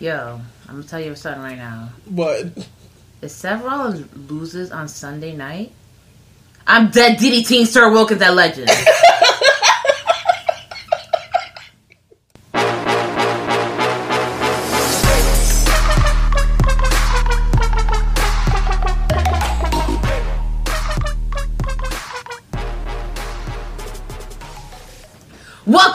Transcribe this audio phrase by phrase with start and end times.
[0.00, 1.88] Yo, I'm gonna tell you something right now.
[2.06, 2.46] What?
[3.20, 5.72] If Seth Rollins loses on Sunday night,
[6.66, 8.70] I'm dead DDTing Sir Wilkins at Legend.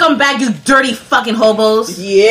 [0.03, 1.97] Welcome back, you dirty fucking hobos.
[1.97, 2.25] Yeah.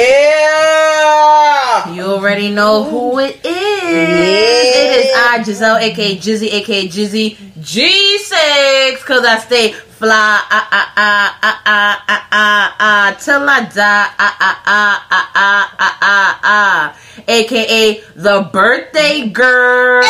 [1.95, 3.47] You already know who it is.
[3.47, 10.93] It is I, Giselle, aka Jizzy, aka Jizzy G6, cause I stay fly, ah, ah,
[10.99, 15.99] ah, ah, ah, ah, ah, ah, till I die, ah, ah, ah, ah, ah, ah,
[16.03, 16.95] ah, ah,
[17.27, 20.03] aka the birthday girl.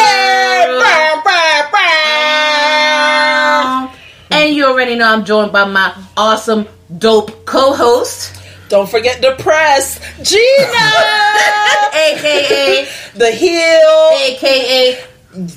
[4.42, 6.66] And you already know I'm joined by my awesome,
[6.98, 8.42] dope co-host.
[8.68, 10.32] Don't forget the press, Gina,
[11.94, 15.04] aka the heel, aka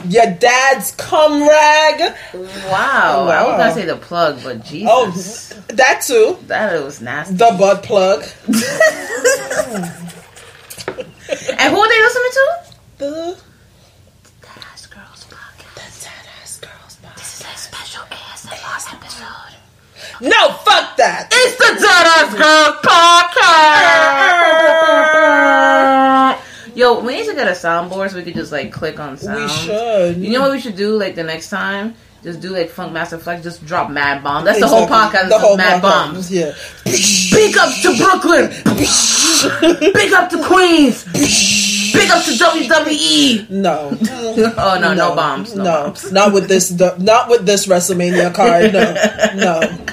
[0.08, 2.16] your dad's cum rag.
[2.34, 3.28] Wow.
[3.28, 5.54] I was gonna say the plug, but Jesus.
[5.54, 6.38] Oh, that too.
[6.48, 7.36] That was nasty.
[7.36, 8.24] The butt plug.
[8.48, 8.56] and
[11.74, 12.56] who are they listening to?
[12.98, 13.38] The
[14.42, 15.76] Deadass Girls Podcast.
[15.76, 17.18] the Deadass Girls podcast.
[17.18, 19.54] This is a special ASMR episode.
[20.22, 21.28] No, fuck that.
[21.32, 22.78] It's the Deadass Girls
[26.36, 26.76] Podcast.
[26.76, 29.42] Yo, we need to get a soundboard so we could just like click on sound.
[29.42, 30.18] We should.
[30.18, 31.96] You know what we should do like the next time?
[32.24, 34.44] Just do like Funkmaster Flex, just drop mad bomb.
[34.46, 35.30] That's the whole podcast.
[35.30, 36.32] The whole mad bombs.
[36.32, 36.54] Yeah.
[36.86, 38.50] Big up to Brooklyn.
[39.94, 41.04] Big up to Queens.
[41.94, 43.50] Big up to WWE.
[43.52, 43.96] No.
[44.58, 45.54] Oh no, no, bombs.
[45.56, 46.12] No, No, bombs.
[46.12, 46.72] not with this.
[46.72, 48.74] Not with this WrestleMania card.
[48.74, 48.94] No,
[49.36, 49.86] no.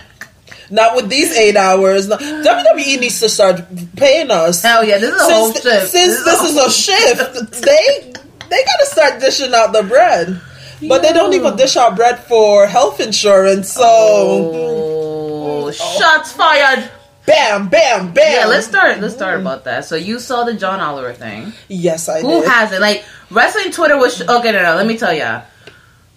[0.72, 2.08] Not with these eight hours.
[2.08, 2.16] No.
[2.18, 3.60] WWE needs to start
[3.94, 4.62] paying us.
[4.62, 5.86] Hell yeah, this is a whole since, shift.
[5.92, 8.12] Since this, is a shift, they
[8.48, 10.40] they gotta start dishing out the bread.
[10.88, 13.70] But they don't even dish out bread for health insurance.
[13.70, 16.90] So Oh, shots fired.
[17.26, 18.32] bam, bam, bam.
[18.32, 18.98] Yeah, let's start.
[19.00, 19.84] Let's start about that.
[19.84, 21.52] So you saw the John Oliver thing.
[21.68, 22.24] Yes, I did.
[22.24, 22.50] Who did.
[22.50, 22.80] hasn't?
[22.80, 24.52] Like wrestling Twitter was sh- okay.
[24.52, 24.74] No, no.
[24.74, 25.42] Let me tell ya.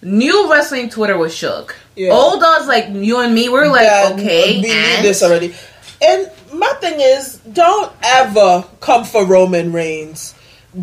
[0.02, 1.76] New wrestling Twitter was shook.
[1.96, 2.12] Yeah.
[2.12, 4.60] Old dogs like you and me were like that okay.
[4.60, 5.54] we and this already.
[6.02, 10.34] And my thing is, don't ever come for Roman Reigns.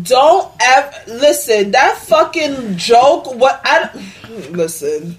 [0.02, 1.70] Don't ever listen.
[1.70, 3.32] That fucking joke.
[3.34, 3.90] What I
[4.50, 5.16] listen.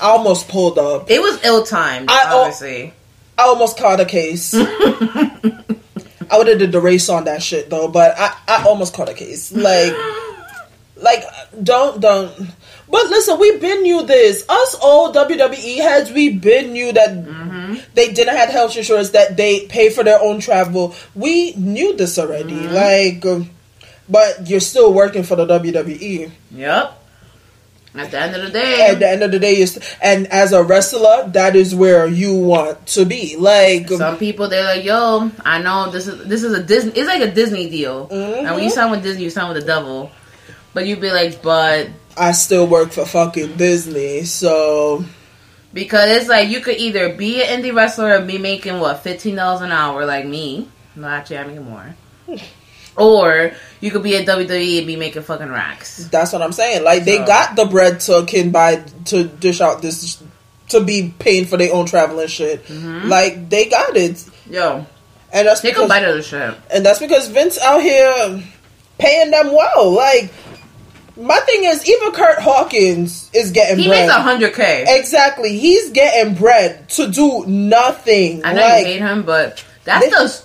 [0.00, 1.10] I almost pulled up.
[1.10, 2.10] it was ill timed.
[2.10, 2.92] Obviously.
[3.38, 4.54] I almost caught a case.
[4.54, 9.08] I would have did the race on that shit though, but I, I almost caught
[9.08, 9.52] a case.
[9.52, 9.92] Like,
[10.96, 11.24] like
[11.62, 12.50] don't don't.
[12.94, 14.48] But listen, we been knew this.
[14.48, 17.74] Us old WWE heads, we been knew that mm-hmm.
[17.94, 20.94] they didn't have health insurance, that they pay for their own travel.
[21.12, 22.52] We knew this already.
[22.52, 22.72] Mm-hmm.
[22.72, 23.50] Like, um,
[24.08, 26.30] but you're still working for the WWE.
[26.52, 27.02] Yep.
[27.96, 29.66] At the end of the day, At the end of the day,
[30.00, 33.34] and as a wrestler, that is where you want to be.
[33.36, 36.92] Like, um, some people they're like, "Yo, I know this is this is a Disney.
[36.92, 38.06] It's like a Disney deal.
[38.12, 38.68] And when you mm-hmm.
[38.68, 40.12] sign with Disney, you sign with the devil.
[40.74, 45.04] But you'd be like, but I still work for fucking Disney, so
[45.72, 49.36] because it's like you could either be an indie wrestler and be making what fifteen
[49.36, 50.68] dollars an hour, like me.
[50.96, 51.94] No, actually, I make more.
[52.96, 53.50] Or
[53.80, 56.06] you could be at WWE and be making fucking racks.
[56.12, 56.84] that's what I'm saying.
[56.84, 60.22] Like, they got the bread to can buy to dish out this
[60.68, 62.64] to be paying for their own travel and shit.
[62.66, 63.08] Mm-hmm.
[63.08, 64.86] Like, they got it, Yo,
[65.32, 66.54] and that's a because of the shit.
[66.72, 68.40] and that's because Vince out here
[68.98, 69.90] paying them well.
[69.90, 70.32] Like,
[71.16, 73.84] my thing is, even Kurt Hawkins is getting bread.
[73.84, 74.06] He bread.
[74.06, 74.84] makes a hundred k.
[74.88, 78.44] Exactly, he's getting bread to do nothing.
[78.44, 80.42] I know like, you hate him, but that's They- the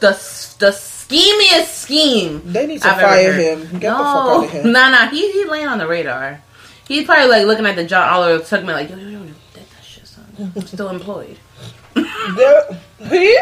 [0.59, 2.41] the the schemiest scheme.
[2.45, 3.61] They need to I've fire him.
[3.79, 4.63] Get no, the fuck out of here.
[4.65, 6.41] Nah, nah, he he laying on the radar.
[6.87, 9.69] He's probably like looking at the John Oliver segment, like yo yo yo, yo that,
[9.69, 10.25] that shit, son.
[10.55, 11.37] I'm still employed.
[11.95, 12.79] There-
[13.09, 13.37] he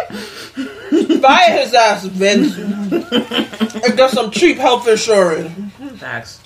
[1.19, 5.51] fire his ass, Vince, and get some cheap health insurance.
[5.99, 6.41] Facts.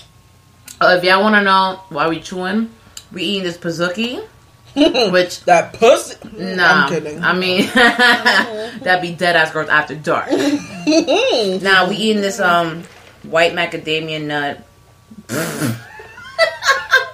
[0.82, 2.72] Uh, if y'all want to know why we chewing,
[3.12, 4.26] we eating this Pazuki,
[5.12, 6.18] which That pussy.
[6.36, 7.24] Nah, I'm kidding.
[7.24, 10.32] I mean that'd be dead ass girls after dark.
[10.32, 12.84] now we eating this um
[13.22, 14.66] white macadamia nut.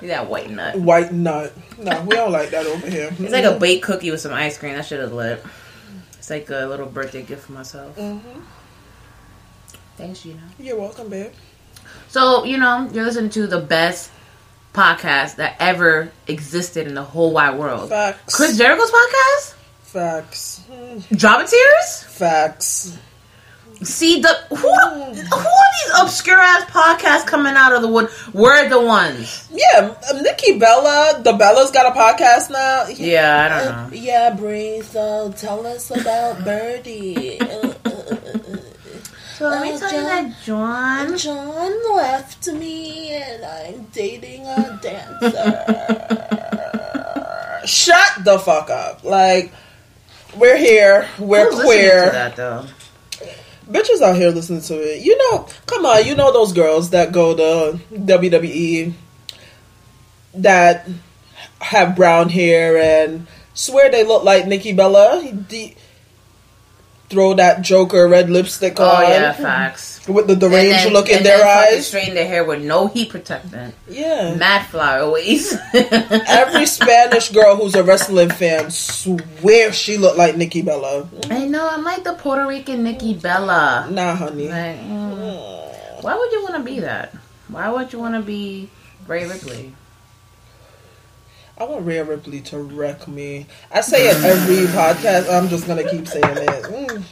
[0.02, 0.80] that white nut.
[0.80, 1.54] White nut.
[1.78, 3.10] No, we don't like that over here.
[3.20, 4.76] It's like a baked cookie with some ice cream.
[4.76, 5.44] That should have lit.
[6.18, 7.98] It's like a little birthday gift for myself.
[7.98, 8.40] Mm-hmm.
[9.98, 10.42] Thanks, Gina.
[10.58, 11.34] You're welcome, babe.
[12.10, 14.12] So you know you're listening to the best
[14.74, 17.90] podcast that ever existed in the whole wide world.
[17.90, 18.36] Facts.
[18.36, 19.54] Chris Jericho's podcast.
[19.82, 20.62] Facts.
[21.12, 22.04] Dramateers.
[22.06, 22.98] Facts.
[23.84, 28.10] See the who who are these obscure ass podcasts coming out of the wood?
[28.34, 29.48] We're the ones.
[29.52, 32.88] Yeah, um, Nikki Bella, the Bella's got a podcast now.
[32.88, 33.96] Yeah, I don't know.
[33.96, 34.82] Yeah, Brie.
[34.82, 37.40] So tell us about Birdie.
[39.38, 41.16] So let me tell you that John.
[41.16, 45.32] John left me, and I'm dating a dancer.
[47.68, 49.04] Shut the fuck up!
[49.04, 49.52] Like
[50.36, 52.06] we're here, we're Who's queer.
[52.06, 52.66] to that though?
[53.70, 55.04] Bitches out here listening to it.
[55.04, 58.94] You know, come on, you know those girls that go to WWE
[60.34, 60.88] that
[61.62, 65.22] have brown hair and swear they look like Nikki Bella.
[65.50, 65.76] The-
[67.10, 70.06] throw that Joker red lipstick Oh on yeah, facts.
[70.08, 71.88] with the deranged then- look in their eyes.
[71.88, 73.74] Straighten their hair with no heat protectant.
[73.88, 74.36] Yeah.
[74.36, 75.56] Mad flyaways.
[75.74, 81.08] Every Spanish girl who's a wrestling fan swear she looked like Nikki Bella.
[81.30, 81.68] I know.
[81.70, 83.88] I'm like the Puerto Rican Nikki Bella.
[83.90, 84.50] Nah, honey.
[84.50, 87.14] Like, mm, why would you want to be that?
[87.48, 88.70] Why would you want to be
[89.08, 89.74] Rhea Ripley?
[91.60, 93.48] I want Rhea Ripley to wreck me.
[93.72, 95.32] I say it every podcast.
[95.34, 96.48] I'm just gonna keep saying it.
[96.66, 97.04] Mm.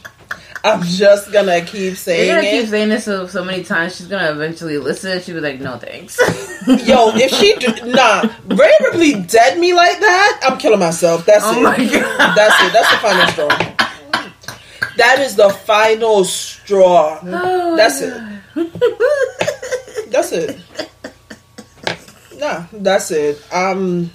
[0.62, 3.96] I'm just gonna keep You're saying gonna keep saying this so, so many times.
[3.96, 5.20] She's gonna eventually listen.
[5.20, 6.16] She'll be like, "No thanks."
[6.86, 11.26] Yo, if she do, nah, Rhea Ripley dead me like that, I'm killing myself.
[11.26, 11.62] That's Oh it.
[11.62, 12.34] my God.
[12.36, 12.72] That's it.
[12.72, 13.48] That's the final straw.
[14.96, 17.20] That is the final straw.
[17.22, 18.22] That's it.
[20.10, 20.58] That's it.
[22.38, 23.42] Nah, that's it.
[23.52, 24.10] Um,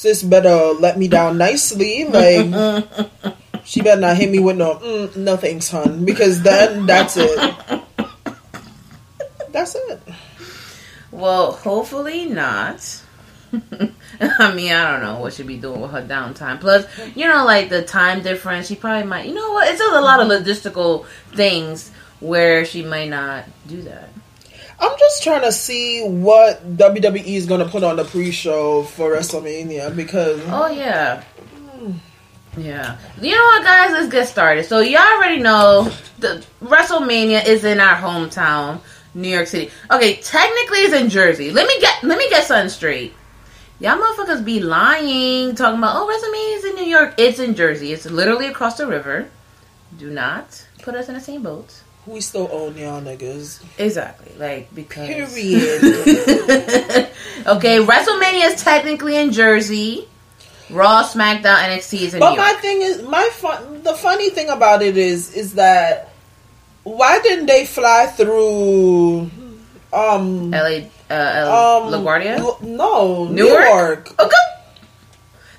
[0.00, 2.04] sis better let me down nicely.
[2.04, 2.48] Like,
[3.64, 6.04] she better not hit me with no, mm, no thanks, hun.
[6.04, 7.56] Because then that's it.
[9.52, 10.00] That's it.
[11.12, 13.02] well, hopefully not.
[13.52, 16.60] I mean, I don't know what she'd be doing with her downtime.
[16.60, 18.68] Plus, you know, like the time difference.
[18.68, 19.26] She probably might.
[19.26, 19.68] You know what?
[19.68, 21.04] It's just a lot of logistical
[21.34, 21.90] things
[22.20, 24.08] where she might not do that.
[24.80, 29.10] I'm just trying to see what WWE is going to put on the pre-show for
[29.10, 31.22] WrestleMania because Oh yeah.
[32.56, 32.98] Yeah.
[33.20, 34.64] You know what guys, let's get started.
[34.64, 38.80] So y'all already know the WrestleMania is in our hometown,
[39.14, 39.70] New York City.
[39.90, 41.50] Okay, technically it's in Jersey.
[41.50, 43.14] Let me get let me get something straight.
[43.78, 47.14] Y'all motherfuckers be lying, talking about oh WrestleMania is in New York.
[47.18, 47.92] It's in Jersey.
[47.92, 49.28] It's literally across the river.
[49.98, 51.82] Do not put us in the same boat.
[52.06, 53.62] We still own y'all niggas.
[53.78, 54.32] Exactly.
[54.38, 55.82] Like because Period.
[57.46, 60.08] okay, WrestleMania is technically in Jersey.
[60.70, 62.60] Raw, SmackDown, NXT is in But New my York.
[62.62, 63.82] thing is, my fun.
[63.82, 66.12] The funny thing about it is, is that
[66.84, 69.30] why didn't they fly through?
[69.92, 72.62] Um, LA, uh, um, LaGuardia?
[72.62, 73.32] No, Newark?
[73.32, 74.20] Newark.
[74.20, 74.36] Okay.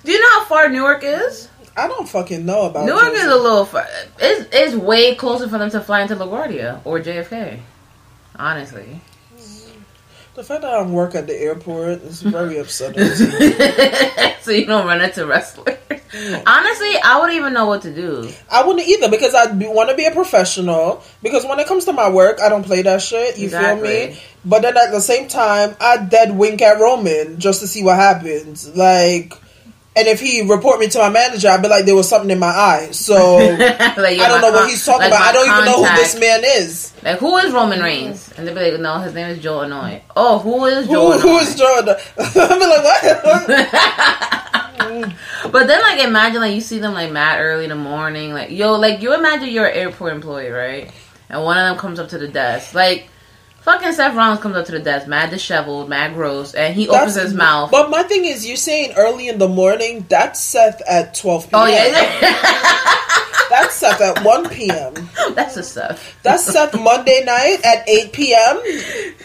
[0.06, 1.50] Do you know how far Newark is?
[1.76, 3.66] I don't fucking know about Newark is a little.
[3.66, 3.88] Far,
[4.20, 7.60] it's it's way closer for them to fly into LaGuardia or JFK.
[8.36, 9.02] Honestly,
[9.36, 9.72] mm.
[10.36, 13.06] The fact that I work at the airport is very upsetting.
[14.42, 15.78] so you don't run into wrestlers.
[16.14, 18.30] Honestly, I wouldn't even know what to do.
[18.50, 21.04] I wouldn't either because I want to be a professional.
[21.24, 23.38] Because when it comes to my work, I don't play that shit.
[23.38, 24.20] You feel me?
[24.44, 27.96] But then at the same time, I dead wink at Roman just to see what
[27.96, 28.76] happens.
[28.76, 29.34] Like,
[29.94, 32.40] and if he report me to my manager, I'd be like, there was something in
[32.40, 32.90] my eye.
[32.92, 33.60] So like,
[34.20, 35.22] I don't know what he's talking like about.
[35.22, 36.94] I don't even know who this man is.
[37.04, 38.32] Like, who is Roman Reigns?
[38.38, 40.02] And they'd be like, no, his name is Joe Anoa'i.
[40.16, 41.42] Oh, who is Who, Joe who Anoa'i?
[41.42, 41.96] is Jordan?
[42.18, 42.84] I'd be like,
[43.84, 45.18] what?
[45.52, 48.34] But then, like, imagine like you see them like mad early in the morning.
[48.34, 50.92] Like, yo, like you imagine you're an airport employee, right?
[51.30, 53.10] And one of them comes up to the desk, like.
[53.62, 57.14] Fucking Seth Rollins comes up to the desk, mad disheveled, mad gross, and he opens
[57.16, 57.70] his mouth.
[57.70, 60.06] But my thing is, you're saying early in the morning.
[60.10, 61.62] That's Seth at 12 p.m.
[61.62, 61.88] oh yeah,
[63.52, 64.94] That's Seth at 1 p.m.
[65.36, 66.16] that's a Seth.
[66.24, 68.62] That's Seth Monday night at 8 p.m.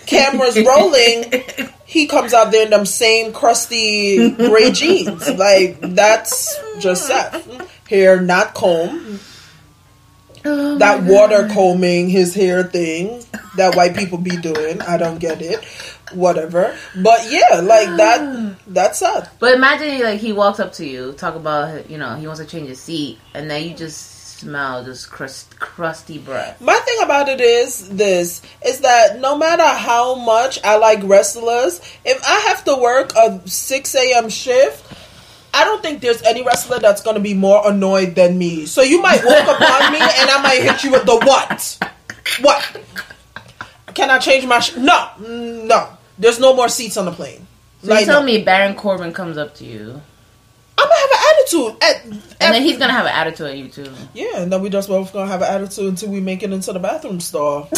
[0.06, 1.44] Cameras rolling.
[1.86, 5.30] He comes out there in them same crusty gray jeans.
[5.30, 7.46] Like, that's just Seth.
[7.88, 9.20] Hair not comb.
[10.46, 13.22] Oh that water combing his hair thing
[13.56, 14.80] that white people be doing.
[14.82, 15.64] I don't get it.
[16.12, 16.76] Whatever.
[16.94, 19.34] But yeah, like that, that's Seth.
[19.40, 22.46] But imagine like he walks up to you, talk about you know he wants to
[22.46, 26.60] change his seat, and then you just smell this crust, crusty breath.
[26.60, 31.80] My thing about it is this is that no matter how much I like wrestlers,
[32.04, 34.28] if I have to work a 6 a.m.
[34.28, 34.92] shift,
[35.56, 38.66] I don't think there's any wrestler that's to be more annoyed than me.
[38.66, 41.78] So you might walk upon me and I might hit you with the what?
[42.42, 42.80] What?
[43.94, 45.88] Can I change my sh- No, Mm, no.
[46.18, 47.46] There's no more seats on the plane.
[47.82, 48.26] So you tell no.
[48.26, 50.00] me Baron Corbin comes up to you,
[50.78, 51.82] I'm to have an attitude.
[51.82, 52.00] At, eh,
[52.40, 52.60] and then eh.
[52.60, 53.92] he's gonna have an attitude at you too.
[54.14, 56.72] Yeah, and then we just both gonna have an attitude until we make it into
[56.72, 57.62] the bathroom stall.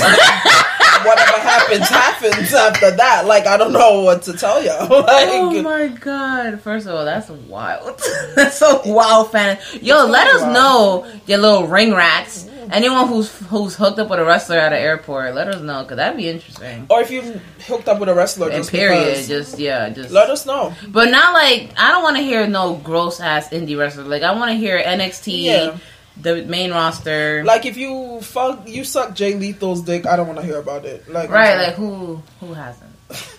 [1.04, 3.26] Whatever happens, happens after that.
[3.26, 4.70] Like I don't know what to tell you.
[4.90, 6.60] Oh like, Oh my god!
[6.60, 8.00] First of all, that's wild.
[8.34, 9.58] that's a wild fan.
[9.80, 10.54] Yo, let us wild.
[10.54, 12.48] know your little ring rats.
[12.70, 15.96] Anyone who's who's hooked up with a wrestler at an airport, let us know because
[15.96, 16.87] that'd be interesting.
[16.90, 17.22] or if you
[17.66, 20.75] hooked up with a wrestler, just period, because, just yeah, just let us know.
[20.88, 24.04] But not like I don't want to hear no gross ass indie wrestler.
[24.04, 25.76] Like I want to hear NXT, Yeah.
[26.20, 27.42] the main roster.
[27.44, 30.06] Like if you fuck, you suck Jay Lethal's dick.
[30.06, 31.08] I don't want to hear about it.
[31.10, 32.90] Like right, like who who hasn't?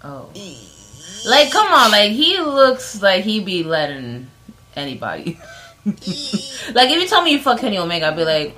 [0.00, 0.30] Oh,
[1.26, 4.28] like come on, like he looks like he be letting
[4.76, 5.40] anybody.
[6.74, 8.56] like if you tell me you fuck Kenny Omega, I'd be like,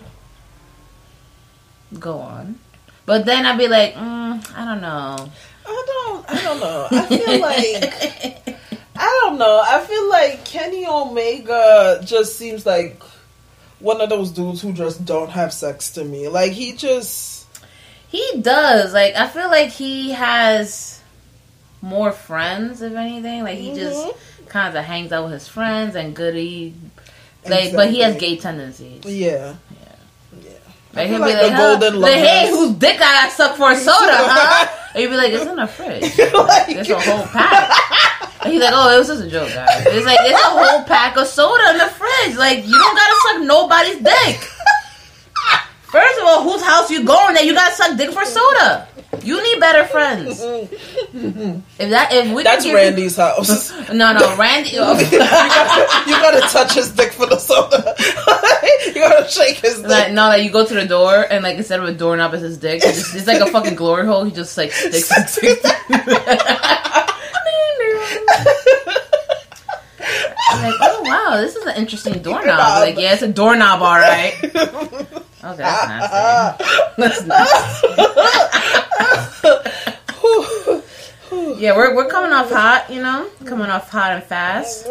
[1.99, 2.59] go on.
[3.07, 5.31] But then I'd be like, mm, I don't know.
[5.67, 6.31] I don't.
[6.31, 6.89] I don't know.
[6.91, 8.59] I feel like
[8.97, 9.63] I don't know.
[9.65, 13.03] I feel like Kenny Omega just seems like
[13.79, 16.29] one of those dudes who just don't have sex to me.
[16.29, 17.47] Like he just.
[18.09, 18.93] He does.
[18.93, 21.01] Like I feel like he has
[21.81, 23.43] more friends, if anything.
[23.43, 24.15] Like he just
[24.49, 26.75] kind of hangs out with his friends and goody.
[27.49, 29.05] Like, but he has gay tendencies.
[29.05, 29.55] Yeah.
[30.93, 31.79] Like, he'll like be like, huh?
[31.79, 34.77] golden like, hey, whose dick I got sucked for a soda, huh?
[34.93, 36.03] And you'd be like, it's in the fridge.
[36.35, 38.43] Like- There's a whole pack.
[38.43, 39.87] And he's like, oh, it was just a joke, guys.
[39.87, 42.37] It's like, it's a whole pack of soda in the fridge.
[42.37, 44.41] Like, you don't gotta suck nobody's dick.
[45.83, 48.89] First of all, whose house you going that you gotta suck dick for soda?
[49.23, 50.41] You need better friends.
[51.81, 53.73] If that, if we That's Randy's house.
[53.93, 54.71] No, no, Randy.
[54.71, 55.05] you, gotta,
[56.07, 57.95] you gotta touch his dick for the soda.
[58.87, 59.89] you gotta shake his dick.
[59.89, 62.43] Like no, like you go to the door and like instead of a doorknob, it's
[62.43, 62.83] his dick.
[62.85, 64.25] It's, just, it's like a fucking glory hole.
[64.25, 65.65] He just like sticks his dick.
[70.53, 72.59] I'm like, oh wow, this is an interesting doorknob.
[72.59, 74.35] Like, yeah, it's a doorknob, all right.
[75.43, 76.55] Okay, that's ah.
[76.59, 76.75] nasty.
[76.99, 77.89] That's nasty.
[81.61, 84.87] yeah, we're we're coming off hot, you know, coming off hot and fast.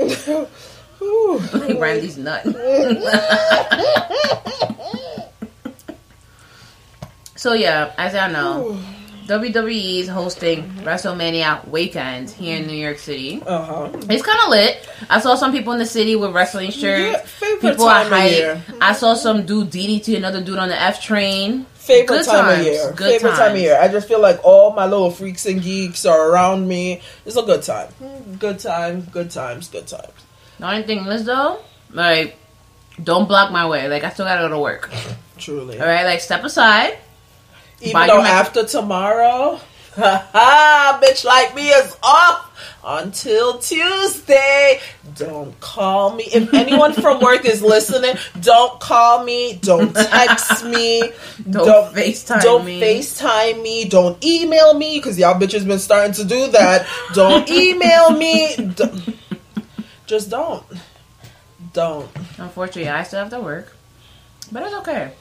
[1.53, 2.43] like Randy's nut.
[7.35, 8.79] so yeah, as y'all know,
[9.29, 13.39] WWE is hosting WrestleMania weekend here in New York City.
[13.45, 13.89] Uh huh.
[14.09, 14.89] It's kind of lit.
[15.07, 17.13] I saw some people in the city with wrestling shirts.
[17.13, 18.63] Yeah, favorite people are time of year.
[18.81, 21.65] I saw some dude DDT another dude on the F train.
[21.75, 22.59] Favorite Good time times.
[22.59, 22.93] of year.
[22.95, 23.79] Good Favorite time of year.
[23.79, 27.01] I just feel like all my little freaks and geeks are around me.
[27.23, 27.89] It's a good time.
[28.39, 29.01] Good time.
[29.11, 29.67] Good times.
[29.69, 30.25] Good times.
[30.57, 31.59] The only thing is though,
[31.91, 32.35] like,
[33.03, 33.87] don't block my way.
[33.89, 34.91] Like I still gotta go to work.
[35.37, 35.79] Truly.
[35.79, 36.97] All right, like step aside.
[37.81, 39.59] Even though after tomorrow,
[39.95, 40.99] Ha!
[41.03, 42.45] bitch like me is off
[42.83, 44.79] until Tuesday.
[45.15, 46.23] Don't call me.
[46.25, 49.59] If anyone from work is listening, don't call me.
[49.61, 51.11] Don't text me.
[51.49, 52.81] Don't FaceTime don't me.
[52.81, 53.85] FaceTime me.
[53.85, 56.87] Don't email me because y'all bitches been starting to do that.
[57.13, 58.55] Don't email me.
[58.75, 59.15] Don't-
[60.05, 60.63] just don't.
[61.73, 62.09] Don't.
[62.37, 63.75] Unfortunately, I still have to work,
[64.51, 65.11] but it's okay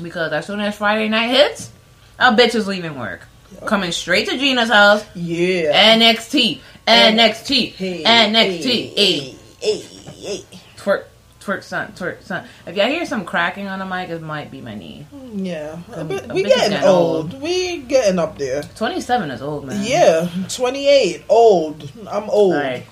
[0.00, 1.70] because as soon as Friday night hits,
[2.18, 3.26] a bitch is leaving work,
[3.66, 5.04] coming straight to Gina's house.
[5.14, 5.96] Yeah.
[5.96, 8.94] NXT, NXT, Hey, NXT.
[8.96, 10.44] hey, Hey, hey,
[10.76, 11.04] twerk,
[11.40, 12.44] twerk, son, twerk, son.
[12.66, 15.06] If y'all hear some cracking on the mic, it might be my knee.
[15.14, 17.40] Mm, yeah, A but bitch we getting getting old.
[17.40, 18.62] We getting up there.
[18.76, 19.84] Twenty-seven is old, man.
[19.86, 21.90] Yeah, twenty eight, old.
[22.10, 22.54] I'm old.
[22.54, 22.86] Like,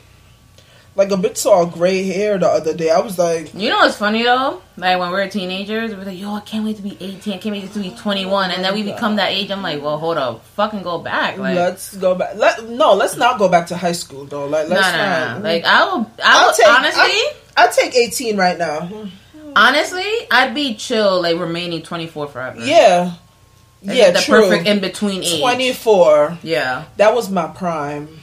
[1.00, 2.90] Like a bitch saw gray hair the other day.
[2.90, 4.60] I was like, you know what's funny though?
[4.76, 7.32] Like when we were teenagers, we were like, "Yo, I can't wait to be 18.
[7.32, 9.50] I can't wait to be 21." And then we become that age.
[9.50, 12.36] I'm like, "Well, hold up, fucking go back." Like, let's go back.
[12.36, 14.44] Let no, let's not go back to high school though.
[14.44, 15.38] Like, let's no, not.
[15.38, 15.42] no.
[15.42, 16.10] Like, I will.
[16.22, 17.00] I I'll will take honestly.
[17.00, 19.08] I, I'll take eighteen right now.
[19.56, 22.60] Honestly, I'd be chill, like remaining 24 forever.
[22.60, 23.14] Yeah,
[23.82, 24.42] It's yeah, like the true.
[24.42, 25.40] perfect in between age.
[25.40, 26.36] Twenty four.
[26.42, 28.20] Yeah, That was my prime.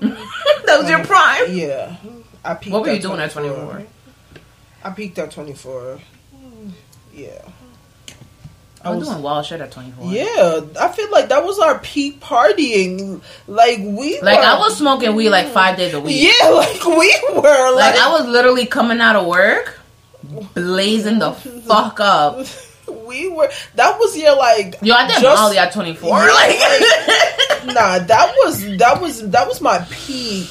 [0.66, 1.44] that was your um, prime.
[1.56, 1.96] Yeah,
[2.44, 2.72] I peaked.
[2.72, 3.82] What were you at doing at 24?
[4.84, 6.00] I peaked at twenty four.
[7.12, 7.42] Yeah.
[8.82, 10.12] I was doing wild shit at 24.
[10.12, 13.20] Yeah, I feel like that was our peak partying.
[13.48, 16.22] Like we, Like were, I was smoking weed like five days a week.
[16.40, 17.74] Yeah, like we were.
[17.74, 19.80] Like Like, I was literally coming out of work,
[20.54, 22.46] blazing the fuck up.
[23.06, 23.50] We were.
[23.76, 24.76] That was your like.
[24.82, 26.10] Yo, I did just- Molly at 24.
[26.26, 26.56] Like,
[27.66, 30.48] Nah, that was that was that was my peak.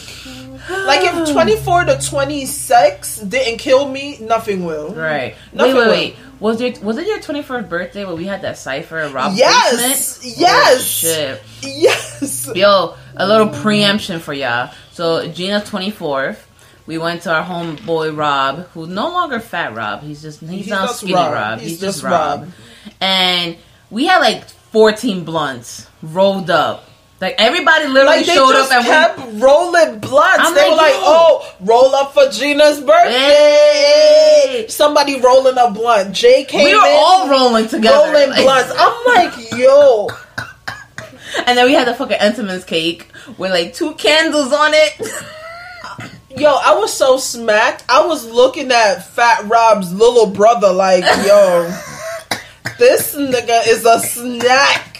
[0.70, 4.94] Like if twenty four to twenty six didn't kill me, nothing will.
[4.94, 5.36] right.
[5.54, 5.92] Nothing wait, wait, will.
[5.92, 6.16] wait.
[6.42, 10.38] Was it was it your 21st birthday where we had that cipher rob Yes, basement?
[10.38, 10.76] yes.
[10.76, 11.42] Oh, shit.
[11.62, 12.50] Yes.
[12.54, 14.70] Yo, a little preemption for y'all.
[14.92, 16.38] So Gina's 24th.
[16.88, 20.02] We went to our homeboy Rob, who's no longer Fat Rob.
[20.02, 21.34] He's just he's, He's not skinny Rob.
[21.34, 21.60] Rob.
[21.60, 22.42] He's He's, just just Rob.
[22.42, 22.50] Rob.
[23.02, 23.58] And
[23.90, 26.88] we had like 14 blunts rolled up.
[27.22, 30.40] Like everybody literally Like showed up and we kept rolling blunts.
[30.46, 30.94] I'm they like, were like.
[30.98, 34.66] "Oh, roll up for Gina's birthday." Hey.
[34.68, 36.14] Somebody rolling a blunt.
[36.14, 38.12] Jay came we were in, all rolling together.
[38.12, 38.74] rolling Like- blunts.
[38.78, 40.10] I'm like, "Yo,
[41.48, 44.92] And then we had the fucking Entenmann's cake with like two candles on it.
[46.38, 47.84] yo!" I was so smacked.
[47.90, 51.64] I was looking at Fat Rob's little brother, like, "Yo,
[52.80, 54.92] this nigga is a snack."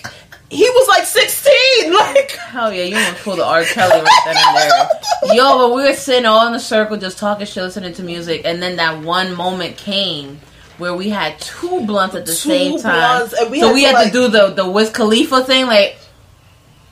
[0.50, 2.32] He was like 16, like.
[2.34, 3.64] Hell yeah, you want to pulled the R.
[3.64, 5.36] Kelly right then and there.
[5.36, 8.44] Yo, but we were sitting all in the circle just talking shit, listening to music,
[8.46, 10.40] and then that one moment came
[10.78, 12.94] where we had two blunts at the Two same time.
[13.20, 15.44] blunts, and we so had we to, had like- to do the the Wiz Khalifa
[15.44, 15.98] thing, like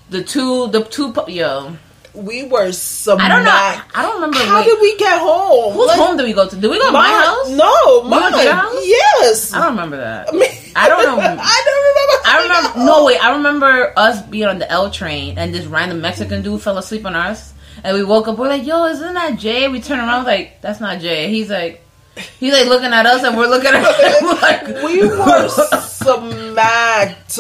[0.10, 1.78] the two the two pu- yo.
[2.14, 3.22] We were smacked.
[3.22, 3.52] I don't know.
[3.96, 4.38] I don't remember.
[4.38, 5.74] How wait, did we get home?
[5.74, 6.56] whose Like, home did we go to?
[6.56, 7.50] Did we go to my, house?
[7.50, 8.34] No, We mine.
[8.44, 8.86] your house?
[8.86, 9.54] Yes.
[9.54, 10.30] I don't remember that.
[10.32, 11.20] I, mean, I don't know.
[11.20, 12.14] I don't remember.
[12.26, 16.02] I remember no wait, I remember us being on the L train and this random
[16.02, 19.38] Mexican dude fell asleep on us and we woke up, we're like, yo, isn't that
[19.40, 19.68] Jay?
[19.68, 21.30] We turn around like, that's not Jay.
[21.30, 21.82] He's like
[22.40, 23.84] he's like looking at us and we're looking at
[24.22, 25.50] him like We were
[25.82, 27.40] smacked.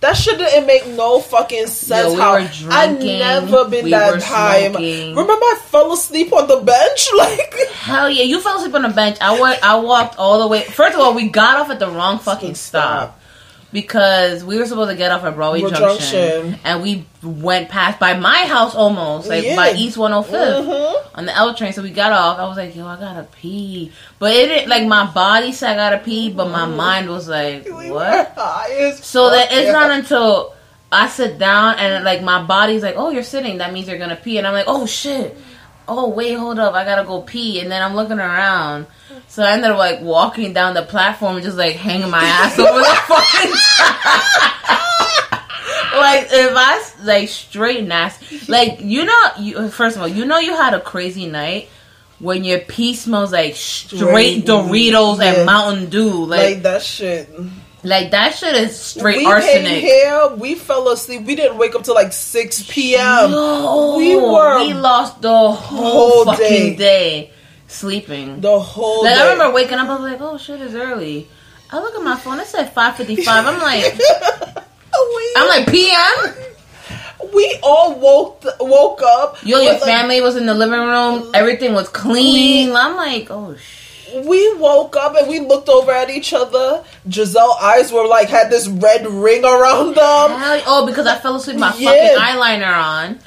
[0.00, 2.06] That shit didn't make no fucking sense.
[2.06, 2.38] Yo, we how were
[2.70, 4.74] I drinking, never been we that time.
[5.16, 7.08] Remember, I fell asleep on the bench.
[7.16, 9.18] Like Hell yeah, you fell asleep on the bench.
[9.20, 11.90] I wa- I walked all the way First of all, we got off at the
[11.90, 13.17] wrong fucking stop.
[13.70, 16.58] Because we were supposed to get off at Broadway Junction, Junction.
[16.64, 19.56] and we went past by my house almost, like Yeah.
[19.56, 20.64] by East 105th.
[20.66, 20.94] Mhm.
[21.16, 21.72] on the L train.
[21.74, 22.38] So we got off.
[22.38, 23.92] I was like, yo, I gotta pee.
[24.18, 27.64] But it didn't, like, my body said I gotta pee, but my mind was like,
[27.66, 28.12] we what?
[28.12, 29.72] were high as So that it's yeah.
[29.72, 30.54] not until
[30.90, 33.58] I sit down and, like, my body's like, oh, you're sitting.
[33.58, 34.38] That means you're gonna pee.
[34.38, 35.36] And I'm like, oh, shit.
[35.88, 36.74] Oh, wait, hold up.
[36.74, 37.60] I gotta go pee.
[37.60, 38.86] And then I'm looking around.
[39.26, 42.58] So I ended up, like, walking down the platform and just, like, hanging my ass
[42.58, 43.52] over the fucking
[45.98, 50.38] like if I like straight nasty, like you know, you first of all, you know
[50.38, 51.68] you had a crazy night
[52.18, 55.34] when your pee smells like straight Straight Doritos yeah.
[55.34, 57.28] and Mountain Dew, like like that shit.
[57.84, 59.82] Like that shit is straight we arsenic.
[59.82, 60.28] here.
[60.36, 61.22] We fell asleep.
[61.22, 63.30] We didn't wake up till like six p.m.
[63.30, 66.76] Yo, we were we lost the whole, whole fucking day.
[66.76, 67.32] day,
[67.68, 68.40] sleeping.
[68.40, 69.20] the whole like day.
[69.20, 71.28] I remember waking up, I was like, oh shit, it's early.
[71.70, 72.40] I look at my phone.
[72.40, 73.46] It said five fifty five.
[73.46, 76.34] I'm like, we, I'm like PM.
[77.32, 79.44] we all woke woke up.
[79.44, 81.30] Yo, your with, like, family was in the living room.
[81.34, 82.68] Everything was clean.
[82.70, 82.76] Clean.
[82.76, 83.56] I'm like, oh
[84.24, 86.84] we woke up and we looked over at each other.
[87.10, 90.38] Giselle eyes were like had this red ring around them.
[90.40, 91.90] Hell- oh, because I fell asleep with my Yeah.
[91.90, 93.18] fucking eyeliner on.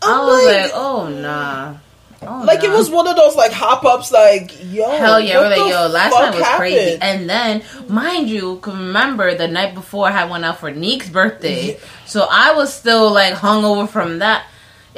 [0.00, 1.74] I I'm was like- like, oh nah.
[2.20, 4.10] Oh, Like it was one of those like hop ups.
[4.10, 6.96] Like yo, Hell yeah, what we're like, the yo, last night was crazy.
[6.98, 7.02] happened?
[7.04, 11.78] And then, mind you, remember the night before I went out for Neek's birthday.
[12.06, 14.46] So I was still like hungover from that.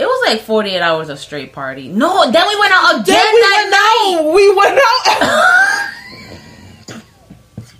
[0.00, 1.88] It was like 48 hours of straight party.
[1.88, 4.16] No, then we went out again Then we that went night.
[4.18, 4.34] out.
[4.34, 5.86] We went out.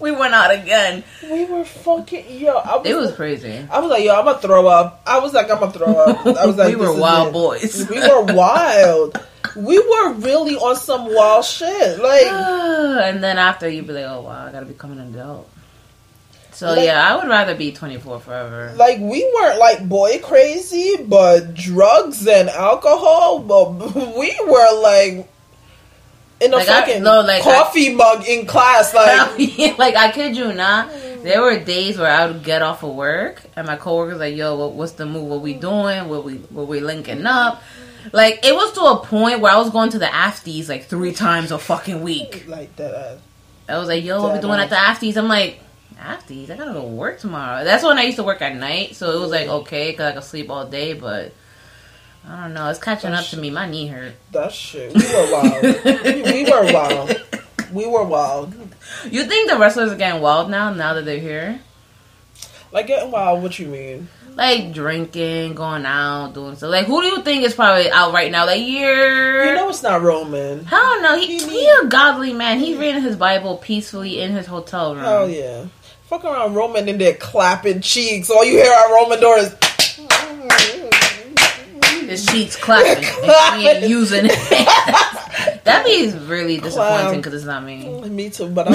[0.01, 1.05] We went out again.
[1.31, 2.55] we were fucking yo.
[2.57, 3.67] I was, It was crazy.
[3.71, 5.03] I was like, yo, I'm gonna throw up.
[5.07, 6.27] I was like, I'm gonna throw up.
[6.27, 7.33] I was like, we were wild it.
[7.35, 7.87] boys.
[7.91, 9.21] We were wild.
[9.57, 11.99] We were really on some wild shit.
[12.01, 15.51] Like, and then after you'd be like, oh wow, I gotta become an adult.
[16.53, 18.73] So Like- yeah, I would rather be 24 forever.
[18.77, 23.39] like we weren't like boy crazy, but drugs and alcohol.
[23.39, 25.29] But we were like
[26.41, 28.95] in a Like, I- fucking no, like, coffee mug in class.
[28.95, 30.91] Like, oh, like I kid you not,
[31.23, 34.57] there were days where I would get off of work and my coworkers like, "Yo,
[34.57, 35.25] what, what's the move?
[35.25, 36.09] What we doing?
[36.09, 37.63] What we what we linking up?"
[38.13, 41.13] Like it was to a point where I was going to the afties like three
[41.13, 42.45] times a fucking week.
[42.49, 43.19] like that.
[43.69, 45.61] I was like, "Yo, what we doing at the afties?" I'm like,
[46.01, 46.51] "Afties?
[46.51, 49.21] I gotta go work tomorrow." That's when I used to work at night, so it
[49.21, 51.33] was like okay, cause I could sleep all day, but.
[52.29, 52.69] I don't know.
[52.69, 53.49] It's catching up to me.
[53.49, 54.13] My knee hurt.
[54.33, 54.93] That shit.
[54.93, 55.63] We were wild.
[56.05, 57.23] we, we were wild.
[57.73, 58.55] We were wild.
[59.11, 60.71] You think the wrestlers are getting wild now?
[60.71, 61.61] Now that they're here?
[62.73, 63.43] Like getting wild.
[63.43, 64.09] What you mean?
[64.37, 66.71] like drinking, going out, doing stuff.
[66.71, 68.47] Like, who do you think is probably out right now?
[68.47, 69.45] Like, you're.
[69.45, 70.65] You know it's not Roman.
[70.65, 72.59] Hell no, he, he a godly man.
[72.59, 75.05] He's reading his Bible peacefully in his hotel room.
[75.07, 75.67] Oh yeah.
[76.11, 78.31] Fuck around Roman in there clapping cheeks.
[78.31, 79.55] All you hear at Roman door is
[82.09, 83.05] His sheets clapping.
[83.05, 84.33] and he ain't using it.
[85.65, 87.87] That'd be really disappointing because it's not me.
[88.09, 88.75] me too, but I'd,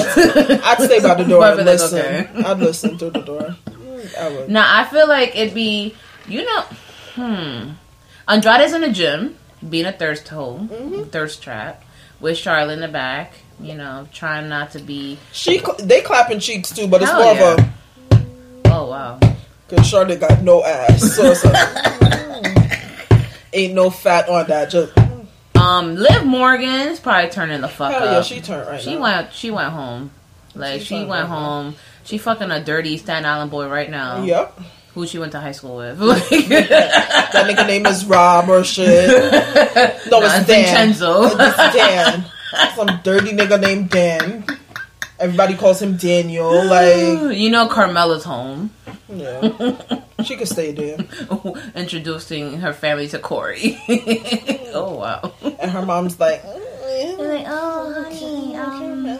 [0.62, 1.98] I'd stay by the door and listen.
[1.98, 2.28] okay.
[2.42, 3.54] I'd listen through the door.
[4.18, 4.48] I would.
[4.48, 5.94] Now, I feel like it'd be,
[6.26, 6.62] you know,
[7.16, 7.70] hmm.
[8.26, 9.36] Andrade's in the gym,
[9.68, 11.02] being a thirst hole, Mm-hmm.
[11.10, 11.84] thirst trap,
[12.18, 15.18] with Charlotte in the back, you know, trying not to be.
[15.32, 17.52] She they clapping cheeks too, but it's Hell more yeah.
[17.54, 17.72] of a
[18.68, 19.18] Oh, wow.
[19.68, 23.06] because Charlotte got no ass, so like,
[23.52, 24.70] ain't no fat on that.
[24.70, 24.92] Just
[25.56, 28.12] Um, Liv Morgan's probably turning the fuck hell up.
[28.12, 29.00] yeah, she turned right She now.
[29.02, 29.32] went.
[29.32, 30.10] She went home.
[30.54, 31.26] Like She she, went right now.
[31.26, 31.74] home.
[32.04, 34.22] She fucking a dirty Staten Island boy right now.
[34.22, 34.60] Yep,
[34.94, 35.98] Who she went to high school with.
[36.00, 39.08] That nigga name is Rob or shit.
[40.10, 40.64] No, Nah, it's Dan.
[40.64, 41.24] Vincenzo.
[41.24, 42.24] It's Dan.
[42.74, 44.44] Some dirty nigga named Dan.
[45.18, 46.64] Everybody calls him Daniel.
[46.66, 48.70] Like, you know Carmella's home.
[49.08, 49.78] yeah,
[50.24, 50.98] she could stay there.
[51.74, 53.78] Introducing her family to Corey.
[54.74, 55.32] oh wow.
[55.58, 59.18] And her mom's like, like, oh honey, um,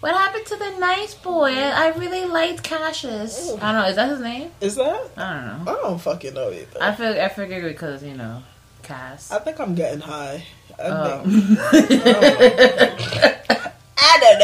[0.00, 1.52] what happened to the nice boy?
[1.52, 3.54] I really liked Cassius.
[3.60, 3.88] I don't know.
[3.88, 4.50] Is that his name?
[4.60, 5.10] is that?
[5.16, 5.72] I don't know.
[5.72, 6.82] I don't fucking know either.
[6.82, 7.20] I feel.
[7.20, 8.42] I figured because you know,
[8.82, 9.32] Cass.
[9.32, 10.44] I think I'm getting high.
[10.78, 11.22] I Oh.
[13.98, 14.38] I don't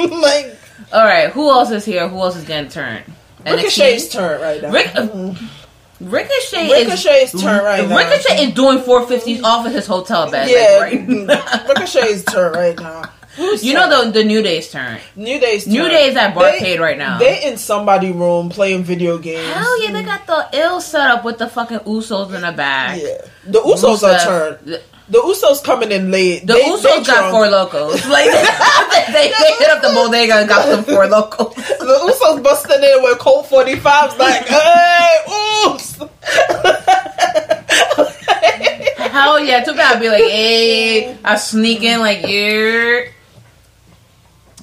[0.00, 0.04] know.
[0.20, 0.56] like
[0.92, 1.30] All right.
[1.30, 2.08] Who else is here?
[2.08, 3.04] Who else is getting turned?
[3.44, 4.72] Ricochet's turn right now.
[4.72, 4.94] Rick-
[6.00, 7.96] Ricochet, Ricochet's is turn right now.
[7.96, 10.48] Ricochet is doing 450s off of his hotel bed.
[10.48, 10.92] yeah, Like,
[11.28, 13.02] right Ricochet's turn right now.
[13.38, 14.98] Who's You know the the New Day's turn.
[15.16, 15.72] New Day's turn.
[15.74, 15.88] New.
[15.88, 17.18] Day's at Barcade They- right now.
[17.18, 19.46] They in somebody room playing video games.
[19.54, 22.98] Hell yeah, they got the ill setup with the fucking Usos in the back.
[23.00, 24.18] Yeah, the Usos are
[24.58, 24.80] turned.
[25.10, 26.46] The, Usos coming in late.
[26.46, 27.30] the They- Usos they got drunk.
[27.32, 28.04] four locos.
[28.08, 31.54] Like they, they, they hit up the bodega and got some four locos.
[31.54, 35.98] The Usos busting in with Colt 45s like, hey, Us!
[39.10, 39.96] Hell yeah, too bad.
[39.96, 43.06] I'd be like, hey, I sneak in like, yeah.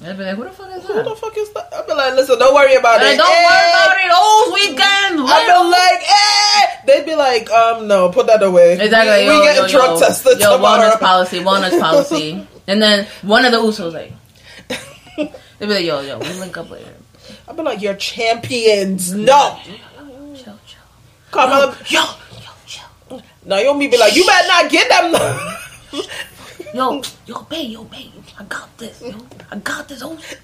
[0.06, 1.68] I'd be like, who the fuck is Who the fuck is that?
[1.74, 3.16] I'd be like, listen, don't worry about Like, it.
[3.18, 3.44] don't Hey!
[3.44, 4.10] worry about it.
[4.12, 5.20] Oh, weekend.
[5.28, 6.82] I'd be like, eh.
[6.86, 8.74] They'd be like, um, no, put that away.
[8.80, 9.24] Exactly.
[9.24, 10.82] We, we yo, getting yo, drug yo, tested yo, tomorrow.
[10.90, 12.46] wellness policy, wellness policy.
[12.68, 14.12] And then one of the Usos like,
[15.16, 16.92] they'd be like, yo, yo, we link up later.
[17.48, 19.12] I'd be like, you're champions.
[19.12, 19.58] No.
[20.34, 20.82] Chill, chill.
[21.30, 21.76] Come on.
[21.88, 23.22] Yo, yo, chill.
[23.44, 26.02] Naomi be like, you better not get them.
[26.74, 29.14] Yo, yo, babe, yo, babe, I got this, yo.
[29.50, 30.34] I got this, Oos.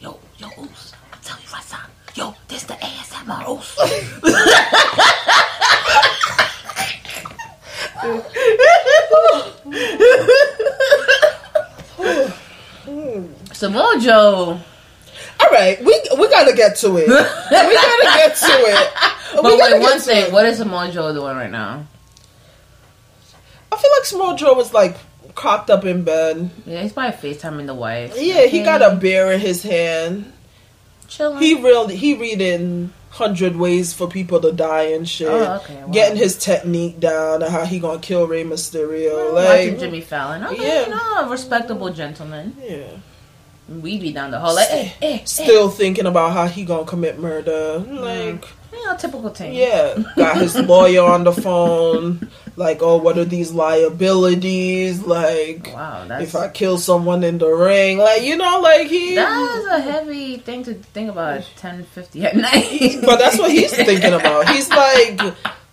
[0.00, 0.92] Yo, yo, Oos.
[1.12, 1.80] I tell you right son.
[2.14, 3.76] Yo, this the ASMR Oos.
[8.00, 8.24] Oh.
[13.52, 14.60] Samoa Joe.
[15.40, 17.08] All right, we we gotta get to it.
[17.08, 18.88] we gotta get to it.
[19.34, 20.26] But we wait, one thing.
[20.26, 20.32] it.
[20.32, 21.86] What is Samoa Joe doing right now?
[23.70, 24.96] I feel like Joe was like
[25.34, 26.50] cocked up in bed.
[26.66, 28.14] Yeah, he's probably FaceTiming the wife.
[28.18, 30.32] Yeah, he got a beer in his hand.
[31.08, 31.38] chilling.
[31.42, 35.28] He really he reading hundred ways for people to die and shit.
[35.28, 35.86] Oh, okay, wow.
[35.88, 39.32] Getting his technique down and how he gonna kill Rey Mysterio.
[39.34, 40.44] watching like Jimmy Fallon.
[40.44, 40.88] Okay, Yeah.
[40.88, 42.56] no, a respectable gentleman.
[42.62, 42.84] yeah.
[43.68, 45.24] We be down the hall like, eh, eh, eh.
[45.24, 47.78] Still thinking about how he gonna commit murder.
[47.80, 49.54] Like you know, typical thing.
[49.54, 49.94] yeah.
[50.16, 52.30] Got his lawyer on the phone.
[52.58, 55.00] Like, oh what are these liabilities?
[55.02, 59.56] Like Wow, if I kill someone in the ring, like you know, like he that
[59.58, 62.98] is a heavy thing to think about at ten fifty at night.
[63.00, 64.48] But that's what he's thinking about.
[64.48, 65.20] He's like,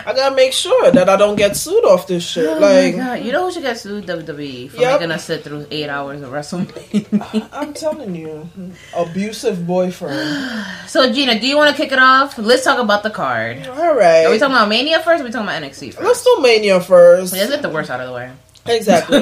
[0.05, 2.45] I gotta make sure that I don't get sued off this shit.
[2.47, 3.25] Oh like, my God.
[3.25, 4.05] you know who should get sued?
[4.05, 4.99] WWE for Yep.
[4.99, 7.49] making us sit through eight hours of WrestleMania.
[7.51, 8.47] I'm telling you,
[8.95, 10.65] abusive boyfriend.
[10.87, 12.37] so Gina, do you want to kick it off?
[12.37, 13.65] Let's talk about the card.
[13.67, 15.21] All right, Are we talking about Mania first?
[15.21, 16.05] Or are we talking about NXT first?
[16.05, 17.33] let's do Mania first.
[17.33, 18.31] Let's get the worst out of the way.
[18.67, 19.19] Exactly.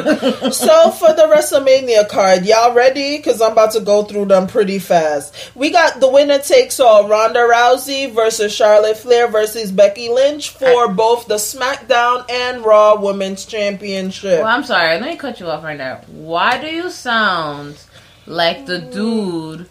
[0.52, 3.18] so for the WrestleMania card, y'all ready?
[3.18, 5.52] Because I'm about to go through them pretty fast.
[5.54, 10.88] We got the winner takes all: Ronda Rousey versus Charlotte Flair versus Becky Lynch for
[10.94, 14.40] both the SmackDown and Raw Women's Championship.
[14.40, 15.00] Well, I'm sorry.
[15.00, 16.02] Let me cut you off right now.
[16.08, 17.84] Why do you sound
[18.26, 19.68] like the dude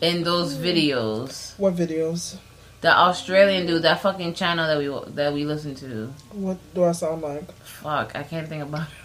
[0.00, 1.56] in those videos?
[1.58, 2.38] What videos?
[2.80, 6.12] The Australian dude, that fucking channel that we that we listen to.
[6.32, 7.52] What do I sound like?
[7.62, 9.01] Fuck, I can't think about it.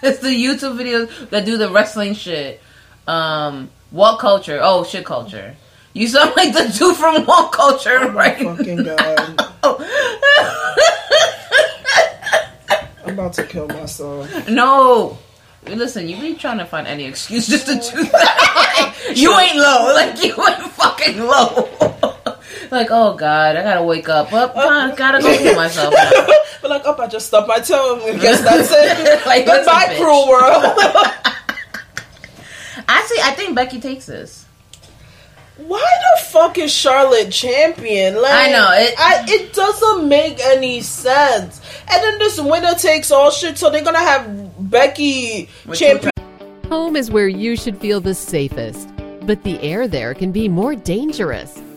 [0.08, 2.60] It's the YouTube videos that do the wrestling shit.
[3.06, 4.58] Um, what culture?
[4.62, 5.56] Oh, shit culture.
[5.92, 8.38] You sound like the dude from What Culture, right?
[8.38, 9.46] Fucking god.
[13.04, 14.48] I'm about to kill myself.
[14.48, 15.18] no.
[15.66, 18.94] Listen, you be trying to find any excuse just to do that.
[19.06, 19.92] Like, you ain't low.
[19.92, 21.68] Like, you ain't fucking low.
[22.70, 24.32] Like, oh, God, I gotta wake up.
[24.32, 26.26] Up, I gotta go kill myself now.
[26.62, 28.00] But like, up, I just stubbed my toe.
[28.04, 29.24] I guess that's it.
[29.26, 29.98] Like, Goodbye, listen, bitch.
[29.98, 30.64] cruel world.
[32.86, 34.44] Actually, I think Becky takes this.
[35.56, 35.80] Why
[36.16, 38.20] the fuck is Charlotte champion?
[38.20, 41.60] Like, I know, it- I, it doesn't make any sense.
[41.90, 46.10] And then this winner takes all shit, so they're gonna have Becky champion.
[46.68, 48.88] Home is where you should feel the safest,
[49.22, 51.60] but the air there can be more dangerous,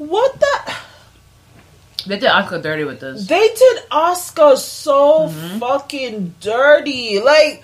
[0.00, 0.74] What the?
[2.06, 3.26] They did Asuka dirty with this.
[3.26, 5.58] They did Asuka so Mm-hmm.
[5.58, 7.20] fucking dirty.
[7.20, 7.62] Like,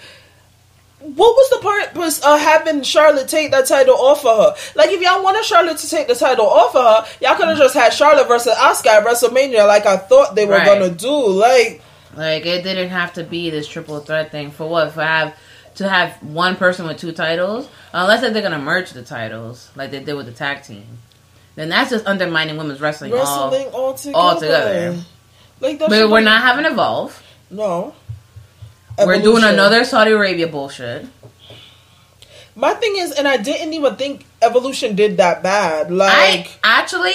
[1.01, 1.59] what was the
[1.95, 4.63] purpose of having Charlotte take that title off of her?
[4.75, 7.57] Like, if y'all wanted Charlotte to take the title off of her, y'all could have
[7.57, 10.67] just had Charlotte versus Asuka at WrestleMania, like I thought they were Right.
[10.67, 11.29] gonna do.
[11.29, 11.81] Like,
[12.15, 14.93] Like it didn't have to be this triple threat thing for what?
[14.93, 15.35] For have
[15.77, 20.01] to have one person with two titles, unless they're gonna merge the titles like they
[20.01, 20.85] did with the tag team.
[21.57, 23.13] Then that's just undermining women's wrestling.
[23.15, 24.17] all- wrestling all together.
[24.17, 24.97] all together.
[25.61, 27.21] Like, but we're not having Evolve.
[27.51, 27.95] No.
[28.99, 31.07] We're doing another Saudi Arabia bullshit.
[32.55, 35.91] My thing is, and I didn't even think Evolution did that bad.
[35.91, 37.15] Like, I actually,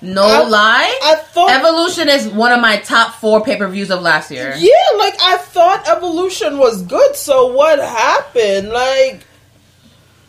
[0.00, 3.90] no I- lie, I thought Evolution is one of my top four pay per views
[3.90, 4.54] of last year.
[4.56, 7.14] Yeah, like I thought Evolution was good.
[7.14, 8.70] So what happened?
[8.70, 9.24] Like,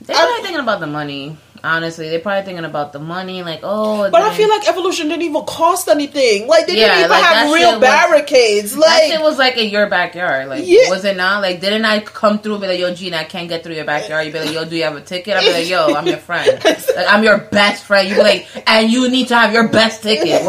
[0.02, 1.38] They're I- probably thinking about the money.
[1.66, 3.42] Honestly, they're probably thinking about the money.
[3.42, 6.46] Like, oh, but I then- feel like Evolution didn't even cost anything.
[6.46, 8.76] Like they Yeah, didn't even like, have real barricades.
[8.76, 10.50] Like, it was like in your backyard.
[10.50, 10.90] Like, Yeah.
[10.90, 11.42] was it not?
[11.42, 13.86] Like, didn't I come through and be like, yo, Gina, I can't get through your
[13.86, 14.26] backyard?
[14.26, 15.38] You'd be like, yo, do you have a ticket?
[15.38, 16.62] I'd be like, yo, I'm your friend.
[16.66, 18.10] Like, I'm your best friend.
[18.10, 20.42] You'd be like, and you need to have your best ticket.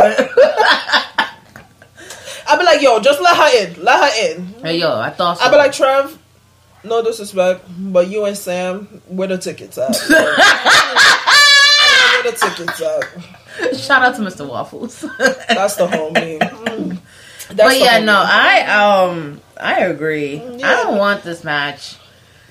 [2.47, 3.83] I'd be like, yo, just let her in.
[3.85, 4.47] Let her in.
[4.63, 5.45] hey, yo, I thought so.
[5.45, 6.19] I'd be like, Trev.
[6.85, 9.97] No disrespect, but you and Sam, where the tickets at?
[10.09, 10.27] where
[12.23, 13.77] the tickets at?
[13.77, 14.49] shout out to Mr.
[14.49, 15.01] Waffles.
[15.19, 16.39] That's the homie.
[17.49, 20.41] That's but yeah, no, I um, I agree.
[20.41, 21.97] I don't want this match.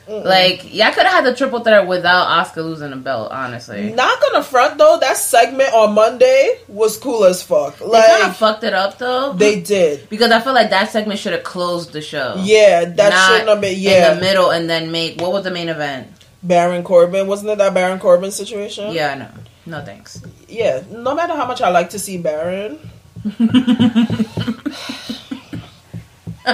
[0.07, 3.31] Like, y'all could have had the triple threat without Asuka losing the belt.
[3.31, 4.97] Honestly, Not gonna front though.
[4.99, 7.77] That segment on Monday was cool as fuck.
[7.77, 9.31] they kind Like of fucked it up though.
[9.33, 10.09] they did.
[10.09, 12.35] because I feel like that segment should have closed the show.
[12.39, 13.77] Yeah, that shouldn't have been.
[13.79, 16.07] Yeah, in the middle and then make what was the main event?
[16.43, 18.91] Baron Corbin wasn't it that Baron Corbin situation?
[18.91, 19.29] Yeah, no,
[19.79, 20.21] no thanks.
[20.49, 20.83] yeah.
[20.91, 22.77] No matter how much I like to see Baron,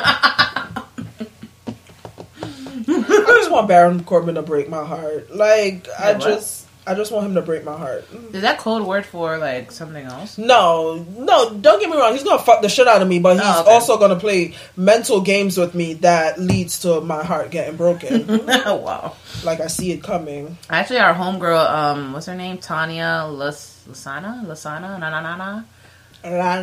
[2.72, 5.34] I just want Baron Corbin to break my heart.
[5.36, 8.06] Like I just, I just want him to break my heart.
[8.32, 10.38] Is that code word for like something else?
[10.38, 12.14] No, no, don't get me wrong.
[12.14, 13.72] He's gonna fuck the shit out of me, but he's Oh, okay.
[13.72, 18.46] also gonna play mental games with me that leads to my heart getting broken.
[18.48, 19.16] wow.
[19.44, 20.58] like I see it coming.
[20.70, 22.60] Actually, our homegirl, um, what's her name?
[22.60, 24.46] Tanya Las- Lasana?
[24.46, 25.00] Lasana?
[25.00, 25.64] Na na na na?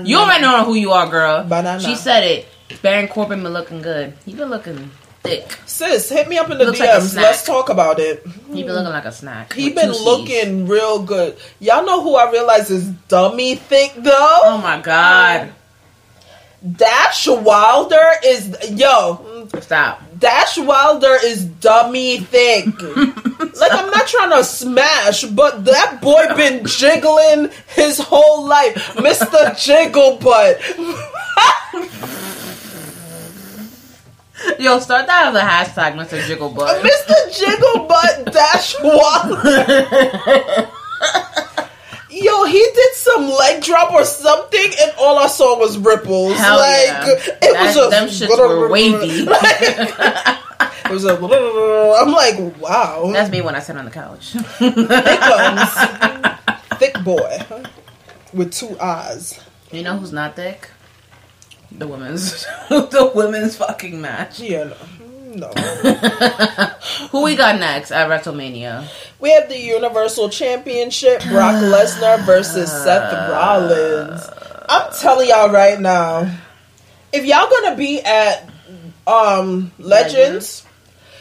[0.05, 1.43] You already know who you are, girl.
[1.43, 1.81] Banana.
[1.81, 2.47] She said it.
[2.83, 4.13] Baron Corbin been looking good.
[4.27, 4.91] He been looking
[5.27, 5.59] thick.
[5.67, 7.11] Sis, hit me up in the like DMs.
[7.11, 7.23] snack.
[7.25, 8.27] Let's talk about it.
[8.53, 9.53] He been looking like a snack.
[9.53, 10.03] He been Cs.
[10.03, 11.37] looking real good.
[11.61, 14.39] Y'all know who I realize is dummy thick though?
[14.45, 15.53] Oh my god!
[16.77, 19.49] Dash Wilder is yo.
[19.61, 20.03] Stop.
[20.19, 22.67] Dash Wilder is dummy thick.
[22.81, 29.57] like I'm not trying to smash, but that boy been jiggling his whole life, Mr.
[29.65, 30.61] Jiggle Butt.
[34.59, 36.21] Yo, start that as a hashtag, Mr.
[36.21, 36.83] Jigglebutt.
[36.91, 37.39] Mr.
[37.39, 40.71] Jiggle Butt Dash Wilder.
[42.11, 46.37] Yo, he did some leg drop or something, and all I saw was ripples.
[46.37, 47.07] Hell like yeah.
[47.43, 49.27] it was just them shits were wavy.
[49.27, 51.15] it was a.
[51.15, 53.11] I'm like, wow.
[53.13, 54.33] That's me when I sit on the couch.
[56.79, 57.43] thick thick boy
[58.33, 59.39] with two eyes.
[59.71, 60.71] you know who's not thick?
[61.73, 64.41] The women's, the women's fucking match.
[64.41, 64.73] Yeah,
[65.35, 65.51] no.
[65.51, 65.53] no.
[67.11, 68.89] Who we got next at WrestleMania?
[69.19, 74.29] We have the Universal Championship: Brock Lesnar versus Seth Rollins.
[74.69, 76.31] I'm telling y'all right now,
[77.13, 78.49] if y'all gonna be at
[79.07, 80.65] um Legends,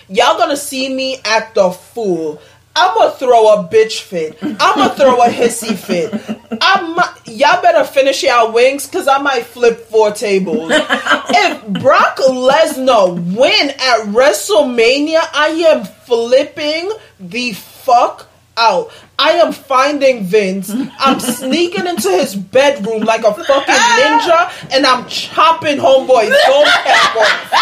[0.08, 2.42] y'all gonna see me at the fool.
[2.76, 4.38] I'm gonna throw a bitch fit.
[4.42, 6.14] I'm gonna throw a hissy fit.
[6.62, 10.72] I'm y'all better finish y'all wings because I might flip four tables.
[10.74, 18.92] if Brock Lesnar win at WrestleMania, I am flipping the fuck out.
[19.18, 20.74] I am finding Vince.
[21.00, 27.16] I'm sneaking into his bedroom like a fucking ninja, and I'm chopping homeboy dome cap
[27.16, 27.62] off.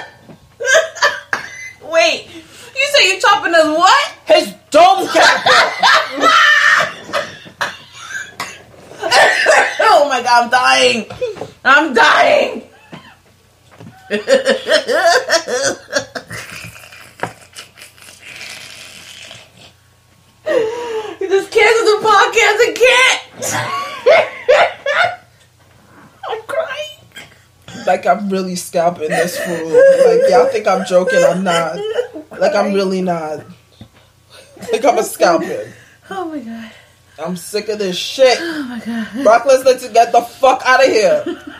[1.88, 4.14] Wait, you say you're chopping us what?
[4.26, 5.46] His dome cap.
[9.80, 11.06] Oh my god, I'm dying.
[11.64, 12.62] I'm dying.
[21.20, 23.20] You just canceled the podcast can't.
[26.30, 26.87] I'm crying.
[27.86, 29.68] Like I'm really scalping this fool.
[29.68, 31.22] Like y'all think I'm joking?
[31.22, 31.78] I'm not.
[32.38, 33.42] Like I'm really not.
[34.70, 35.72] Like I'm a scalping.
[36.10, 36.70] Oh my god.
[37.18, 38.38] I'm sick of this shit.
[38.40, 39.24] Oh my god.
[39.24, 41.24] Brock Lesnar get the fuck out of here.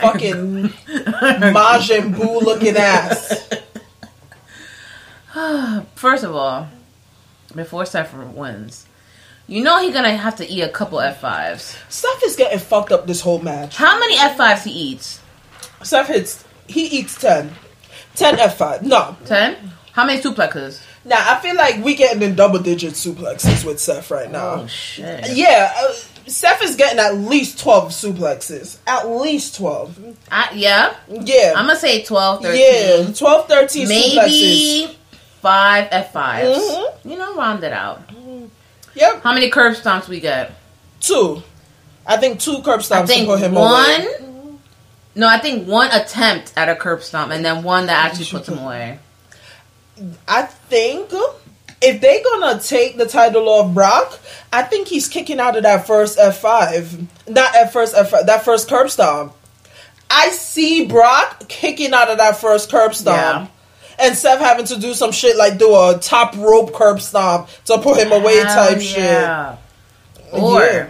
[0.00, 0.68] Fucking
[1.52, 3.48] Majin Buu looking ass.
[5.94, 6.68] First of all,
[7.54, 8.86] before Seth wins,
[9.52, 11.76] you know he's gonna have to eat a couple F5s.
[11.90, 13.76] Seth is getting fucked up this whole match.
[13.76, 15.20] How many F5s he eats?
[15.82, 16.44] Seth hits.
[16.66, 17.52] He eats ten.
[18.14, 18.82] Ten F five.
[18.82, 19.16] No.
[19.26, 19.56] Ten?
[19.92, 20.82] How many suplexes?
[21.04, 24.62] Now I feel like we getting in double digit suplexes with Seth right now.
[24.62, 25.36] Oh shit.
[25.36, 25.92] Yeah, uh,
[26.26, 28.78] Seth is getting at least 12 suplexes.
[28.86, 30.16] At least 12.
[30.30, 31.54] I, yeah, Yeah.
[31.56, 32.60] I'm gonna say 12, 13.
[33.08, 33.88] yeah, 12, 13 suplexes.
[33.88, 34.98] maybe
[35.42, 36.56] five F5s.
[36.56, 37.10] Mhm.
[37.10, 38.00] You know, round it out.
[38.94, 40.52] Yep, How many curb stomps we get?
[41.00, 41.42] two.
[42.06, 44.00] I think two curb stomps I think to put him one.
[44.00, 44.06] away.
[45.14, 48.48] No, I think one attempt at a curb stomp, and then one that actually puts
[48.48, 48.98] him away.
[50.26, 51.10] I think
[51.80, 54.18] if they're gonna take the title off Brock,
[54.52, 57.06] I think he's kicking out of that first F5.
[57.28, 59.34] Not at first F5, that first curb stomp.
[60.10, 63.50] I see Brock kicking out of that first curb stomp.
[63.98, 67.78] And Seth having to do some shit like do a top rope curb stomp to
[67.78, 69.56] put him away Hell type yeah.
[70.32, 70.86] Or Yeah.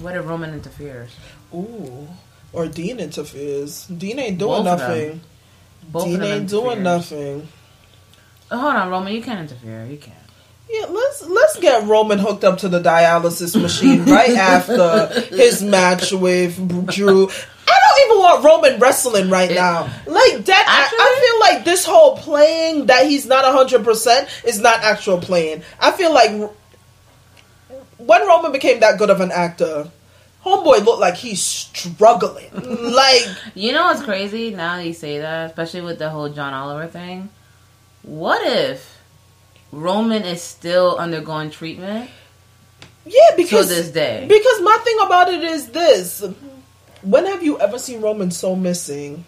[0.00, 1.10] what if Roman interferes?
[1.10, 1.58] shit.
[1.58, 2.08] Ooh.
[2.52, 3.86] Or Dean interferes.
[3.86, 5.20] Dean ain't doing Both nothing.
[5.92, 7.48] Dean ain't doing nothing.
[8.50, 9.84] Oh, hold on, Roman, you can't interfere.
[9.84, 10.16] You can't.
[10.70, 16.12] Yeah, let's let's get Roman hooked up to the dialysis machine right after his match
[16.12, 17.30] with Drew.
[17.70, 19.82] I don't even want Roman wrestling right It- now.
[20.06, 20.98] Like that, I, Actually?
[21.00, 25.62] I feel like this whole playing that he's not hundred percent is not actual playing.
[25.80, 26.50] I feel like
[27.98, 29.90] when Roman became that good of an actor,
[30.44, 32.50] homeboy looked like he's struggling.
[32.92, 34.50] like You know what's crazy?
[34.54, 37.28] Now that you say that, especially with the whole John Oliver thing.
[38.02, 38.96] What if
[39.72, 42.08] Roman is still undergoing treatment
[43.04, 44.24] yeah, to because this day?
[44.28, 46.24] because my thing about it is this:
[47.02, 49.24] when have you ever seen Roman so missing?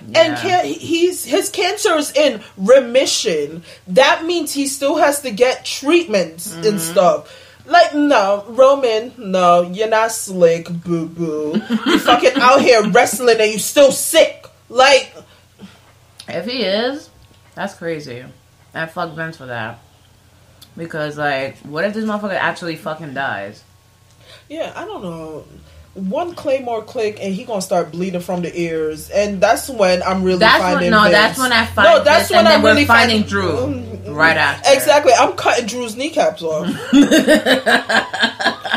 [0.00, 0.42] And Yeah.
[0.42, 3.62] can, he's his cancer is in remission.
[3.88, 6.66] That means he still has to get treatments Mm-hmm.
[6.66, 7.42] and stuff.
[7.66, 11.60] Like no, Roman, no, you're not slick, boo boo.
[11.86, 14.46] You fucking out here wrestling and you still sick.
[14.68, 15.12] Like
[16.28, 17.08] If he is,
[17.54, 18.24] that's crazy.
[18.74, 19.78] I fuck Vince for that.
[20.76, 23.64] Because like, what if this motherfucker actually fucking dies?
[24.48, 25.44] Yeah, I don't know.
[25.96, 30.22] One Claymore click and he gonna start bleeding from the ears, and that's when I'm
[30.22, 30.90] really That's finding.
[30.90, 31.12] when no, Vince.
[31.14, 34.12] that's when I find No, that's Vince, when I'm really finding finding- Drew mm-hmm.
[34.14, 34.74] right after.
[34.74, 36.66] Exactly, I'm cutting Drew's kneecaps off.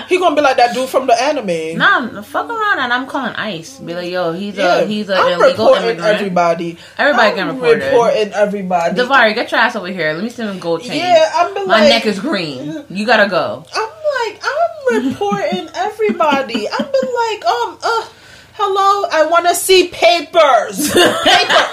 [0.07, 1.77] he gonna be like that dude from the anime.
[1.77, 3.79] Nah, fuck around and I'm calling ICE.
[3.79, 6.15] Be like, yo, he's yeah, a he's an I'm illegal reporting immigrant.
[6.15, 6.77] everybody.
[6.97, 7.83] Everybody I'm getting reported.
[7.85, 8.95] Reporting everybody.
[8.95, 10.13] Davari, get your ass over here.
[10.13, 10.95] Let me see them gold chains.
[10.95, 12.85] Yeah, I'm My like, neck is green.
[12.89, 13.65] You gotta go.
[13.73, 16.67] I'm like, I'm reporting everybody.
[16.69, 18.07] I'm be like, um, uh,
[18.53, 20.89] hello, I want to see papers.
[20.93, 21.69] Papers.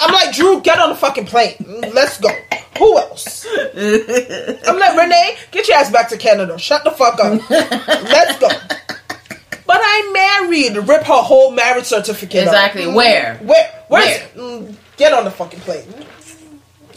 [0.00, 1.54] I'm like, Drew, get on the fucking plane.
[1.92, 2.28] Let's go.
[2.78, 3.46] Who else?
[3.46, 6.56] I'm like, Renee, get your ass back to Canada.
[6.58, 7.50] Shut the fuck up.
[7.50, 8.48] Let's go.
[9.66, 10.76] But I'm married.
[10.88, 12.44] Rip her whole marriage certificate.
[12.44, 12.86] Exactly.
[12.86, 13.36] Where?
[13.38, 13.84] Where?
[13.88, 14.22] Where is Where?
[14.22, 14.34] it?
[14.36, 15.86] Mm, Get on the fucking plane.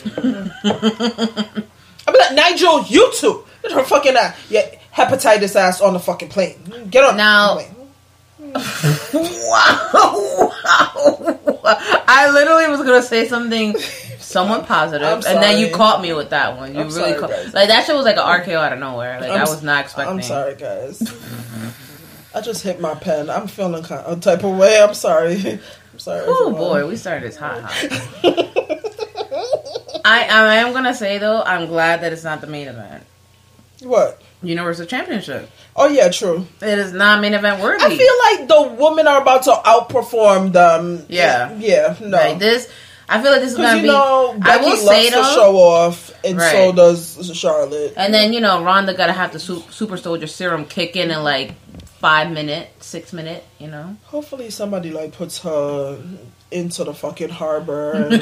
[2.07, 3.43] I'm like, Nigel, you too.
[3.64, 4.38] Get fucking ass.
[4.49, 6.57] Yeah, hepatitis ass on the fucking plane.
[6.89, 7.59] Get on Now-.
[9.14, 11.39] Wow, wow.
[12.07, 13.78] I literally was gonna say something
[14.20, 16.74] somewhat and then you caught me with that one.
[16.74, 17.53] You I'm really sorry, caught, guys.
[17.53, 19.22] like that shit was like an RKO out of nowhere.
[19.22, 20.16] Like I'm I was not expecting.
[20.16, 21.01] I'm sorry, guys.
[22.36, 23.30] I just hit my pen.
[23.30, 24.82] I'm feeling kind of type of way.
[24.82, 25.36] I'm sorry.
[25.93, 26.24] I'm sorry.
[26.26, 27.72] Oh boy, we started this hot hot.
[30.03, 33.03] I I am gonna say though, I'm glad that it's not the main event.
[33.82, 34.21] What?
[34.43, 35.49] Universal Championship.
[35.75, 36.47] Oh yeah, true.
[36.61, 37.84] It is not main event worthy.
[37.84, 41.05] I feel like the women are about to outperform them.
[41.09, 41.53] Yeah.
[41.57, 41.95] Yeah.
[42.01, 42.17] No.
[42.17, 42.71] like this.
[43.07, 43.88] I feel like this is gonna you be.
[43.89, 47.93] know, I Becky will loves say to though, show off, and so does Charlotte.
[47.97, 51.53] and then you know Ronda gotta have the super soldier serum kick in in like
[51.99, 53.43] five minute, six minute.
[53.59, 53.97] You know.
[54.05, 56.01] Hopefully, somebody like puts her
[56.51, 58.21] into the fucking harbor and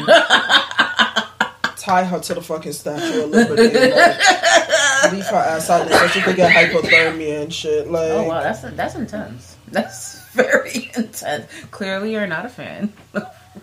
[1.78, 3.64] tie her to the fucking Statue of Liberty.
[3.91, 4.20] Like,
[5.12, 7.89] leave her ass out there so she could get hypothermia and shit.
[7.89, 9.56] Like, Oh wow, that's that's intense.
[9.70, 11.45] That's very intense.
[11.72, 12.93] Clearly, you're not a fan.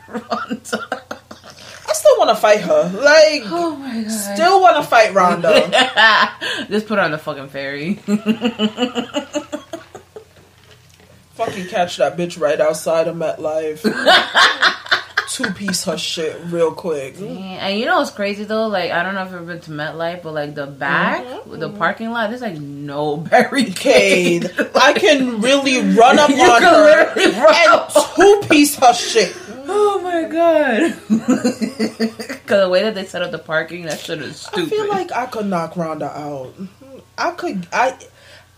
[0.09, 1.03] Ronda.
[1.89, 2.91] I still want to fight her.
[2.95, 4.11] Like, Oh my god.
[4.11, 5.69] still want to fight Ronda.
[6.69, 7.95] Just put her on the fucking ferry.
[11.35, 13.83] fucking catch that bitch right outside of MetLife.
[15.29, 17.17] Two piece her shit real quick.
[17.21, 18.69] and you know what's crazy though?
[18.69, 21.59] Like I don't know if you've ever been to MetLife, but like the back, Mm-hmm.
[21.59, 23.75] the parking lot, there's like no barricade.
[23.77, 29.37] Cade, I can really run up on her and two piece her shit.
[29.69, 30.95] oh my god!
[31.09, 34.65] Because the way that they set up the parking, that shit is stupid.
[34.65, 36.55] I feel like I could knock Ronda out.
[37.19, 37.67] I could.
[37.73, 37.99] I.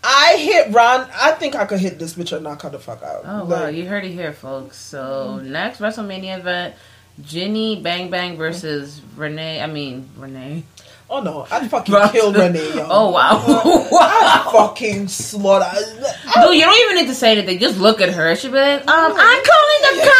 [0.04, 1.08] I hit Ron.
[1.14, 3.22] I think I could hit this bitch and knock her the fuck out.
[3.24, 4.76] Oh Like, wow, you heard it here, folks.
[4.78, 6.74] So next WrestleMania event,
[7.22, 9.60] Ginny Bang Bang versus Renee.
[9.60, 10.62] I mean Renee.
[11.10, 11.46] Oh no!
[11.50, 12.74] I fucking killed Renee.
[12.74, 12.86] Yo.
[12.88, 14.50] Oh wow, I wow.
[14.68, 15.70] fucking slaughter.
[15.74, 17.58] Dude, you don't even need to say anything.
[17.58, 18.36] Just look at her.
[18.36, 20.10] She'll be like, um, I'm calling the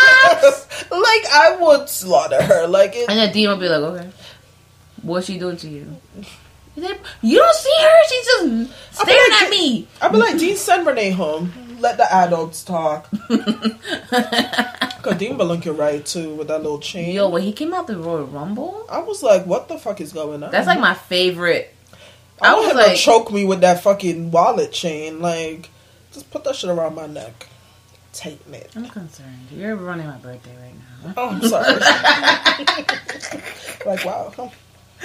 [0.41, 0.91] cops.
[0.91, 2.67] like I would slaughter her.
[2.67, 4.11] Like it, And then Dean will be like, okay,
[5.03, 5.95] what's she doing to you?
[7.23, 8.05] You don't see her?
[8.09, 8.45] She's just
[9.03, 9.87] staring like, at me.
[10.01, 11.53] I'd be like, Dean, send Renee home.
[11.81, 13.09] Let the adults talk.
[13.11, 17.15] Cause Dean Belunka right too with that little chain.
[17.15, 20.13] Yo, when he came out the Royal Rumble, I was like, what the fuck is
[20.13, 20.51] going on?
[20.51, 21.73] that's like my favorite.
[22.43, 25.21] I, I want was him like- to choke me with that fucking wallet chain.
[25.21, 25.71] Like,
[26.13, 27.47] just put that shit around my neck.
[28.13, 28.73] Tighten it.
[28.75, 29.47] I'm concerned.
[29.53, 31.13] You're running my birthday right now.
[31.17, 31.79] Oh, I'm sorry.
[33.87, 34.33] like, wow.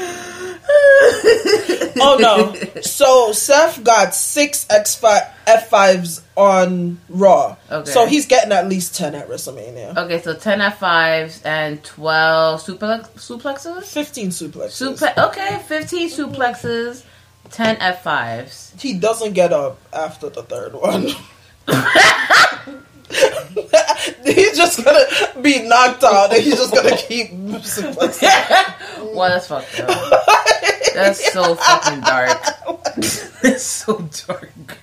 [2.00, 2.82] oh no!
[2.82, 7.56] So Seth got six X five F fives on Raw.
[7.72, 7.92] Okay.
[7.92, 9.96] So he's getting at least ten at WrestleMania.
[9.98, 13.84] Okay, so 10 F5s and 12 suplex- suplexes?
[13.86, 14.98] Fifteen suplexes.
[14.98, 17.04] Suple- okay, 15 suplexes,
[17.52, 18.80] 10 F5s.
[18.82, 21.10] he doesn't get up after the third one.
[24.24, 29.14] he's just gonna be knocked out, and he's just gonna keep suplexing.
[29.14, 30.26] well, that's fucked up.
[30.94, 32.38] That's so fucking dark.
[32.98, 34.78] it's so dark.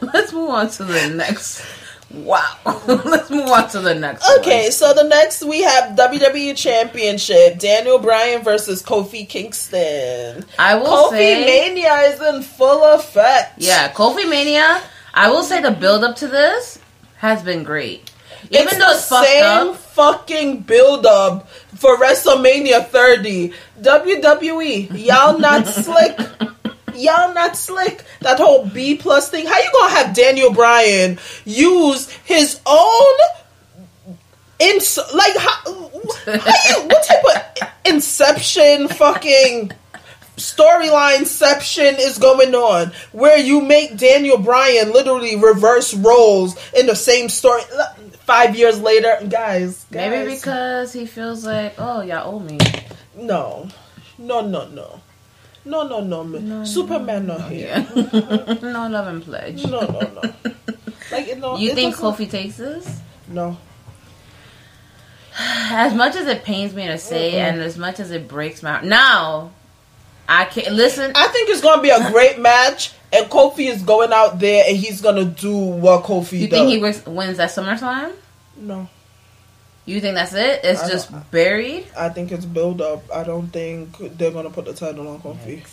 [0.00, 1.64] Let's move on to the next.
[2.10, 2.56] Wow.
[2.86, 4.28] Let's move on to the next.
[4.38, 4.72] Okay, one.
[4.72, 10.44] so the next we have WWE Championship: Daniel Bryan versus Kofi Kingston.
[10.58, 13.54] I will Kofi say, Mania is in full effect.
[13.58, 14.82] yeah, Kofi Mania.
[15.14, 16.79] I will say the build up to this
[17.20, 18.10] has been great.
[18.50, 23.52] Even it's though the it's fucked same up, fucking build up for WrestleMania 30.
[23.80, 26.18] WWE, y'all not slick.
[26.94, 28.04] Y'all not slick.
[28.20, 29.46] That whole B plus thing.
[29.46, 33.16] How you gonna have Daniel Bryan use his own
[34.58, 37.24] ins like how, how you, what type
[37.62, 39.72] of inception fucking
[40.40, 47.28] storyline-ception is going on where you make Daniel Bryan literally reverse roles in the same
[47.28, 47.62] story.
[48.24, 50.10] Five years later guys, guys.
[50.10, 52.58] maybe because he feels like, oh, y'all owe me.
[53.16, 53.68] no.
[54.18, 55.00] No no no.
[55.64, 56.64] No no no, no.
[56.64, 57.86] superman not here.
[58.62, 59.64] No love and pledge.
[59.64, 60.22] no no no.
[61.10, 63.00] Like you know You think doesn't- Kofi takes this?
[63.28, 63.56] no.
[65.38, 68.82] As much as it pains me to say, and as much as it breaks my
[68.82, 69.52] now,
[70.30, 71.10] I can't listen.
[71.14, 74.76] I think it's gonna be a great match and Kofi is going out there and
[74.76, 76.32] he's gonna do what Kofi does.
[76.32, 78.12] You does think he wins, wins at SummerSlam?
[78.56, 78.88] no
[79.86, 80.60] You think that's it?
[80.62, 81.86] It's I just buried.
[81.98, 83.02] I think it's build up.
[83.12, 85.66] I don't think they're gonna put the title on Kofi.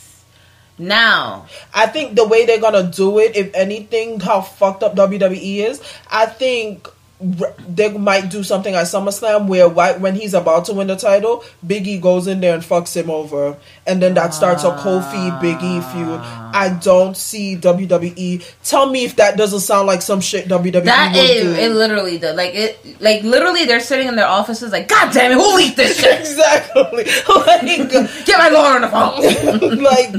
[0.80, 5.68] Now, I think the way they're gonna do it, if anything, how fucked up WWE
[5.68, 6.88] is, I think
[7.20, 12.00] they might do something at SummerSlam where when he's about to win the title, Biggie
[12.00, 13.58] goes in there and fucks him over,
[13.88, 16.20] and then that starts a Kofi Biggie feud.
[16.54, 18.46] I don't see WWE.
[18.64, 21.62] Tell me if that doesn't sound like some shit WWE that is do.
[21.62, 21.70] it.
[21.70, 22.36] Literally does.
[22.36, 23.02] Like it.
[23.02, 24.72] Like literally, they're sitting in their offices.
[24.72, 26.20] Like, God damn it, who leaked this shit?
[26.20, 27.06] exactly.
[27.36, 27.90] like,
[28.26, 29.84] Get my lawyer on the phone.
[29.84, 30.12] like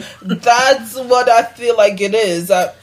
[0.43, 2.51] that's what I feel like it is.
[2.51, 2.75] I,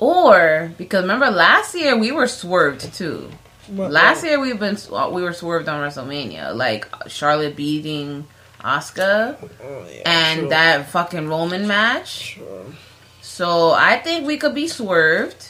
[0.00, 3.30] or because remember last year we were swerved too.
[3.70, 8.26] What- Last uh, year we've been uh, we were swerved on WrestleMania, like Charlotte beating
[8.60, 12.34] Asuka, Oh, yeah, and true, that fucking Roman match.
[12.34, 12.74] true.
[13.22, 15.48] So I think we could be swerved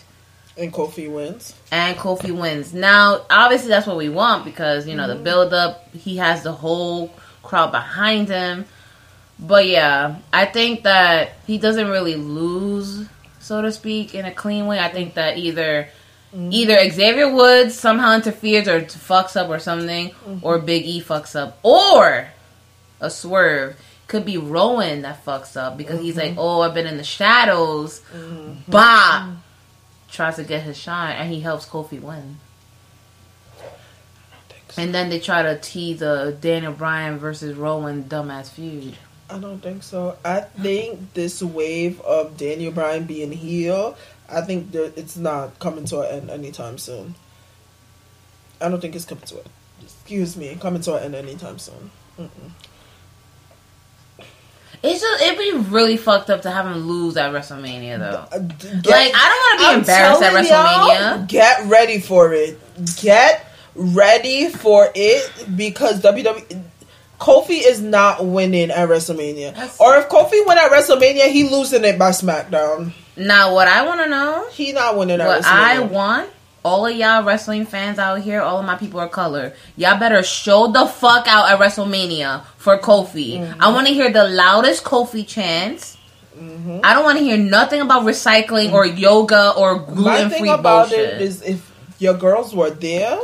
[0.57, 1.55] and Kofi wins.
[1.73, 2.75] and Kofi wins.
[2.75, 5.25] Now, obviously that's what we want because you know the mm-hmm.
[5.25, 5.93] build up.
[5.95, 7.12] He has the whole
[7.43, 8.66] crowd behind him.
[9.39, 13.07] But yeah, I think that he doesn't really lose,
[13.39, 14.79] so to speak, in a clean way.
[14.79, 15.89] I think that either
[16.35, 16.53] Mm-hmm.
[16.53, 20.47] either Xavier Woods somehow interferes or fucks up or something, mm-hmm.
[20.47, 22.28] or Big E fucks up, or
[23.01, 23.76] a swerve
[24.07, 26.39] could be Rowan that fucks up because he's like, mm-hmm.
[26.39, 28.01] oh, I've been in the shadows,
[28.68, 29.33] bah,
[30.09, 32.39] tries to get his shine, and he helps Kofi win.
[34.76, 38.97] And then they try to tease a Daniel Bryan versus Rowan dumbass feud.
[39.28, 40.16] I don't think so.
[40.24, 43.97] I think this wave of Daniel Bryan being heel,
[44.33, 47.14] I think it's not coming to an end anytime soon.
[48.61, 49.47] I don't think it's coming to it.
[49.83, 51.91] Excuse me, coming to an end anytime soon.
[54.83, 58.26] It's just it'd be really fucked up to have him lose at WrestleMania though.
[58.33, 61.28] Uh, d- Like I don't want to be I'm embarrassed at WrestleMania.
[61.28, 62.59] Get ready for it.
[62.97, 66.62] Get ready for it because WWE.
[67.18, 69.53] Kofi is not winning at WrestleMania.
[69.55, 72.93] That's- or if Kofi win at WrestleMania, he losing it by SmackDown.
[73.21, 75.45] Now, what I want to know, He not winning at what.
[75.45, 76.31] I want,
[76.64, 80.23] all of y'all wrestling fans out here, all of my people of color, y'all better
[80.23, 83.41] show the fuck out at WrestleMania for Kofi.
[83.41, 83.62] Mm-hmm.
[83.62, 85.99] I want to hear the loudest Kofi chants.
[86.37, 86.81] Mm-hmm.
[86.83, 90.49] I don't want to hear nothing about recycling or yoga or My gluten thing free
[90.49, 91.14] about bullshit.
[91.14, 93.18] it is if your girls were there,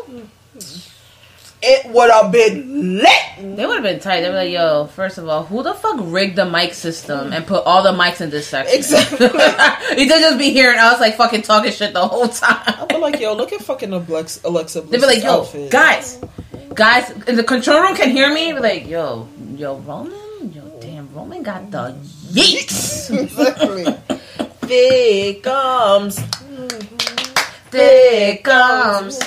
[1.63, 3.57] it would have been lit.
[3.57, 4.21] They would have been tight.
[4.21, 7.47] They were like, "Yo, first of all, who the fuck rigged the mic system and
[7.47, 9.27] put all the mics in this section?" Exactly.
[9.97, 12.63] you could just be hearing us like fucking talking shit the whole time.
[12.67, 14.41] I'd be like, yo, look at fucking Alexa.
[14.47, 15.71] Alexa They'd be like, "Yo, outfit.
[15.71, 16.19] guys,
[16.75, 21.13] guys, in the control room can hear me." Be like, "Yo, yo, Roman, yo, damn,
[21.15, 21.95] Roman got the
[22.33, 23.87] yeeks." exactly.
[24.63, 26.21] There comes.
[27.71, 29.21] There comes.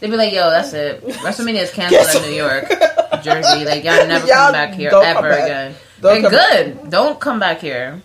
[0.00, 1.02] They'd be like, "Yo, that's it.
[1.06, 2.68] WrestleMania is canceled Guess in New York,
[3.22, 3.64] Jersey.
[3.64, 5.42] Like, y'all never Y'all come back here ever back.
[5.44, 5.74] again.
[6.00, 6.64] Don't They're come back.
[6.82, 6.90] good.
[6.90, 8.02] Don't come back here."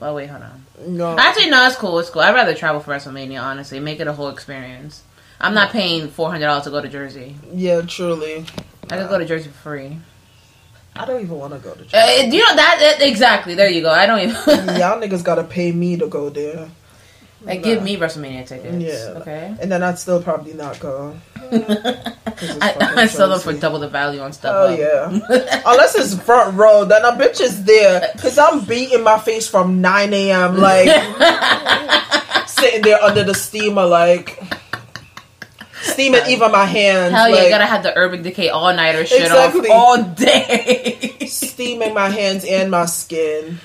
[0.00, 0.64] Oh wait, hold on.
[0.86, 1.16] No.
[1.18, 1.98] Actually, no, it's cool.
[1.98, 2.22] It's cool.
[2.22, 3.42] I'd rather travel for WrestleMania.
[3.42, 5.02] Honestly, make it a whole experience.
[5.40, 7.36] I'm not paying four hundred dollars to go to Jersey.
[7.52, 8.44] Yeah, truly.
[8.90, 9.98] I could go to Jersey for free.
[10.96, 13.54] I don't even want to go to Uh, you know that, that exactly.
[13.54, 13.90] There you go.
[13.90, 14.34] I don't even.
[14.78, 16.68] Y'all niggas gotta pay me to go there.
[17.42, 18.76] Like, give me WrestleMania tickets.
[18.78, 19.20] Yeah.
[19.20, 19.54] Okay.
[19.60, 21.16] And then I'd still probably not go.
[21.50, 24.54] I, I sell them for double the value on stuff.
[24.54, 25.06] Oh yeah.
[25.66, 29.80] Unless it's front row, then a bitch is there because I'm beating my face from
[29.80, 30.56] 9 a.m.
[30.58, 30.88] Like
[32.48, 34.42] sitting there under the steamer, like
[35.82, 37.12] steaming even my hands.
[37.14, 39.70] Hell yeah, you gotta have the Urban Decay all nighter shit Exactly.
[39.70, 41.18] off all day.
[41.26, 43.58] steaming my hands and my skin.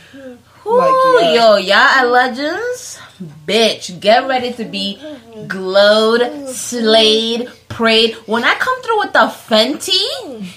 [0.65, 1.33] Ooh, Like, yeah.
[1.33, 2.99] Yo, y'all at Legends,
[3.47, 4.99] bitch, get ready to be
[5.47, 8.15] glowed, slayed, prayed.
[8.25, 10.47] When I come through with the Fenty,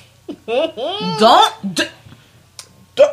[1.19, 1.85] don't d-
[2.95, 3.13] Don't-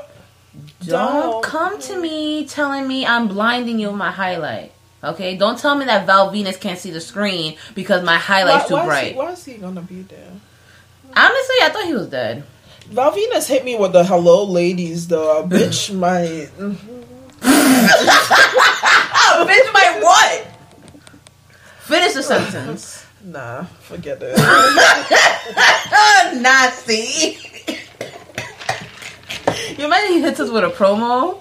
[0.85, 4.71] don't come to me telling me I'm blinding you with my highlight.
[5.01, 8.73] Okay, don't tell me that Val Venis can't see the screen because my highlight's too
[8.75, 9.11] why, why Is bright.
[9.13, 10.31] he, why is he gonna be there?
[11.15, 12.43] Honestly, I thought he was dead.
[12.87, 15.45] Val Venis hit me with the hello ladies though.
[15.47, 16.47] Bitch might.
[16.57, 17.01] Mm-hmm.
[19.47, 20.47] Bitch, my what?
[21.81, 23.05] Finish the sentence.
[23.23, 24.37] Nah, forget it.
[26.41, 27.37] Nazi.
[29.77, 31.39] you imagine he hits us with a promo?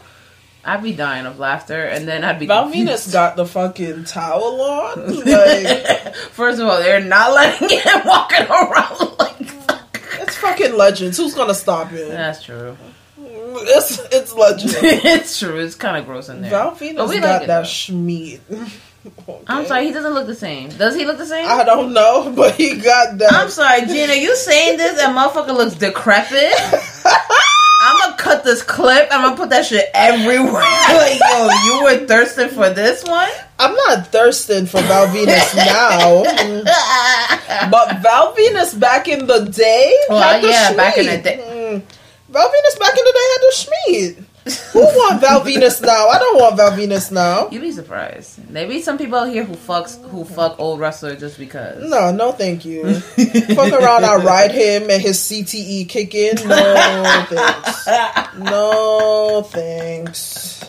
[0.64, 4.60] I'd be dying of laughter, and then I'd be Val Venis got the fucking towel
[4.60, 5.24] on.
[5.24, 10.00] Like First of all, they're not letting him walking around like fuck.
[10.20, 11.16] it's fucking legends.
[11.16, 12.08] Who's gonna stop him?
[12.10, 12.76] That's true.
[13.60, 14.74] It's it's legend.
[14.82, 15.58] it's true.
[15.58, 16.50] It's kind of gross in there.
[16.50, 18.40] But we got like it, that schmeat.
[19.48, 20.70] I'm sorry, he doesn't look the same.
[20.70, 21.48] Does he look the same?
[21.48, 23.32] I don't know, but he got that.
[23.32, 24.14] I'm sorry, Gina.
[24.14, 26.54] You saying this and motherfucker looks decrepit?
[27.84, 29.08] I'm gonna cut this clip.
[29.10, 30.62] I'm gonna put that shit everywhere.
[30.62, 33.28] like, yo, you were thirsting for this one?
[33.58, 36.22] I'm not thirsting for Val Venis now,
[37.70, 39.96] but Val Venis back in the day.
[40.08, 41.38] Well, had the yeah, back in the day.
[41.44, 41.82] Mm.
[42.32, 44.24] Val Venis back in the day had the schmeat.
[44.72, 46.08] Who want Val Venis now?
[46.08, 47.48] I don't want Valvinus now.
[47.50, 48.50] You'd be surprised.
[48.50, 51.88] Maybe some people out here who fucks who fuck old wrestler just because.
[51.88, 52.92] No, no, thank you.
[52.98, 56.36] Fuck around, I ride him and his CTE kick in.
[56.48, 57.86] No thanks.
[58.38, 60.64] No thanks.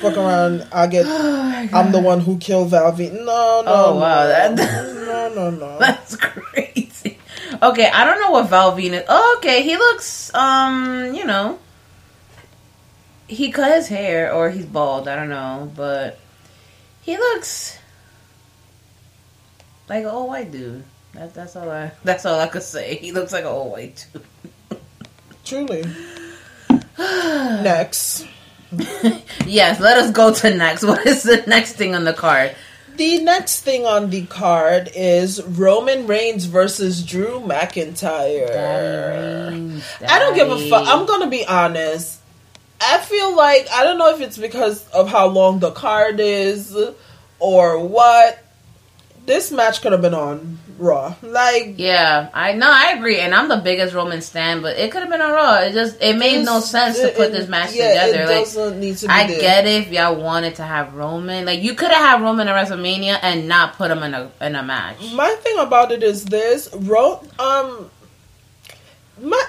[0.00, 1.04] Fuck around, I get.
[1.62, 3.12] Oh I'm the one who killed Valvi.
[3.12, 3.64] No, no.
[3.66, 4.28] Oh, wow, no.
[4.28, 5.78] that- no, no, no.
[5.80, 7.18] That's crazy.
[7.62, 9.04] Okay, I don't know what Val Venis.
[9.08, 11.58] Oh, okay, he looks um, you know,
[13.28, 15.08] he cut his hair or he's bald.
[15.08, 16.18] I don't know, but
[17.02, 17.78] he looks
[19.88, 20.84] like an old white dude.
[21.14, 21.90] That, that's all I.
[22.04, 22.96] That's all I could say.
[22.96, 24.80] He looks like an old white dude.
[25.44, 25.84] Truly.
[26.98, 28.26] Next,
[29.46, 30.84] Yes, let us go to next.
[30.84, 32.54] What is the next thing on the card?
[33.00, 38.50] The next thing on the card is Roman Reigns versus Drew McIntyre.
[40.06, 40.86] I don't give a fuck.
[40.86, 42.20] I'm gonna be honest.
[42.78, 46.76] I feel like I don't know if it's because of how long the card is
[47.38, 48.44] or what.
[49.26, 51.14] This match could have been on Raw.
[51.22, 52.68] Like Yeah, I know.
[52.70, 55.58] I agree, and I'm the biggest Roman stan, but it could have been on Raw.
[55.60, 58.22] It just it made no sense to put it- this match yeah, together.
[58.22, 59.40] It Like doesn't need to I there.
[59.40, 61.44] get it if y'all wanted to have Roman.
[61.44, 64.56] Like you could have had Roman at WrestleMania and not put him in a in
[64.56, 64.96] a match.
[65.12, 67.90] My thing about it is this: Ro- um,
[69.20, 69.42] my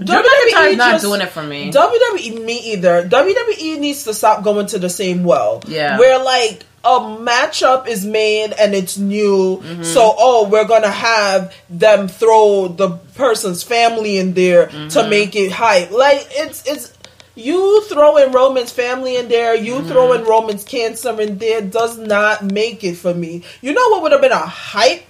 [0.00, 1.70] McIntyre's not doing it for me.
[1.72, 3.08] WWE me either.
[3.08, 5.62] WWE needs to stop going to the same well.
[5.66, 5.98] Yeah.
[5.98, 9.82] Where like a matchup is made and it's new, Mm-hmm.
[9.84, 14.88] so oh, we're gonna have them throw the person's family in there Mm-hmm.
[14.88, 15.90] to make it hype.
[15.92, 16.92] Like it's it's
[17.34, 19.88] you throwing Roman's family in there, you Mm-hmm.
[19.88, 23.44] throwing Roman's cancer in there does not make it for me.
[23.60, 25.04] You know what would have been a hype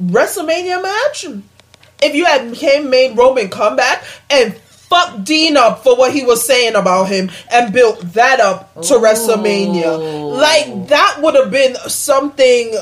[0.00, 1.26] WrestleMania match?
[2.02, 6.22] If you had him made Roman come back and fuck Dean up for what he
[6.24, 9.00] was saying about him and built that up to Ooh.
[9.00, 10.36] WrestleMania.
[10.38, 12.74] Like that would have been something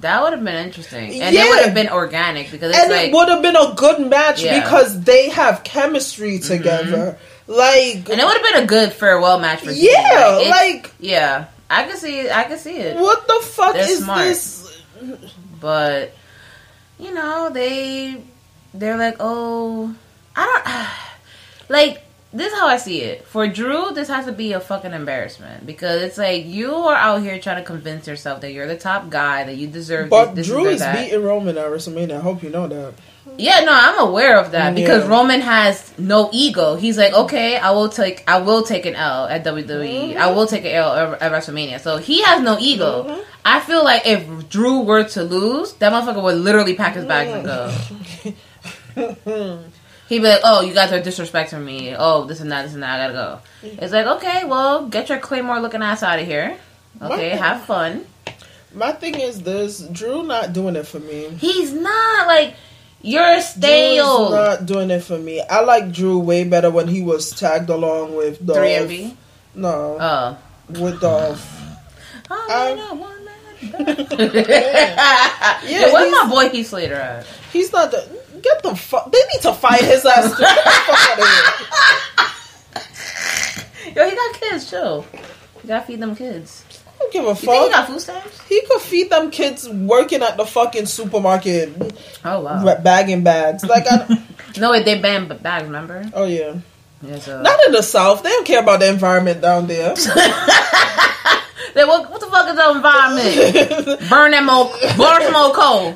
[0.00, 1.46] That would have been interesting, and Yeah.
[1.46, 4.06] it would have been organic because it's and like it would have been a good
[4.08, 4.60] match Yeah.
[4.62, 6.46] because they have chemistry mm-hmm.
[6.56, 7.18] together.
[7.46, 9.84] Like and it would have been a good farewell match for Dean.
[9.90, 12.96] Yeah, it's- like- yeah, I can see I can see it.
[12.98, 14.24] what the fuck They're is smart.
[14.28, 14.82] this?
[15.60, 16.14] but
[16.98, 18.22] you know they
[18.74, 19.94] they're like oh
[20.36, 22.02] i don't like
[22.32, 25.64] this is how i see it for drew this has to be a fucking embarrassment
[25.64, 29.08] because it's like you are out here trying to convince yourself that you're the top
[29.08, 30.96] guy that you deserve But this, this Drew is that.
[30.96, 32.16] beating Roman at WrestleMania.
[32.18, 32.94] I hope you know that.
[33.38, 35.10] yeah no i'm aware of that because Yeah.
[35.16, 39.26] roman has no ego he's like okay i will take i will take an l
[39.26, 40.18] at wwe Mm-hmm.
[40.20, 43.20] I will take an l at at wrestlemania so he has no ego Mm-hmm.
[43.44, 44.20] i feel like if
[44.50, 47.60] drew were to lose that motherfucker would literally pack his bags and go
[50.08, 51.94] He'd be like, "Oh, you guys are disrespecting me.
[51.96, 53.00] Oh, this and that, this and that.
[53.00, 53.40] I gotta go."
[53.82, 56.56] It's like, okay, well, get your Claymore looking ass out of here.
[57.00, 58.06] Okay, My- have fun.
[58.74, 61.28] My thing is this: Drew not doing it for me.
[61.38, 62.54] He's not like
[63.02, 64.28] you're stale.
[64.28, 65.40] Drew's not doing it for me.
[65.48, 68.58] I like Drew way better when he was tagged along with Dolph.
[68.58, 69.16] 3MB.
[69.54, 70.36] No, Oh.
[70.80, 71.60] with Dolph.
[72.30, 73.00] Oh, man.
[73.64, 77.26] Yeah, Yeah, where's my boy Heath Slater at?
[77.52, 78.23] He's not the.
[78.44, 79.10] Get the fuck.
[79.10, 80.38] They need to fight his ass.
[80.38, 81.24] Get the fuck out of
[83.86, 83.92] here.
[83.96, 85.06] Yo, he got kids, chill.
[85.62, 86.64] You gotta feed them kids.
[86.86, 88.40] I don't give a You think he got food stamps?
[88.48, 91.70] He could feed them kids working at the fucking supermarket,
[92.24, 92.80] Oh wow.
[92.82, 93.64] bagging bags.
[93.64, 94.22] Like, I,
[94.58, 96.04] No, they banned b- bags, remember?
[96.14, 96.56] oh yeah.
[97.02, 97.42] Yeah, so.
[97.42, 98.22] Not in the south.
[98.22, 99.94] They don't care about the environment down there.
[101.74, 104.08] Then what, what the fuck is the environment?
[104.08, 105.92] Burn them old, burn some old coal.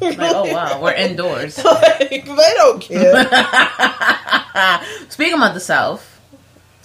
[0.00, 1.62] Like, oh wow, we're indoors.
[1.64, 3.24] like, they don't care.
[5.08, 6.20] Speaking about the South,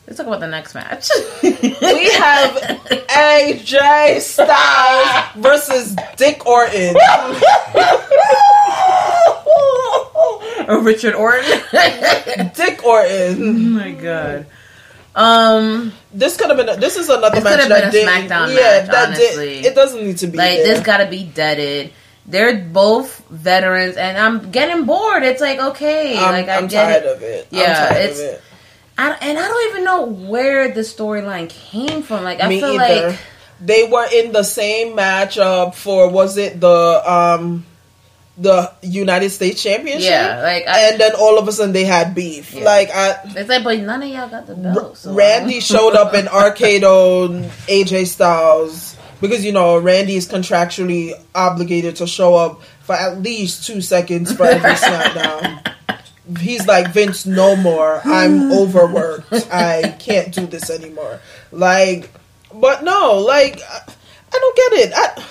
[0.07, 1.09] let's talk about the next match.
[1.43, 2.55] We have
[3.09, 6.95] AJ Styles versus Dick Orton.
[10.81, 11.61] Richard Orton.
[12.55, 13.37] Dick Orton.
[13.39, 14.45] oh my god.
[15.15, 16.69] Um, This could have been.
[16.69, 18.05] A, this is another match that did.
[18.05, 18.27] Yeah, match,
[18.87, 19.61] that honestly.
[19.61, 19.65] did.
[19.67, 20.37] It doesn't need to be.
[20.37, 20.67] like there.
[20.75, 21.93] this got to be deaded.
[22.25, 25.23] They're both veterans, and I'm getting bored.
[25.23, 27.15] It's like okay, I'm, like I I'm get tired it.
[27.17, 27.47] of it.
[27.51, 28.41] Yeah, I'm tired it's- of it.
[28.95, 32.23] I, and I don't even know where the storyline came from.
[32.23, 33.07] Like I Me feel either.
[33.09, 33.19] like
[33.59, 37.65] they were in the same matchup for was it the um
[38.37, 40.09] the United States Championship?
[40.09, 42.53] Yeah, like, I- and then all of a sudden they had beef.
[42.53, 42.63] Yeah.
[42.65, 44.97] Like I, it's like, but none of y'all got the belt.
[44.97, 48.92] So Randy showed up in Arcado AJ Styles
[49.23, 54.33] because you know Randy is contractually obligated to show up for at least two seconds
[54.35, 55.73] for every SmackDown.
[56.39, 58.01] He's like Vince, no more.
[58.03, 59.31] I'm overworked.
[59.49, 61.21] I can't do this anymore.
[61.53, 62.11] Like,
[62.53, 63.93] but no, like I,
[64.33, 64.93] I don't get it.
[64.93, 65.25] I,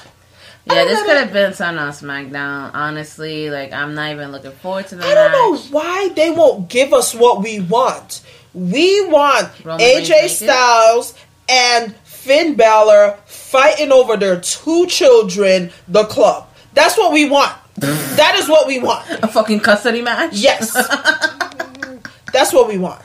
[0.64, 2.70] Yeah, this could have been something on SmackDown.
[2.72, 6.70] Honestly, like I'm not even looking forward to the I don't know why they won't
[6.70, 8.22] give us what we want.
[8.54, 10.28] We want Roman AJ?
[10.30, 11.14] Styles
[11.46, 16.48] and Finn Balor fighting over their two children, the club.
[16.72, 17.52] That's what we want.
[17.74, 19.10] that is what we want.
[19.10, 20.34] A fucking custody match.
[20.34, 20.72] Yes.
[22.32, 23.02] That's what we want.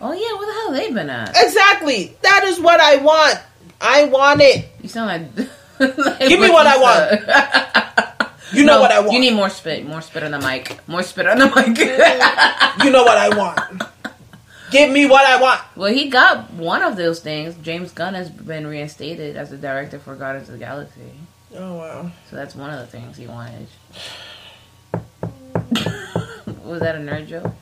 [0.00, 1.34] Oh yeah, where the hell they been at?
[1.36, 2.16] Exactly.
[2.22, 3.38] That is what I want.
[3.82, 4.66] I want it.
[4.80, 5.48] You sound like.
[5.98, 7.28] like Give me what I want.
[7.28, 8.30] want.
[8.54, 9.12] You know what I want.
[9.12, 9.84] You need more spit.
[9.86, 10.78] More spit on the mic.
[10.88, 11.76] More spit on the mic.
[12.84, 13.82] you know what I want.
[14.74, 15.60] Give me what I want.
[15.76, 17.54] well, he got one of those things.
[17.62, 21.12] James Gunn has been reinstated as the director for Guardians of the Galaxy.
[21.56, 22.10] Oh wow.
[22.28, 23.68] So that's one of the things he wanted.
[26.64, 27.52] Was that a nerd joke?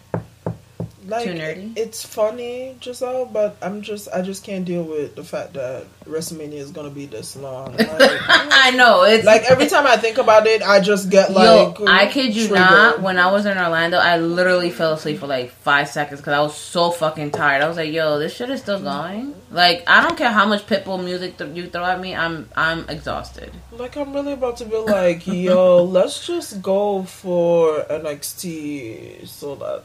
[1.13, 1.77] Like Too nerdy?
[1.77, 6.55] it's funny Giselle, but I'm just I just can't deal with the fact that WrestleMania
[6.55, 7.77] is gonna be this long.
[7.93, 9.05] Like, I know.
[9.05, 12.35] It's like, every time I think about it, I just get like Yo, I kid
[12.35, 12.59] you triggered.
[12.59, 13.03] not.
[13.03, 16.41] When I was in Orlando, I literally fell asleep for like five seconds because I
[16.41, 17.63] was so fucking tired.
[17.63, 18.87] I was like, "Yo, this shit is still mm-hmm.
[18.87, 22.17] going." Like, I don't care how much Pitbull music th- you throw at me.
[22.17, 23.53] I'm I'm exhausted.
[23.73, 29.85] Like I'm really about to be like, yo, let's just go for NXT so that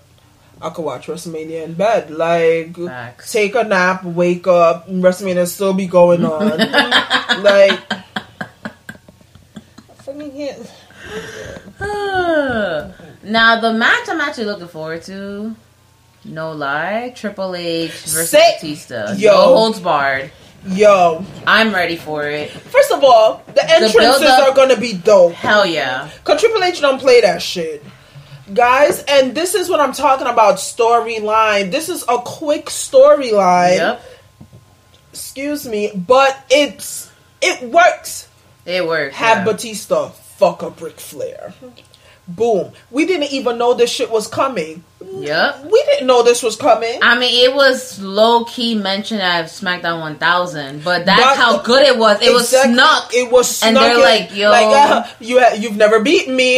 [0.62, 2.10] I could watch WrestleMania in bed.
[2.10, 3.32] Like Facts.
[3.32, 6.58] take a nap, wake up, and WrestleMania still be going on.
[7.44, 8.02] like I
[10.04, 10.72] fucking can't
[13.24, 15.56] now the match I'm actually looking forward to.
[16.26, 19.14] No lie, Triple H versus Say- Batista.
[19.14, 19.32] Yo.
[19.32, 20.32] No holds barred.
[20.66, 22.50] Yo, I'm ready for it.
[22.50, 25.32] first of all, the entrances build-up- are gonna be dope.
[25.34, 26.10] Hell yeah.
[26.26, 27.86] Cause Triple H don't play that shit.
[28.54, 31.72] Guys, and this is what I'm talking about storyline.
[31.72, 33.78] This is a quick storyline.
[33.78, 34.02] Yep.
[35.12, 38.30] Excuse me, but it's it works.
[38.66, 39.16] It works.
[39.16, 39.52] Have yeah.
[39.52, 41.54] Batista fuck up Ric Flair.
[42.28, 42.74] Boom.
[42.92, 44.84] We didn't even know this shit was coming.
[45.02, 45.66] Yep.
[45.66, 47.00] We didn't know this was coming.
[47.02, 51.98] I mean, it was low key mentioned at SmackDown 1000, but that's how good it
[51.98, 52.22] was.
[52.22, 53.14] It was snuck.
[53.14, 53.68] It was snuck.
[53.68, 54.02] And they're in.
[54.02, 54.50] like, yo.
[54.50, 56.58] like uh, you, you've never beaten me.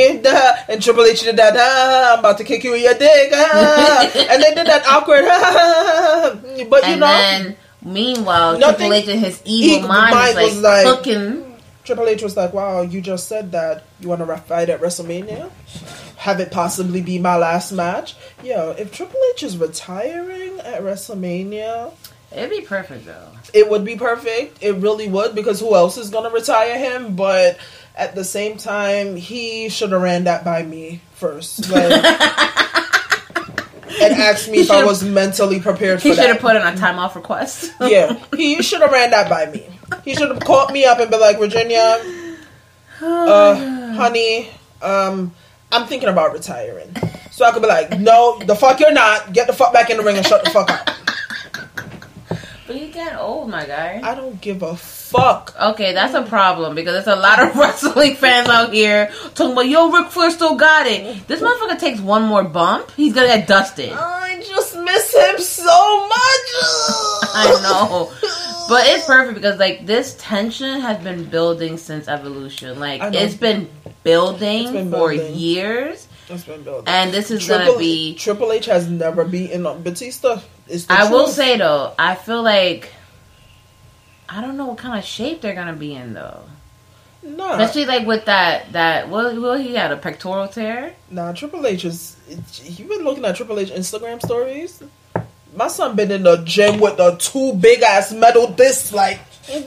[0.00, 0.26] And,
[0.68, 4.02] and Triple H did that, ah, I'm about to kick you in your dick, ah,
[4.30, 6.36] and they did that awkward, ah,
[6.68, 11.06] but you and know, then, meanwhile, Triple H in his evil mind, mind was like,
[11.06, 11.46] like-
[11.84, 15.50] Triple H was like, wow, you just said that you want to fight at WrestleMania?
[16.18, 18.14] Have it possibly be my last match?
[18.44, 21.92] Yo, if Triple H is retiring at WrestleMania,
[22.32, 23.28] It'd be perfect though.
[23.52, 24.62] it would be perfect.
[24.62, 27.16] It really would because who else is going to retire him?
[27.16, 27.58] But
[28.00, 31.70] at the same time, he should have ran that by me first.
[33.90, 36.56] Like, and asked me He if I was mentally prepared for He should have put
[36.56, 37.74] in a time off request.
[37.80, 39.66] yeah, he should have ran that by me.
[40.04, 42.00] He should have called me up and been like, Virginia,
[43.02, 43.54] uh,
[43.94, 44.48] honey,
[44.80, 45.34] um,
[45.70, 46.94] I'm thinking about retiring.
[47.32, 49.32] So I could be like, no, the fuck you're not.
[49.34, 50.88] Get the fuck back in the ring and shut the fuck up.
[52.70, 54.00] But you getting old, my guy.
[54.00, 55.56] I don't give a fuck.
[55.60, 59.68] Okay, that's a problem because there's a lot of wrestling fans out here talking about,
[59.68, 61.26] yo, Ric Flair still got it.
[61.26, 63.90] This motherfucker takes one more bump, he's gonna get dusted.
[63.92, 66.14] I just miss him so much.
[67.34, 68.12] I know.
[68.68, 72.78] But it's perfect because like this tension has been building since evolution.
[72.78, 73.68] Like it's been
[74.04, 76.06] building It's been for years.
[76.30, 76.84] It's been building.
[76.86, 80.40] And this is Triple, gonna be Triple H has never beaten up Batista.
[80.68, 82.92] It's the I will say though, I feel like
[84.28, 86.42] I don't know what kind of shape they're gonna be in though.
[87.22, 90.94] nah, Especially like with that that what what he had a pectoral tear.
[91.10, 91.32] nah.
[91.32, 92.16] Triple H is.
[92.64, 94.82] You've been looking at Triple H Instagram stories.
[95.54, 98.92] My son been in the gym with the two big ass metal discs.
[98.92, 99.60] Like he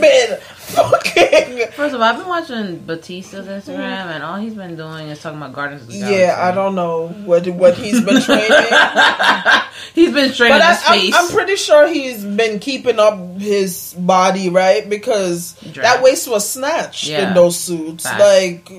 [0.00, 1.68] been fucking.
[1.72, 5.38] First of all, I've been watching Batista's Instagram, and all he's been doing is talking
[5.38, 6.20] about Guardians of the Galaxy.
[6.20, 8.50] Yeah, I don't know what what he's been training.
[9.94, 14.88] he's been training But I, I'm pretty sure he's been keeping up his body, right?
[14.88, 15.76] Because Draft.
[15.82, 17.28] that waist was snatched Yeah.
[17.28, 18.04] in those suits.
[18.04, 18.70] Like,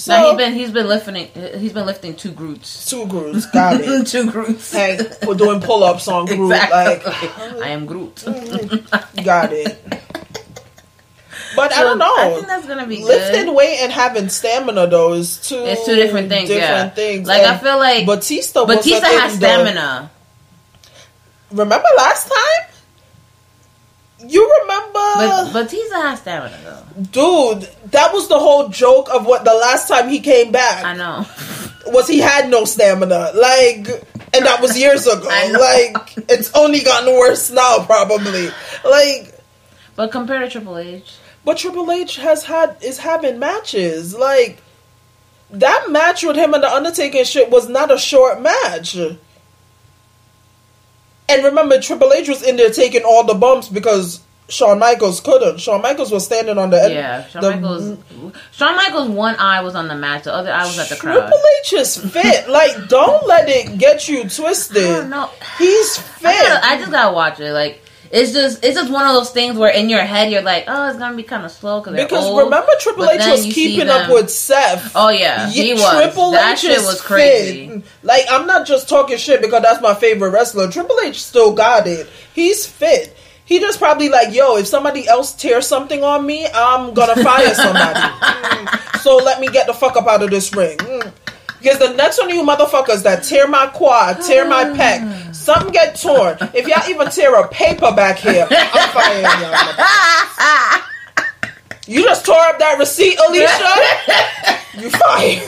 [0.00, 1.14] so now he's been he's been lifting
[1.58, 2.88] he's been lifting two Groots.
[2.88, 4.06] two Groots, got it.
[4.06, 4.72] two Groots.
[4.72, 6.52] hey, we're doing pull ups on Groot.
[6.52, 7.12] Exactly.
[7.12, 8.24] Like, I am Groot.
[9.24, 9.78] got it.
[11.56, 12.14] But I don't know.
[12.16, 13.54] I think that's gonna be Lifting good.
[13.54, 15.56] weight and having stamina, though, is two.
[15.56, 16.48] It's two different things.
[16.48, 16.90] Different yeah.
[16.90, 17.28] things.
[17.28, 18.64] Like I feel like Batista.
[18.64, 20.10] Batista has stamina.
[21.50, 22.69] remember last time?
[24.26, 24.92] You remember?
[24.92, 27.02] But Batista has stamina though.
[27.54, 30.94] Dude, that was the whole joke of what the last time he came back I
[30.94, 31.26] know.
[31.86, 33.32] was he had no stamina.
[33.34, 33.88] Like
[34.32, 35.26] and that was years ago.
[35.58, 38.48] Like it's only gotten worse now probably.
[38.84, 39.34] Like
[39.96, 41.14] But compared to Triple H,
[41.44, 44.14] but Triple H has had is having matches.
[44.14, 44.62] Like
[45.50, 48.96] that match with him and the Undertaker shit was not a short match.
[51.30, 55.60] And remember, Triple H was in there taking all the bumps because Shawn Michaels couldn't.
[55.60, 56.94] Shawn Michaels was standing on the end.
[56.94, 57.98] yeah, Shawn the- Michaels.
[58.52, 61.14] Shawn Michaels' one eye was on the match, the other eye was at the crowd.
[61.20, 62.48] Triple H is fit.
[62.48, 65.08] like, don't let it get you twisted.
[65.08, 65.30] No.
[65.58, 66.26] He's fit.
[66.26, 67.52] I, gotta, I just gotta watch it.
[67.52, 70.64] Like it's just it's just one of those things where in your head you're like,
[70.66, 72.42] oh, it's gonna be kind of slow because because old.
[72.44, 74.92] remember, Triple H was keeping up with Seth.
[74.94, 76.02] Oh yeah, he Yeah, was.
[76.02, 77.68] Triple that H shit was crazy.
[77.68, 77.82] fit.
[78.02, 80.68] Like, I'm not just talking shit because that's my favorite wrestler.
[80.70, 82.08] Triple H still got it.
[82.34, 83.16] He's fit.
[83.44, 87.54] He just probably like, yo, if somebody else tears something on me, I'm gonna fire
[87.54, 88.00] somebody.
[88.50, 89.00] Mm.
[89.00, 90.76] So let me get the fuck up out of this ring.
[90.76, 91.12] Mm.
[91.62, 95.72] Because the next one of you motherfuckers that tear my quad, tear my pec, something
[95.72, 96.36] get torn.
[96.54, 100.86] If y'all even tear a paper back here, I'm firing y'all.
[101.86, 104.80] You just tore up that receipt, Alicia.
[104.80, 105.42] You fired.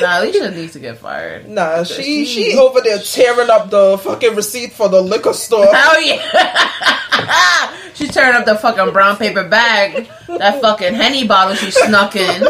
[0.00, 1.48] Nah, Alicia needs to get fired.
[1.48, 5.72] Nah, she she over there tearing up the fucking receipt for the liquor store.
[5.72, 7.76] Hell yeah!
[7.94, 12.42] she turned up the fucking brown paper bag, that fucking henny bottle she snuck in.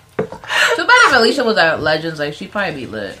[0.76, 3.18] Too bad if Alicia was at Legends, like she'd probably be lit.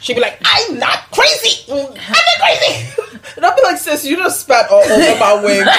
[0.00, 1.70] She'd be like, "I'm not crazy.
[1.70, 3.02] Mm, I'm not crazy."
[3.36, 5.66] And I'd be like, "Sis, you just spat all over my wig."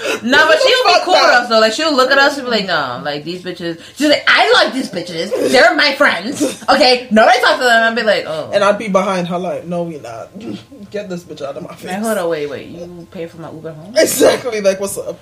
[0.00, 1.60] Like, No, but she'll be cool with us though.
[1.60, 4.50] Like she'll look at us and be like, "No, like these bitches." She's like, "I
[4.52, 5.30] like these bitches.
[5.52, 7.92] They're my friends." Okay, nobody talk to them.
[7.92, 10.30] I'd be like, "Oh." and I'd be behind her like, "No, we not.
[10.90, 12.68] Get this bitch out of my face." Hold on, wait, wait.
[12.68, 13.94] You pay for my Uber home?
[13.96, 14.60] Exactly.
[14.62, 15.18] Like, what's up?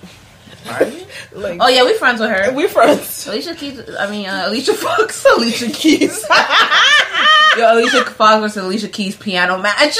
[0.67, 1.05] Are you?
[1.33, 2.51] Like, Oh yeah, we friends with her.
[2.53, 3.27] we friends.
[3.27, 3.79] Alicia keeps.
[3.99, 6.25] I mean, uh, Alicia fucks Alicia Keys.
[7.57, 9.97] Yo, Alicia Fox versus Alicia Keys piano match.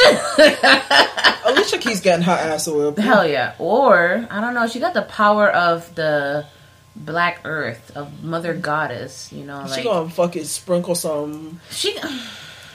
[1.45, 2.99] Alicia Keys getting her ass whipped.
[2.99, 3.55] Hell yeah.
[3.59, 6.45] Or, I don't know, she got the power of the
[6.95, 9.83] Black Earth, of Mother Goddess, you know, She like.
[9.83, 11.97] gonna fucking sprinkle some She,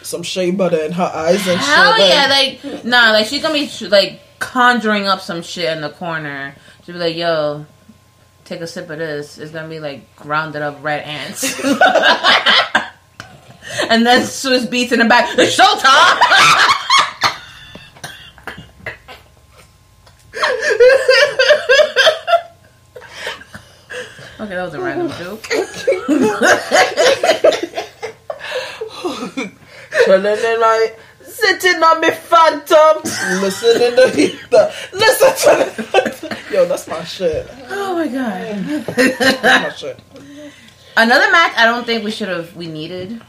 [0.03, 2.09] some shea butter in her eyes and hell shit.
[2.09, 2.27] yeah,
[2.75, 6.55] like, nah, like, she's gonna be, like, conjuring up some shit in the corner.
[6.85, 7.65] She'll be like, yo,
[8.45, 9.39] take a sip of this.
[9.39, 11.45] It's gonna be, like, grounded up red ants.
[13.89, 16.81] and then Swizz Beatz in the back, it's showtime!
[24.41, 25.43] Okay, that was a random joke.
[30.05, 30.93] Chilling in my
[31.35, 33.03] sitting on me phantom,
[33.43, 34.07] listening to
[34.51, 36.67] the listen to the, yo.
[36.67, 37.49] That's my shit.
[37.69, 38.65] Oh my god.
[38.97, 40.01] That's my shit.
[40.97, 43.21] Another match I don't think we should have we needed.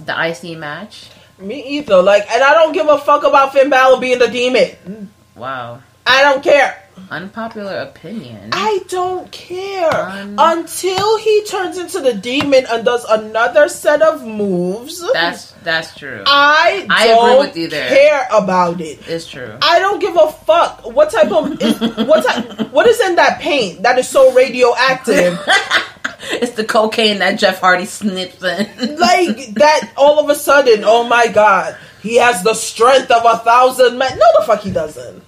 [0.00, 1.10] The IC match.
[1.38, 2.02] Me either.
[2.02, 5.10] Like, and I don't give a fuck about Finn Balor being the demon.
[5.34, 5.82] Wow.
[6.06, 6.87] I don't care.
[7.10, 8.50] Unpopular opinion.
[8.52, 14.24] I don't care Um, until he turns into the demon and does another set of
[14.24, 15.04] moves.
[15.12, 16.22] That's that's true.
[16.26, 17.88] I I don't agree with you there.
[17.88, 19.00] care about it.
[19.08, 19.56] It's true.
[19.62, 20.84] I don't give a fuck.
[20.86, 25.38] What type of is, what type, what is in that paint that is so radioactive?
[26.30, 28.96] It's the cocaine that Jeff Hardy snips in.
[28.98, 33.38] like that all of a sudden, oh my god, he has the strength of a
[33.38, 34.18] thousand men.
[34.18, 35.22] No the fuck he doesn't.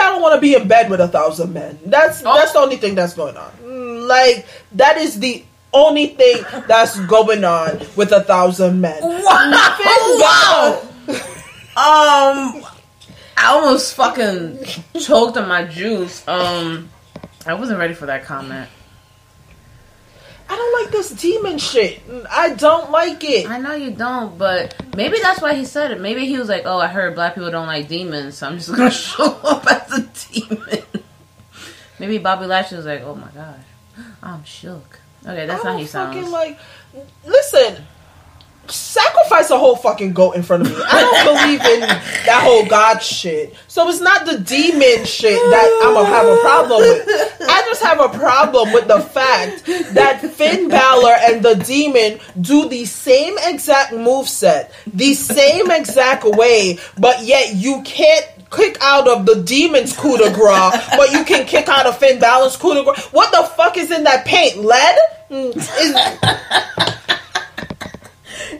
[0.00, 0.12] Hmm.
[0.14, 1.78] don't want to be in bed with a thousand men.
[1.86, 2.34] That's Oh.
[2.36, 3.50] that's the only thing that's going on.
[3.62, 8.98] Mm, Like that is the only thing that's going on with a thousand men.
[9.02, 10.80] wow.
[11.76, 12.64] Um
[13.36, 14.58] I almost fucking
[15.00, 16.26] choked on my juice.
[16.26, 16.88] Um
[17.46, 18.68] I wasn't ready for that comment.
[20.50, 22.00] I don't like this demon shit.
[22.30, 23.48] I don't like it.
[23.48, 26.00] I know you don't, but maybe that's why he said it.
[26.00, 28.70] Maybe he was like, "Oh, I heard black people don't like demons, so I'm just
[28.76, 30.82] gonna show up as a demon."
[31.98, 33.60] maybe Bobby Lashley was like, "Oh my god,
[34.22, 36.30] I'm shook." Okay, that's how he sounds.
[36.30, 36.58] like.
[37.26, 37.84] Listen,
[38.70, 40.76] sacrifice a whole fucking goat in front of me.
[40.86, 43.54] I don't believe in that whole god shit.
[43.68, 47.08] So it's not the demon shit that I'm gonna have a problem with.
[47.48, 49.64] I just have a problem with the fact
[49.94, 56.24] that Finn Balor and the demon do the same exact move set, the same exact
[56.24, 58.24] way, but yet you can't.
[58.50, 62.18] Kick out of the demon's coup de grace, but you can kick out of Finn
[62.18, 63.04] Balor's coup de grace.
[63.12, 64.56] What the fuck is in that paint?
[64.64, 64.98] Lead?
[65.30, 67.17] Mm, is-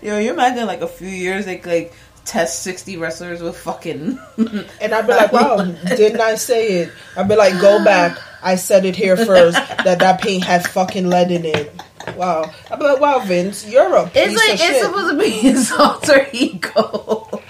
[0.02, 1.92] Yo, you imagine like a few years like like
[2.24, 4.18] test sixty wrestlers with fucking.
[4.80, 5.56] And I'd be like, wow,
[5.96, 6.92] didn't I say it?
[7.16, 8.18] I'd be like, go back.
[8.42, 11.72] I said it here first that that paint had fucking lead in it.
[12.16, 12.50] Wow.
[12.70, 14.82] I'd be like, wow, Vince, you're a piece It's like of it's shit.
[14.84, 17.42] supposed to be his alter ego.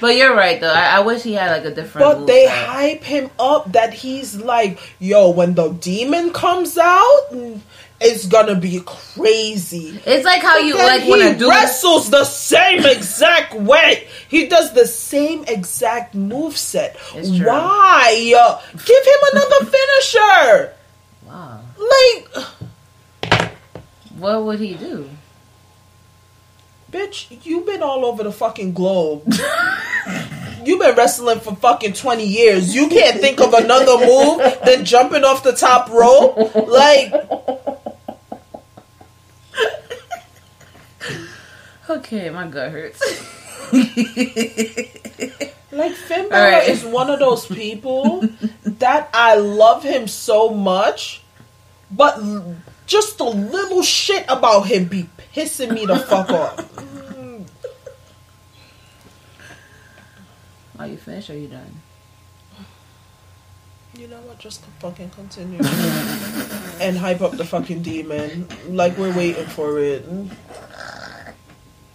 [0.00, 0.72] But you're right though.
[0.72, 2.06] I, I wish he had like a different.
[2.06, 2.66] but they moveset.
[2.66, 7.60] hype him up that he's like, yo, when the demon comes out,
[8.00, 10.00] it's gonna be crazy.
[10.04, 11.48] It's like how you like he when dude.
[11.48, 14.06] wrestles the same exact way.
[14.28, 16.96] He does the same exact move set.
[17.14, 18.14] Why?
[18.84, 20.72] Give him another finisher.
[21.26, 21.60] Wow.
[21.78, 22.28] Like,
[24.18, 25.08] What would he do?
[26.90, 29.22] bitch, you've been all over the fucking globe.
[30.64, 32.74] You've been wrestling for fucking 20 years.
[32.74, 36.54] You can't think of another move than jumping off the top rope?
[36.54, 37.12] Like,
[41.88, 43.00] Okay, my gut hurts.
[45.72, 46.68] like Finn Balor right.
[46.68, 48.28] is one of those people
[48.64, 51.22] that I love him so much,
[51.90, 52.20] but
[52.86, 56.58] just a little shit about him be pissing me the fuck off.
[60.78, 61.80] Are you finished or you done?
[63.96, 64.38] You know what?
[64.38, 65.58] Just fucking continue
[66.80, 68.46] and hype up the fucking demon.
[68.68, 70.04] Like we're waiting for it.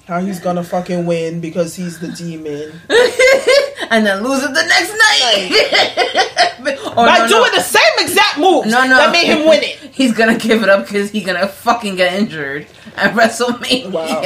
[0.07, 2.71] How he's gonna fucking win because he's the demon
[3.91, 6.87] and then lose it the next night.
[6.91, 7.27] or by no, no.
[7.27, 8.97] doing the same exact moves No, no.
[8.97, 9.77] that made him win it.
[9.93, 13.91] He's gonna give it up because he's gonna fucking get injured at WrestleMania.
[13.91, 14.23] Wow.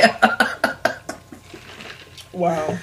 [2.34, 2.78] Wow.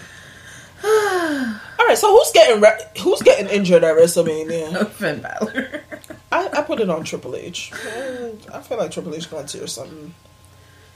[0.84, 4.88] All right, so who's getting re- who's getting injured at WrestleMania?
[4.90, 5.82] Finn Balor.
[6.30, 7.70] I, I put it on Triple H.
[7.72, 10.14] Mm, feel like Triple H gonna tear something.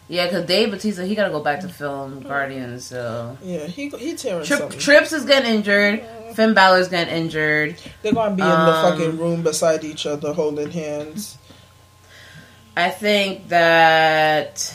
[0.08, 3.36] Yeah, because Dave Batista, he gotta go back to film Guardians, so.
[3.42, 4.78] Yeah, he he tearing Tri- something.
[4.78, 6.04] Trips is getting injured.
[6.34, 7.76] Finn Balor's getting injured.
[8.02, 11.38] They're gonna be in the Um, fucking room beside each other, holding hands.
[12.76, 14.72] I think that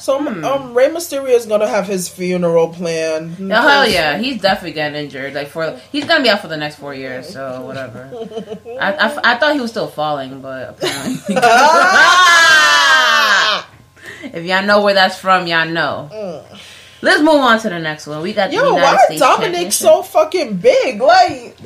[0.00, 3.36] So um, Rey Mysterio is gonna have his funeral planned.
[3.40, 5.34] Oh, hell yeah, he's definitely getting injured.
[5.34, 8.10] Like for he's gonna be out for the next four years, so whatever.
[8.80, 11.36] I, I, I thought he was still falling, but apparently.
[14.38, 16.44] if y'all know where that's from, y'all know.
[17.02, 18.20] Let's move on to the next one.
[18.22, 21.00] We got the Yo, United why is States Dominic so fucking big?
[21.00, 21.56] Like,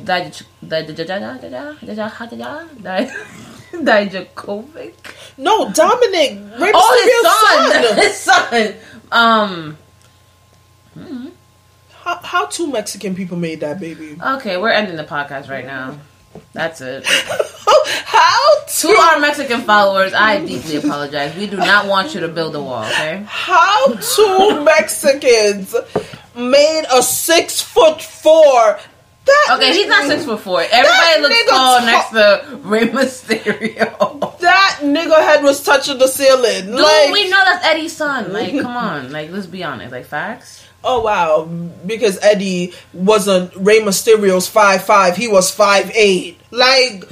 [3.83, 4.93] Dijakovic.
[5.37, 7.83] no, Dominic, Rey Oh, his son.
[7.83, 7.97] son.
[8.03, 8.73] his son.
[9.11, 9.77] Um.
[12.03, 14.15] How, how two Mexican people made that baby?
[14.23, 15.97] Okay, we're ending the podcast right now.
[16.53, 17.03] That's it.
[18.05, 18.89] how To two?
[18.89, 21.35] our Mexican followers, I deeply apologize.
[21.35, 23.23] We do not want you to build a wall, okay?
[23.25, 25.73] How two Mexicans
[26.35, 28.79] made a six foot four?
[29.25, 30.61] That Okay, he's not six foot four.
[30.61, 34.31] Everybody looks tall ta- next to Rey Mysterio.
[34.45, 36.65] That nigga head was touching the ceiling.
[36.67, 38.31] Dude, like, we know that's Eddie's son.
[38.31, 39.11] Like, come on.
[39.11, 39.91] Like, let's be honest.
[39.91, 40.63] Like, facts.
[40.83, 41.45] oh wow,
[41.85, 45.17] because Eddie wasn't Rey Mysterio's five five.
[45.17, 46.39] He was five eight.
[46.51, 47.09] Like,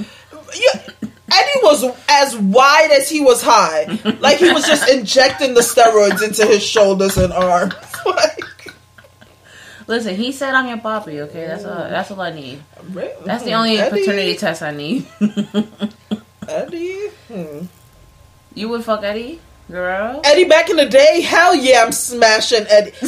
[0.54, 0.70] you,
[1.32, 3.86] Eddie was as wide as he was high.
[4.20, 7.74] Like he was just injecting the steroids into his shoulders and arms.
[8.06, 8.44] Like,
[9.86, 11.46] Listen, he said I'm your poppy, okay?
[11.46, 12.62] That's all that's all I need.
[13.24, 15.06] That's the only Eddie, paternity test I need.
[16.48, 17.08] Eddie.
[17.28, 17.66] Hmm.
[18.54, 20.20] you would fuck Eddie girl.
[20.24, 22.92] Eddie back in the day, hell yeah, I'm smashing Eddie.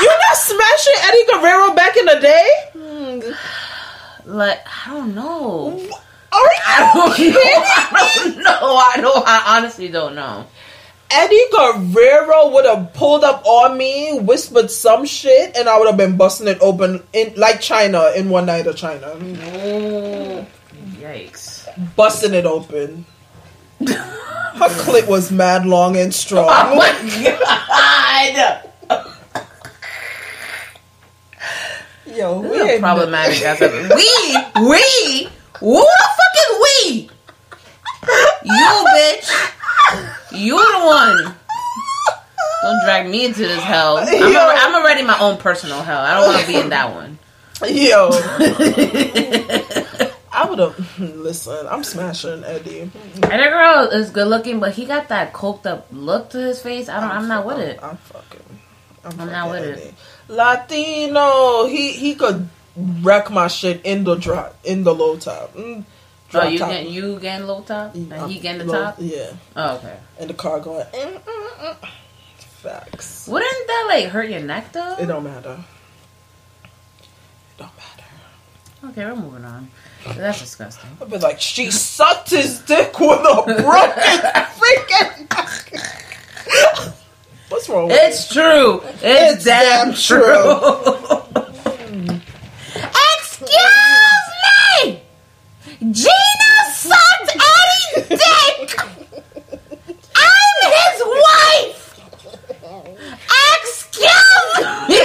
[0.00, 2.50] You not smashing Eddie Guerrero back in the day?
[2.72, 3.20] Hmm.
[4.24, 5.78] Like, I don't know.
[6.32, 7.40] Are I don't you know.
[7.40, 8.76] I don't know.
[8.76, 10.46] I don't I honestly don't know.
[11.12, 15.96] Eddie Guerrero would have pulled up on me, whispered some shit, and I would have
[15.96, 20.46] been busting it open in like China in one night of China, Oh,
[21.00, 21.68] yikes.
[21.96, 23.04] busting it open.
[23.80, 26.46] Her clit was mad long and strong.
[26.48, 26.92] Oh my
[28.36, 28.66] god!
[32.06, 33.94] Yo, This we problematic ass episode.
[33.94, 34.08] We,
[34.68, 35.28] we,
[35.60, 37.10] who the fuck is we?
[38.44, 39.30] You bitch.
[40.32, 41.34] You the one.
[42.62, 43.98] Don't drag me into this hell.
[43.98, 44.38] I'm, Yo.
[44.38, 46.00] a, I'm already my own personal hell.
[46.00, 47.18] I don't want to be in that one.
[47.66, 48.10] Yo.
[50.32, 50.98] I would have.
[50.98, 52.80] Listen, I'm smashing Eddie.
[52.80, 56.62] And that girl is good looking, but he got that coked up look to his
[56.62, 56.88] face.
[56.88, 57.10] I don't.
[57.10, 57.82] I'm not with it.
[57.82, 58.40] I'm fucking.
[59.04, 59.94] I'm, I'm not with it.
[60.28, 61.66] Latino.
[61.66, 65.54] He he could wreck my shit in the drop in the low top.
[65.54, 65.84] Mm,
[66.32, 66.70] Oh, you top.
[66.70, 68.96] getting you getting low top, and I'm he getting the low- top.
[68.98, 69.96] Yeah, Oh, okay.
[70.18, 70.84] And the car going.
[70.86, 71.88] Mm, mm, mm.
[72.38, 73.26] Facts.
[73.26, 74.96] Wouldn't that like hurt your neck though?
[74.98, 75.58] It don't matter.
[76.62, 78.04] It don't matter.
[78.92, 79.70] Okay, we're moving on.
[80.16, 80.90] That's disgusting.
[81.00, 84.20] I've been like, she sucked his dick with a broken
[85.26, 85.26] freaking.
[87.50, 88.80] What's wrong with It's true.
[88.84, 90.60] It's, It's damn, damn true.
[93.18, 93.50] Excuse
[94.84, 95.02] me.
[95.80, 98.80] Gina sucked Eddie's dick.
[100.16, 101.86] I'm his wife.
[103.62, 104.58] Excuse
[104.88, 104.96] me.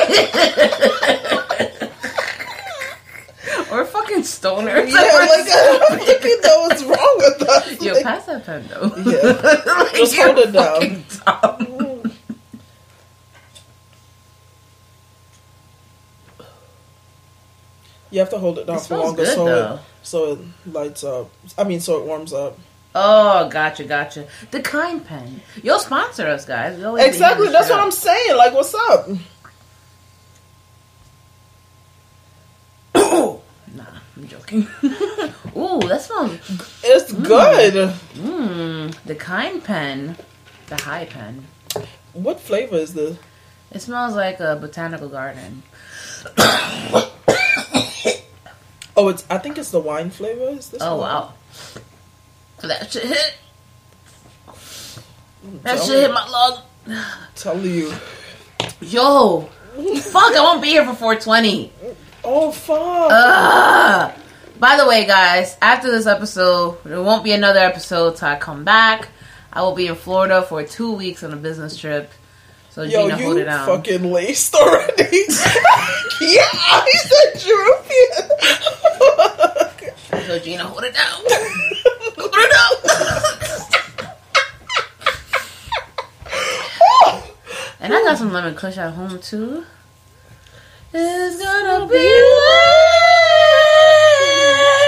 [3.71, 4.89] We're fucking stoners.
[4.91, 5.49] Yeah, like
[5.91, 7.81] I'm thinking that what's wrong with us.
[7.81, 8.91] Yo, Like, pass that pen though.
[8.97, 9.61] Yeah.
[9.83, 10.81] Like, Just you're hold it down.
[10.81, 12.11] fucking dumb.
[18.11, 19.79] you have to hold it down It for longer good, so though.
[20.05, 20.39] So it
[20.71, 21.31] lights up.
[21.57, 22.59] I mean, so it warms up.
[22.93, 24.27] Oh, gotcha, gotcha.
[24.51, 25.41] The kind pen.
[25.61, 26.75] You'll sponsor us, guys.
[26.75, 27.49] Exactly.
[27.49, 27.85] That's what up.
[27.85, 28.37] I'm saying.
[28.37, 29.09] Like, what's up?
[33.75, 33.83] Nah,
[34.15, 34.67] I'm joking.
[35.57, 36.31] Ooh, that smells.
[36.81, 37.25] It's mm.
[37.25, 37.93] good.
[38.13, 40.15] Mmm, the kind pen,
[40.67, 41.45] the high pen.
[42.13, 43.17] What flavor is this?
[43.71, 45.63] It smells like a botanical garden.
[48.97, 49.25] Oh, it's.
[49.29, 50.49] I think it's the wine flavor.
[50.49, 50.81] Is this?
[50.81, 51.09] Oh one?
[51.09, 51.33] wow,
[52.61, 53.33] that shit hit.
[54.47, 56.61] Mm, that Tell shit hit my lung.
[57.35, 57.93] Tell you.
[58.81, 60.33] Yo, fuck!
[60.35, 61.71] I won't be here for 420.
[62.23, 63.09] Oh fuck.
[63.11, 64.13] Ugh.
[64.57, 68.63] By the way, guys, after this episode, there won't be another episode till I come
[68.63, 69.09] back.
[69.51, 72.09] I will be in Florida for two weeks on a business trip.
[72.75, 74.91] So Yo, Gina, hold it you fucking laced already.
[76.19, 78.27] yeah, I said European.
[80.27, 81.21] So Gina, hold it down.
[82.17, 82.73] hold it down.
[87.79, 89.63] and I got some lemon kush at home too.
[90.93, 92.09] It's gonna be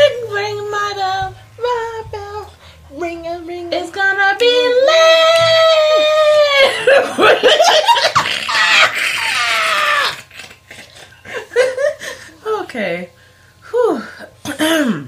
[0.04, 1.36] like ring my bell.
[1.58, 2.52] My bell,
[2.92, 3.72] ring a ring.
[3.72, 4.97] It's gonna be like
[12.62, 13.10] okay.
[13.70, 14.02] Whew.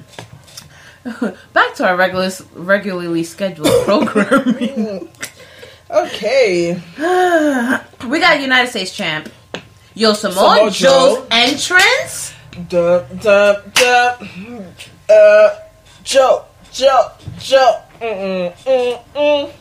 [1.54, 5.10] Back to our regular, regularly scheduled programming.
[5.90, 6.74] Okay.
[8.08, 9.30] we got United States champ.
[9.96, 11.28] Yo, Samoa Samoa Joe's Joe.
[11.32, 12.34] entrance.
[12.70, 14.16] Duh, duh, duh.
[15.10, 15.60] Uh,
[16.04, 17.82] Joe, Joe, Joe.
[18.02, 19.52] Mm-mm, mm-mm.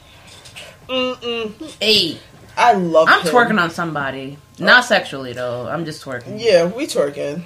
[0.88, 1.74] Mm-mm.
[1.80, 2.18] Hey,
[2.58, 3.32] I love I'm him.
[3.32, 4.36] twerking on somebody.
[4.58, 5.68] Not sexually though.
[5.68, 6.40] I'm just twerking.
[6.40, 7.44] Yeah, we twerking.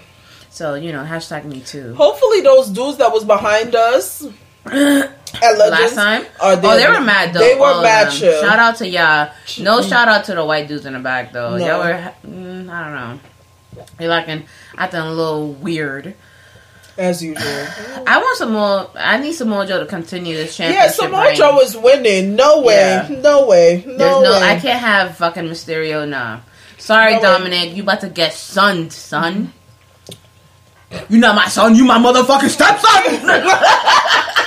[0.50, 1.94] So you know, hashtag me too.
[1.94, 4.24] Hopefully, those dudes that was behind us
[4.64, 7.40] at Legends Last time, are oh, they were mad though.
[7.40, 8.10] They were mad.
[8.12, 9.30] Shout out to y'all.
[9.60, 11.58] No shout out to the white dudes in the back though.
[11.58, 11.66] No.
[11.66, 13.86] Y'all were, mm, I don't know.
[14.00, 14.44] You're looking
[14.76, 16.14] acting a little weird.
[17.02, 17.66] As usual.
[18.06, 18.90] I want some more.
[18.96, 20.94] I need Samoa Joe to continue this Yeah, championship.
[21.00, 21.36] Samoa reign.
[21.36, 22.36] Joe is winning.
[22.36, 22.74] No way.
[22.76, 23.08] Yeah.
[23.20, 23.82] No way.
[23.86, 24.30] No, There's no.
[24.40, 24.42] way.
[24.48, 26.08] I can't have fucking Mysterio.
[26.08, 26.40] Nah.
[26.78, 27.22] Sorry, No way.
[27.22, 27.76] Dominic.
[27.76, 29.52] You about to get sunned, son.
[30.90, 31.12] Mm-hmm.
[31.14, 31.74] You not my son.
[31.74, 33.28] You my motherfucking stepson.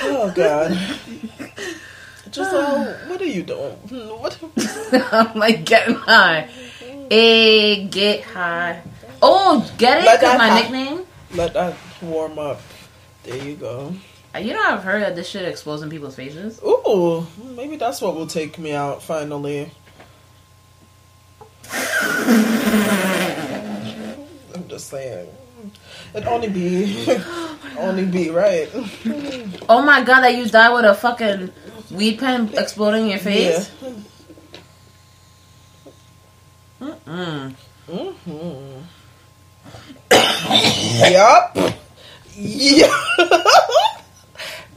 [0.00, 0.72] Oh God.
[2.32, 3.72] Giselle, uh, what are you doing?
[4.20, 4.38] What?
[5.12, 6.42] I'm like getting high.
[7.10, 8.82] Hey, get high.
[9.22, 10.04] Oh, get it?
[10.04, 11.06] Let Cause that my nickname.
[11.34, 12.60] Let that warm up.
[13.24, 13.94] There you go.
[14.38, 16.60] You know, I've heard that this shit exposing people's faces.
[16.62, 17.26] Ooh,
[17.56, 19.70] maybe that's what will take me out finally.
[24.54, 25.28] I'm just saying.
[26.14, 27.04] It only be,
[27.78, 28.68] only be right.
[29.68, 31.50] Oh my god, that you died with a fucking
[31.90, 33.24] weed pen exploding in your Yeah.
[33.24, 33.70] face.
[36.80, 37.54] Mm.
[37.88, 38.82] Mm-hmm.
[40.50, 41.56] Yup.
[42.36, 42.90] Yup.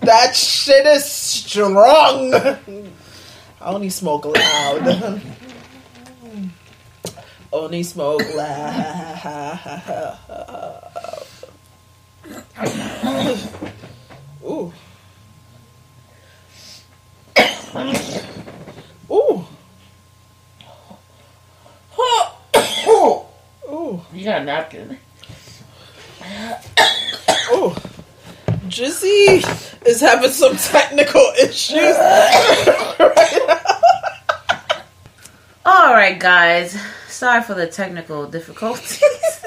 [0.02, 2.34] that shit is strong.
[2.34, 2.58] I
[3.62, 5.22] only smoke loud.
[7.54, 9.72] only smoke loud.
[14.44, 14.74] Ooh.
[22.88, 23.26] Ooh.
[23.72, 24.02] Ooh.
[24.14, 24.98] You got a napkin.
[27.54, 27.76] Oh,
[28.68, 29.44] Gizzy
[29.86, 31.96] is having some technical issues.
[35.66, 36.80] All right, guys.
[37.08, 39.04] Sorry for the technical difficulties.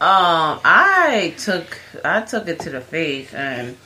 [0.00, 3.76] um, I took I took it to the face, and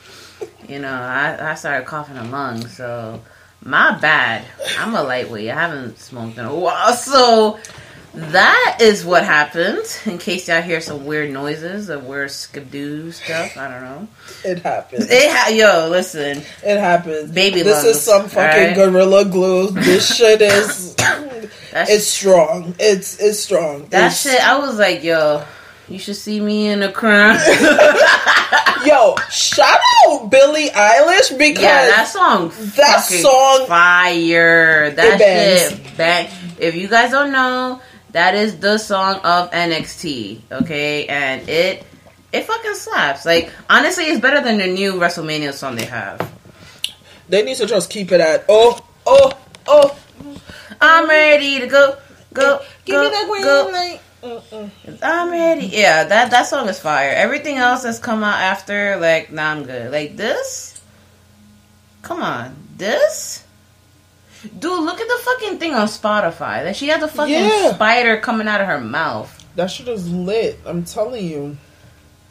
[0.67, 2.65] you know, I I started coughing a lung.
[2.67, 3.21] So
[3.61, 4.45] my bad.
[4.79, 5.49] I'm a lightweight.
[5.49, 7.59] I haven't smoked in a while, so
[8.13, 9.83] that is what happened.
[10.05, 14.07] In case y'all hear some weird noises or weird skidoo stuff, I don't know.
[14.45, 15.07] It happens.
[15.09, 16.37] It ha- yo, listen.
[16.63, 17.31] It happens.
[17.31, 18.75] Baby This lungs, is some fucking alright?
[18.75, 19.71] gorilla glue.
[19.71, 20.95] This shit is.
[20.95, 22.75] That's it's strong.
[22.79, 23.87] It's it's strong.
[23.87, 24.47] that It's- shit.
[24.47, 25.43] I was like, yo,
[25.89, 27.39] you should see me in the crowd.
[28.85, 32.49] Yo, shout out Billie Eilish because Yeah, that song.
[32.75, 34.91] that song- fire.
[34.91, 36.29] That It shit bang.
[36.59, 37.81] If you guys don't know,
[38.13, 40.41] that is the song of NXT.
[40.51, 41.85] Okay, and it
[42.31, 43.25] it fucking slaps.
[43.25, 46.31] Like honestly, it's better than the new WrestleMania song they have.
[47.29, 49.33] they need to just keep it at oh oh
[49.67, 49.97] oh.
[50.81, 51.95] I'm ready to go,
[52.33, 53.69] go, Give go, me that green go.
[53.71, 54.01] light.
[54.21, 54.71] Mm-mm.
[55.01, 55.67] I'm ready.
[55.67, 57.11] Yeah, that that song is fire.
[57.11, 59.91] Everything else that's come out after, like, nah, I'm good.
[59.91, 60.81] Like this.
[62.01, 63.42] Come on, this.
[64.43, 66.63] Dude, look at the fucking thing on Spotify.
[66.63, 67.73] That she had the fucking Yeah.
[67.73, 69.29] spider coming out of her mouth.
[69.55, 70.59] That shit is lit.
[70.65, 71.57] I'm telling you.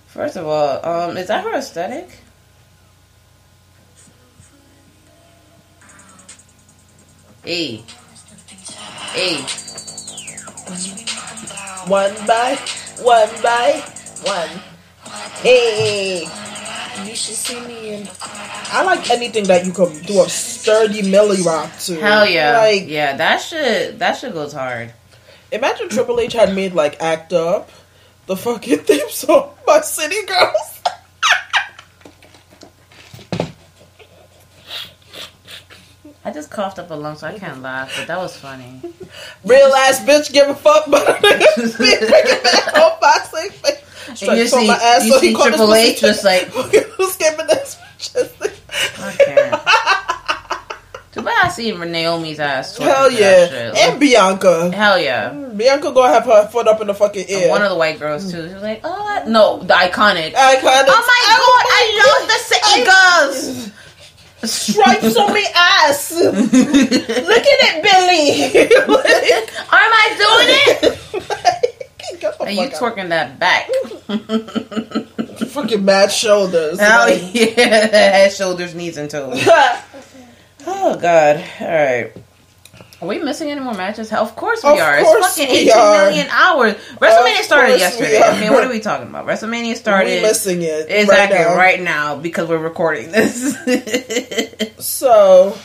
[0.09, 2.11] First of all, um, is that her aesthetic?
[7.45, 7.83] Hey,
[9.13, 9.37] hey,
[11.89, 12.57] One by
[13.03, 13.83] one by
[14.23, 14.72] one.
[15.43, 16.21] Hey,
[17.05, 18.09] you should see me in.
[18.23, 22.01] I like anything that you can do a sturdy milli rock to.
[22.01, 24.93] hell yeah, Like, yeah, that shit, that shit goes hard.
[25.51, 27.71] imagine Triple H had made like Act Up,
[28.27, 30.81] the fucking theme song by City Girls.
[36.25, 38.81] I just coughed up a lung, so I can't laugh, but that was funny.
[39.45, 43.51] Real ass bitch give a fuck about a nigga be back on boxing.
[44.09, 47.17] And you see, ass you so he see called his Triple H just like, Who's
[47.17, 48.53] giving this bitch?
[48.99, 49.63] I can't.
[51.13, 52.75] Too bad I see Naomi's ass.
[52.79, 53.85] twerking Hell yeah, that shit.
[53.91, 54.71] and Bianca.
[54.73, 55.29] Hell yeah.
[55.31, 57.51] Mm, Bianca gonna have her foot up in the fucking And air.
[57.51, 58.49] One of the white girls too.
[58.49, 60.89] She was like, "Oh no, the iconic." Iconic.
[60.89, 63.71] Oh my oh god, I love the city girls.
[64.51, 66.13] stripes on my ass.
[66.25, 68.67] Look at it, Billy.
[68.81, 72.21] Am I doing it?
[72.21, 72.97] Get the And you fuck out.
[72.97, 73.69] twerking that back.
[74.19, 76.79] Fucking mad shoulders.
[76.81, 79.47] Oh Like, yeah, head, shoulders, knees, and toes.
[80.65, 81.45] Oh god.
[81.61, 82.13] All right.
[83.01, 84.13] Are we missing any more matches?
[84.13, 85.03] Of course we Of are.
[85.03, 86.05] course it's fucking we 18 are.
[86.05, 86.75] million hours.
[87.01, 88.11] WrestleMania Of started yesterday.
[88.11, 88.31] we are.
[88.35, 89.27] Okay, what are we talking about?
[89.27, 90.23] WrestleMania started.
[90.23, 91.57] We're missing it Exactly right now.
[91.57, 93.57] right now because we're recording this.
[94.79, 95.57] So,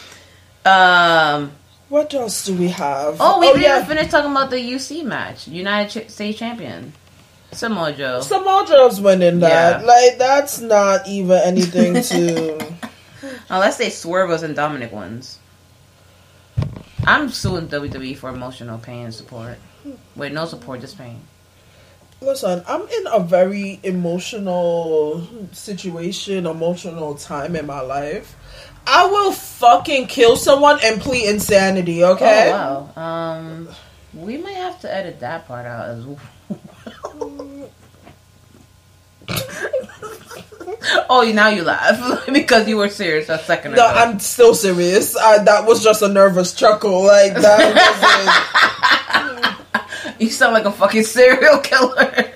[0.66, 1.52] um.
[1.90, 3.18] what else do we have?
[3.20, 3.86] Oh, we didn't yeah.
[3.86, 5.48] finish talking about the UC match.
[5.48, 6.94] United Ch- States Champion.
[7.52, 8.22] Samoa Joe.
[8.22, 9.82] Samoa Joe's winning that.
[9.82, 9.88] Yeah.
[9.88, 12.74] Like that's not even anything to.
[13.50, 15.40] Unless they swerve us and Dominic wins.
[17.06, 19.58] I'm suing WWE for emotional pain and support.
[20.16, 21.22] Wait, no support, just pain.
[22.20, 28.36] Listen, I'm in a very emotional situation, emotional time in my life.
[28.86, 32.04] I will fucking kill someone and plead insanity.
[32.04, 32.52] Okay.
[32.54, 33.02] Oh wow.
[33.02, 33.70] Um,
[34.14, 36.20] we might have to edit that part out as well.
[41.10, 43.94] oh, now you laugh because you were serious a second No, ago.
[43.96, 45.16] I'm still serious.
[45.16, 47.04] I, that was just a nervous chuckle.
[47.04, 47.76] Like that
[50.20, 52.32] You sound like a fucking serial killer.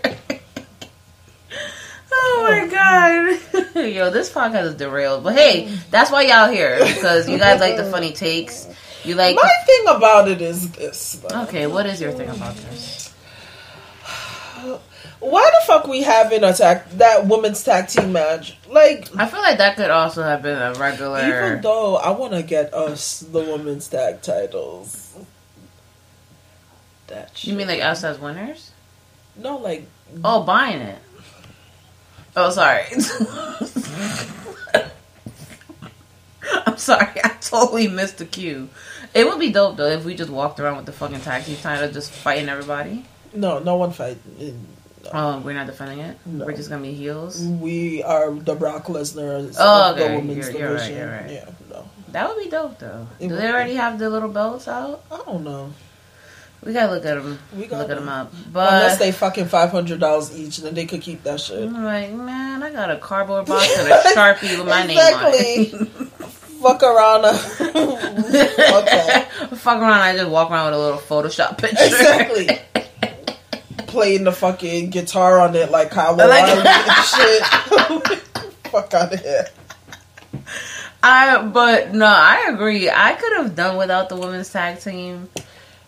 [2.11, 3.39] oh my oh, god.
[3.75, 5.23] Yo, this podcast is derailed.
[5.23, 6.77] But hey, that's why y'all here.
[6.77, 8.67] Because you guys like the funny takes.
[9.03, 9.35] You like.
[9.35, 11.13] My thing about it is this.
[11.13, 11.41] though.
[11.43, 13.10] Okay, what is your thing about this?
[15.19, 18.57] Why the fuck we having a tag that women's tag team match?
[18.69, 22.33] Like, I feel like that could also have been a regular even though I want
[22.33, 25.15] to get us the women's tag titles.
[27.07, 27.51] That shit.
[27.51, 28.71] You mean like us as winners?
[29.37, 29.85] no, like
[30.23, 30.99] Oh, buying it.
[32.35, 32.83] Oh, sorry.
[36.65, 37.19] I'm sorry.
[37.23, 38.69] I totally missed the cue.
[39.13, 41.57] It would be dope though if we just walked around with the fucking tag team
[41.57, 43.05] title, just fighting everybody.
[43.33, 44.17] No, no one fight.
[44.39, 44.57] Mm,
[45.13, 46.17] oh, we're not defending it.
[46.25, 46.45] No.
[46.45, 47.41] We're just gonna be heels.
[47.41, 50.97] We are the Brock Lesnar Oh, of the women's You're- you're right, division.
[50.97, 51.29] you're right.
[51.31, 53.07] Yeah, no, That would be dope though.
[53.19, 53.47] It Do they be.
[53.47, 55.03] already have the little belts out?
[55.11, 55.71] I don't know.
[56.63, 57.39] We gotta look at them.
[57.57, 58.27] We gotta look at them them.
[58.27, 58.33] up.
[58.53, 61.63] Unless they fucking five hundred dollars each, then they could keep that shit.
[61.63, 65.31] I'm like, man, I got a cardboard box and a sharpie with my name on
[65.33, 65.87] it.
[66.61, 67.25] Fuck around.
[67.25, 69.25] okay.
[69.55, 71.83] Fuck around, I just walk around with a little Photoshop picture.
[71.83, 72.59] Exactly.
[73.91, 78.19] Playing the fucking guitar on it like Kyle Like- and shit.
[78.71, 79.47] Fuck out of here.
[81.03, 82.89] I but no, I agree.
[82.89, 85.29] I could have done without the women's tag team.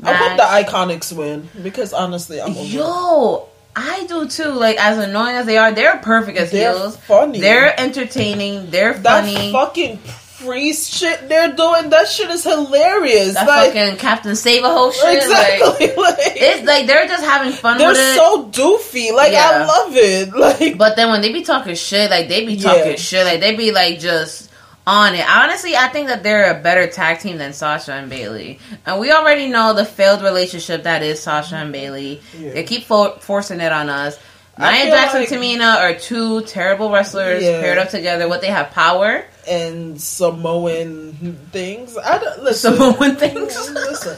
[0.03, 2.65] I hope the Iconics win because honestly, I'm over.
[2.65, 4.49] Yo, I do too.
[4.49, 6.97] Like as annoying as they are, they're perfect as They're heels.
[6.97, 7.39] funny.
[7.39, 8.69] They're entertaining.
[8.69, 9.51] They're that funny.
[9.51, 9.99] fucking
[10.43, 11.89] priest shit they're doing.
[11.89, 13.33] That shit is hilarious.
[13.35, 15.17] that like fucking Captain Save a whole shit.
[15.17, 15.87] exactly.
[15.87, 19.11] Like, Like, it's like they're just having fun they're so doofy.
[19.13, 20.33] Like I love it.
[20.35, 22.95] Like But then when they be talking shit, like they be talking Yeah.
[22.95, 24.49] shit, like they be like just
[24.85, 25.25] on it.
[25.29, 29.11] Honestly, I think that they're a better tag team than Sasha and Bayley, and we
[29.13, 32.21] already know the failed relationship that is Sasha and Bayley.
[32.37, 32.51] Yeah.
[32.53, 34.19] They keep fo- forcing it on us.
[34.59, 37.61] Nia Jax like- and Tamina are two terrible wrestlers Yeah.
[37.61, 38.27] paired up together.
[38.27, 41.13] What they have power, and Samoan
[41.51, 41.97] things.
[41.97, 42.73] I don't listen.
[42.73, 43.71] Samoan things.
[43.71, 44.17] listen,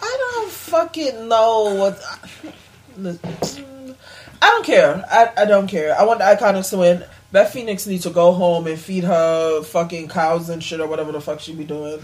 [0.00, 2.02] I don't fucking know what.
[2.96, 3.96] listen,
[4.40, 5.04] I don't care.
[5.10, 5.98] I, I don't care.
[5.98, 7.04] I want the Iconics to win.
[7.30, 11.12] Beth Phoenix needs to go home and feed her fucking cows and shit or whatever
[11.12, 11.98] the fuck she be doing.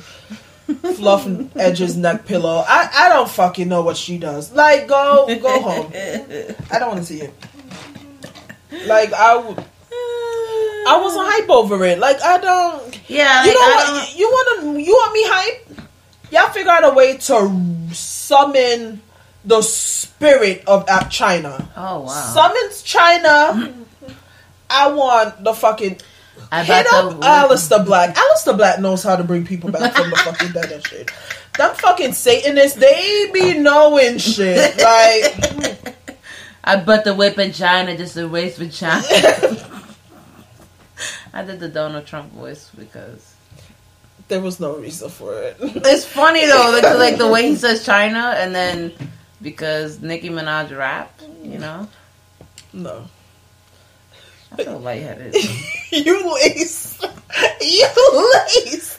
[0.97, 2.65] Fluff Edge's neck pillow.
[2.67, 4.53] I, I don't fucking know what she does.
[4.53, 5.93] Like go go home.
[6.71, 7.35] I don't want to see it.
[8.87, 9.65] Like I would.
[10.89, 11.99] I wasn't hype over it.
[11.99, 13.01] Like I don't.
[13.09, 13.87] Yeah, You like, know I what?
[14.09, 14.83] don't- You want to?
[14.83, 15.89] You want me hype?
[16.31, 19.01] Y'all figure out a way to summon
[19.45, 21.69] the spirit of China.
[21.77, 22.09] Oh wow!
[22.35, 23.75] Summons China.
[24.71, 25.99] I want the fucking
[26.53, 28.15] I hit up the Aleister Black.
[28.15, 31.11] Aleister Black knows how to bring people back from the fucking dead and shit.
[31.57, 34.77] Them fucking Satanists, they be knowing shit.
[34.77, 35.97] Like,
[36.65, 39.03] I bet the whip in China just erased vagina.
[41.33, 43.35] I did the Donald Trump voice because
[44.29, 45.57] there was no reason for it.
[45.61, 48.93] it's funny though, like, like the way he says China, and then
[49.41, 51.89] because Nicki Minaj rap, you know,
[52.73, 53.07] no.
[54.53, 55.35] I feel lightheaded.
[55.91, 56.99] you lace.
[57.61, 57.89] You
[58.47, 58.99] lace.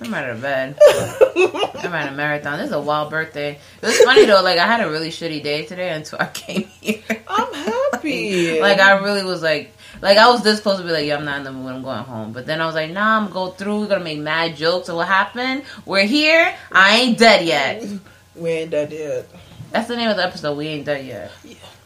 [0.00, 0.78] I'm out of bed.
[0.86, 2.58] I'm at a marathon.
[2.58, 3.58] This is a wild birthday.
[3.82, 4.42] It was funny though.
[4.42, 7.02] Like I had a really shitty day today until I came here.
[7.28, 8.60] I'm happy.
[8.60, 11.24] like I really was like, Like I was this close to be like, yeah, I'm
[11.24, 11.72] not in the mood.
[11.72, 12.32] I'm going home.
[12.32, 13.80] But then I was like, nah, I'm gonna go through.
[13.80, 14.86] We're gonna make mad jokes.
[14.86, 15.62] So what happened?
[15.84, 16.54] We're here.
[16.72, 17.82] I ain't dead yet.
[18.34, 19.28] We ain't dead yet.
[19.72, 20.56] That's the name of the episode.
[20.56, 21.32] We ain't dead yet.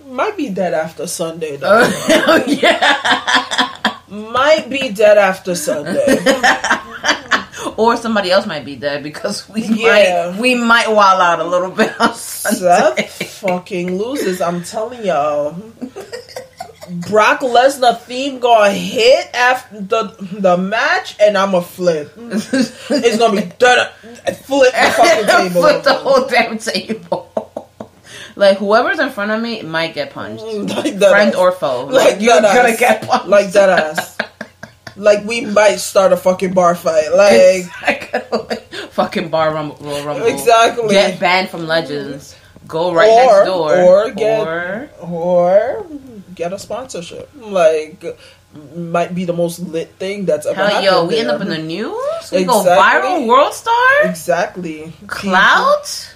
[0.07, 1.83] Might be dead after Sunday though.
[2.11, 3.99] Oh yeah.
[4.09, 6.19] Might be dead after Sunday.
[7.77, 10.33] or somebody else might be dead because we Yeah.
[10.33, 13.07] might we might wall out a little bit on Sunday.
[13.09, 14.41] Seth fucking loses.
[14.41, 15.55] I'm telling y'all.
[17.09, 20.03] Brock Lesnar theme gonna hit after the
[20.33, 22.13] the match, and I'm a flip.
[22.19, 23.89] It's gonna be done.
[24.45, 25.61] Flip the fucking table.
[25.63, 27.69] Flip the whole damn table.
[28.37, 30.43] like whoever's in front of me might get punched.
[30.43, 31.35] like that Friend ass.
[31.37, 31.87] or foe.
[31.87, 32.79] like Like, you're gonna ass.
[32.81, 33.27] get punched.
[33.29, 34.19] like that ass.
[34.97, 37.13] Like we might start a fucking bar fight.
[37.15, 37.33] Like
[37.65, 38.57] Exactly.
[38.91, 40.27] Fucking bar rumble, rumble.
[40.27, 40.89] Exactly.
[40.91, 42.35] Get banned from Legends.
[42.67, 43.77] Go right Or- next door.
[43.79, 45.87] or get- Or- or
[46.35, 47.31] get a sponsorship.
[47.37, 48.05] Like
[48.75, 50.85] might be the most lit thing that's ever hell, happened.
[50.85, 51.21] yo, we there.
[51.21, 52.31] end up in the news.
[52.33, 53.75] We go viral, world star,
[54.05, 56.15] exactly clout.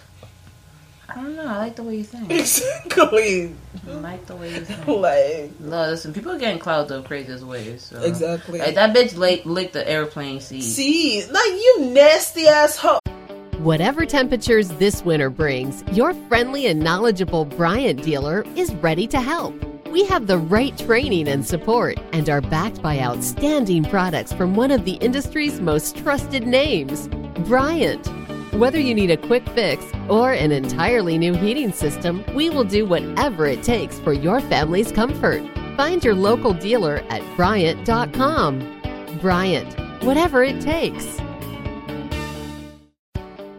[1.09, 1.47] I don't know.
[1.47, 2.29] I like the way you think.
[2.33, 3.55] Exactly.
[3.89, 4.87] I like the way you think.
[4.89, 7.83] Like No, listen, people are getting clout the craziest ways.
[7.85, 8.03] So.
[8.03, 8.59] exactly.
[8.59, 10.63] Like that bitch licked, licked the airplane seat.
[10.63, 12.99] See, like you nasty ass hoe.
[13.59, 19.74] Whatever temperatures this winter brings, your friendly and knowledgeable Bryant dealer is ready to help.
[19.95, 24.73] We have the right training and support and are backed by outstanding products from one
[24.73, 27.07] of the industry's most trusted names,
[27.47, 28.05] Bryant.
[28.55, 32.85] Whether you need a quick fix or an entirely new heating system, we will do
[32.85, 35.45] whatever it takes for your family's comfort.
[35.77, 38.81] Find your local dealer at Bryant.com.
[39.21, 41.21] Bryant, whatever it takes.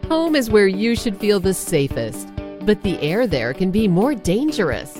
[0.10, 2.28] Home is where you should feel the safest,
[2.64, 5.00] but the air there can be more dangerous,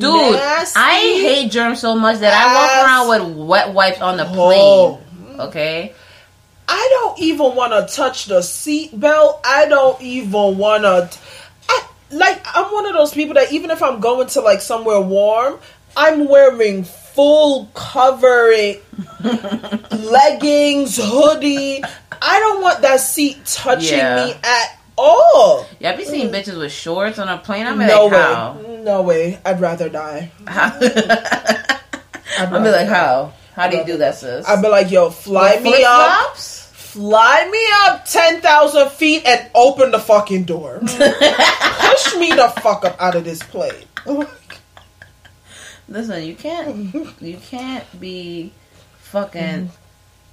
[0.00, 0.78] Dude, nasty.
[0.80, 4.58] I hate germs so much that I walk around with wet wipes on the plane.
[4.60, 5.00] Oh.
[5.38, 5.94] Okay?
[6.68, 9.40] I don't even want to touch the seat belt.
[9.44, 11.18] I don't even want to.
[11.68, 15.00] I, like, I'm one of those people that even if I'm going to like somewhere
[15.00, 15.58] warm,
[15.96, 18.76] I'm wearing full covering
[19.90, 21.82] leggings, hoodie.
[22.22, 24.26] I don't want that seat touching Yeah.
[24.26, 25.66] me at all.
[25.78, 27.66] Yeah, I be seeing bitches with shorts on a plane.
[27.66, 27.86] I'm Mm.
[27.88, 28.18] no like, way.
[28.18, 28.56] how?
[28.84, 29.38] No way.
[29.44, 30.30] I'd rather die.
[30.46, 31.92] I'd
[32.38, 32.94] I'd be like, die.
[32.94, 33.32] how?
[33.54, 34.46] How do you do that, sis?
[34.48, 36.36] I'd be like, yo, fly With me up.
[36.36, 40.78] fly me up 10,000 feet and open the fucking door.
[40.82, 43.72] Push me the fuck up out of this plane.
[45.88, 48.52] Listen, you can't, you can't be
[49.00, 49.70] fucking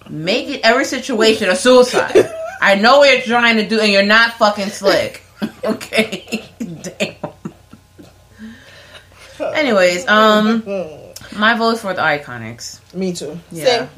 [0.09, 2.31] making every situation a suicide.
[2.61, 5.23] I know what you're trying to do, and you're not fucking slick.
[5.63, 7.15] Okay, damn.
[9.39, 10.63] Anyways, um,
[11.35, 12.79] my vote for the Iconics.
[12.93, 13.37] Me too.
[13.51, 13.65] Yeah.
[13.65, 13.89] Same.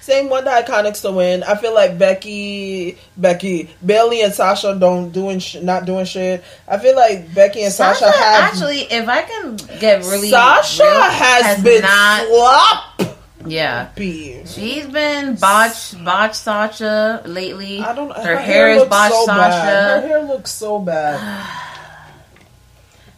[0.00, 1.42] Same one the Iconics to win.
[1.42, 6.42] I feel like Becky, Becky, Bayley, and Sasha don't doing sh- not doing shit.
[6.66, 10.82] I feel like Becky and Sasha, Sasha, have actually, if I can get really, Sasha
[10.82, 13.07] real, has, been not, sloppy.
[13.46, 13.94] Yeah.
[13.96, 17.80] She's been botch, botch Sasha lately.
[17.80, 18.14] I don't.
[18.16, 19.26] Her, hair, is looks botch Sasha.
[19.26, 20.02] bad.
[20.02, 21.64] Her hair looks so bad.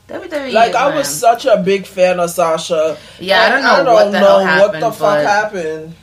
[0.08, 2.98] WWE, Like I was such a big fan of Sasha.
[3.20, 5.94] Yeah, I don't know what the hell what happened, the fuck happened.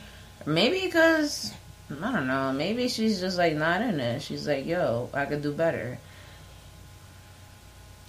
[0.46, 1.52] Maybe because
[1.90, 2.52] I don't know.
[2.52, 4.22] Maybe she's just like not in it.
[4.22, 5.98] She's like, yo, I could do better.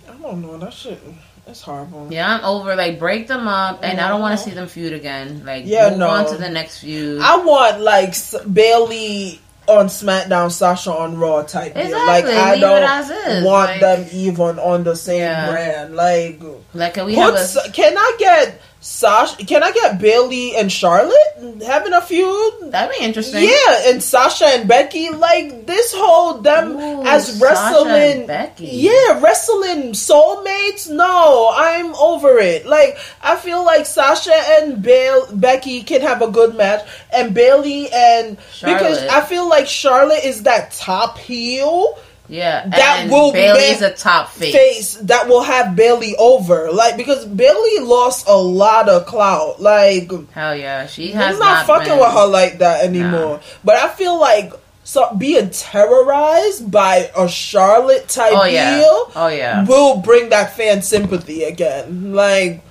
[0.07, 0.57] I don't know.
[0.57, 1.01] That shit.
[1.47, 2.07] It's horrible.
[2.11, 2.75] Yeah, I'm over.
[2.75, 4.49] Like break them up, and I don't want to mm-hmm.
[4.51, 5.43] see them feud again.
[5.45, 6.09] Like Yeah, move no.
[6.09, 7.21] on to the next feud.
[7.21, 11.83] I want like S- Bayley on SmackDown, Sasha on Raw type deal.
[11.91, 15.51] Like Exactly, I leave don't as is, want like- them even on the same Yeah.
[15.51, 15.95] brand.
[15.95, 16.41] Like,
[16.73, 17.71] like, can we put have a?
[17.71, 19.45] Can I get Sasha?
[19.45, 22.71] Can I get Bayley and Charlotte having a feud?
[22.71, 23.43] That'd be interesting.
[23.43, 28.25] Yeah, and Sasha and Becky, like this whole them Ooh, as wrestling,
[28.57, 30.89] yeah, wrestling soulmates.
[30.89, 32.65] No, I'm over it.
[32.65, 37.89] Like I feel like Sasha and Bale, Becky can have a good match, and Bayley
[37.91, 41.99] and because I feel like Charlotte is that top heel.
[42.29, 44.53] Yeah, That and will Bayley's a top face.
[44.53, 46.71] face that will have Bayley over.
[46.71, 49.59] Like because Bayley lost a lot of clout.
[49.59, 53.39] Like Hell yeah, she has I'm not, fucking been- with her like that anymore.
[53.63, 54.53] But I feel like
[54.83, 59.65] so being terrorized by a Charlotte type Oh yeah, heel oh yeah.
[59.65, 62.13] will bring that fan sympathy again.
[62.13, 62.61] Like,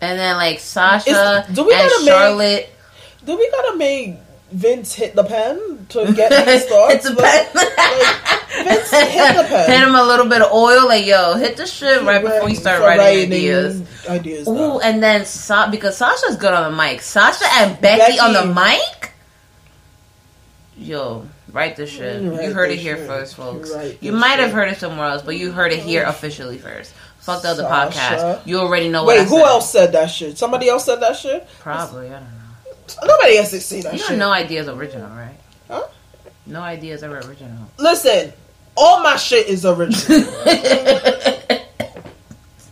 [0.00, 2.68] And then like Sasha do we and gotta make-
[3.24, 4.16] do we gotta make
[4.52, 6.94] Vince hit the pen to get these thoughts?
[6.94, 7.64] It's a Like- pen.
[8.63, 8.63] like,
[8.94, 12.48] hit the him a little bit of oil, like yo, hit the shit right before
[12.48, 13.82] you start For writing ideas.
[14.08, 14.48] Ideas.
[14.48, 14.78] Ooh, now.
[14.80, 17.00] and then Sa- because Sasha's good on the mic.
[17.02, 19.12] Sasha and Becky, Becky- on the mic.
[20.76, 22.20] Yo, write this shit.
[22.22, 23.06] Mm, you heard it here shit.
[23.06, 23.70] first, folks.
[24.00, 26.92] You might have heard it somewhere else, but you heard it here officially first.
[27.20, 27.98] Fuck the other Sasha.
[27.98, 28.46] podcast.
[28.46, 30.36] You already know what Wait, who else said that shit?
[30.36, 31.48] Somebody else said that shit.
[31.60, 33.06] Probably, I don't know.
[33.06, 34.10] Nobody else say that You shit.
[34.18, 35.36] know, no ideas original, right?
[35.68, 35.86] Huh?
[36.46, 37.70] No ideas ever original.
[37.78, 38.32] Listen,
[38.76, 40.24] all my shit is original.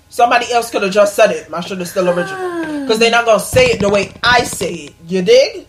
[0.08, 1.48] Somebody else could have just said it.
[1.48, 2.62] My shit is still original.
[2.82, 4.94] Because they're not going to say it the way I say it.
[5.06, 5.68] You dig?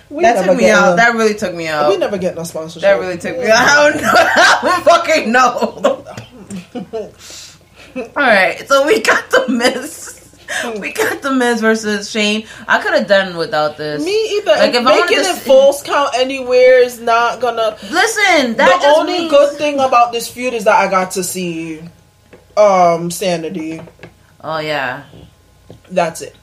[0.09, 0.95] We that took me out.
[0.95, 1.89] That really took me out.
[1.89, 2.81] We never get no sponsorship.
[2.81, 3.57] That really took me out.
[3.67, 4.11] I don't know.
[4.15, 7.11] I don't fucking know.
[7.95, 10.19] All right, so we got the Miz.
[10.79, 12.45] We got the Miz versus Shane.
[12.67, 14.03] I could have done without this.
[14.03, 14.51] Me either.
[14.51, 17.77] Like, if Making it false count anywhere is not gonna.
[17.89, 21.23] Listen, that the only means- good thing about this feud is that I got to
[21.23, 21.81] see
[22.55, 23.81] um Sanity.
[24.41, 25.03] Oh yeah,
[25.89, 26.35] That's it.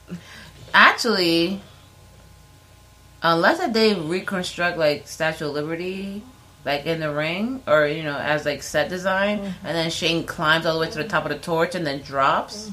[0.73, 1.61] actually,
[3.21, 6.21] unless that they reconstruct like Statue of Liberty,
[6.65, 9.65] like in the ring, or you know, as like set design, Mm-hmm.
[9.65, 12.01] and then Shane climbs all the way to the top of the torch and then
[12.01, 12.71] drops.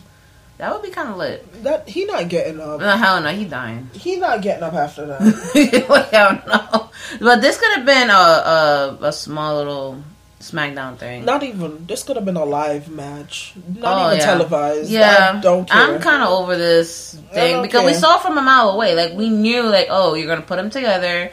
[0.59, 1.63] That would be kind of lit.
[1.63, 2.81] That he not getting up.
[2.81, 3.89] No, hell no, he dying.
[3.95, 5.21] He not getting up after that.
[5.23, 6.91] I don't know.
[7.21, 10.03] But this could have been a, a a small little
[10.41, 11.25] SmackDown thing.
[11.25, 11.87] not even.
[11.87, 13.55] This could have been a live match.
[13.75, 14.25] Not Oh, even yeah.
[14.27, 14.91] televised.
[14.91, 15.81] Yeah, I don't care.
[15.81, 18.95] I'm kind of over this thing because we saw from a mile away.
[18.95, 21.31] Like we knew, like oh, you're gonna put them together.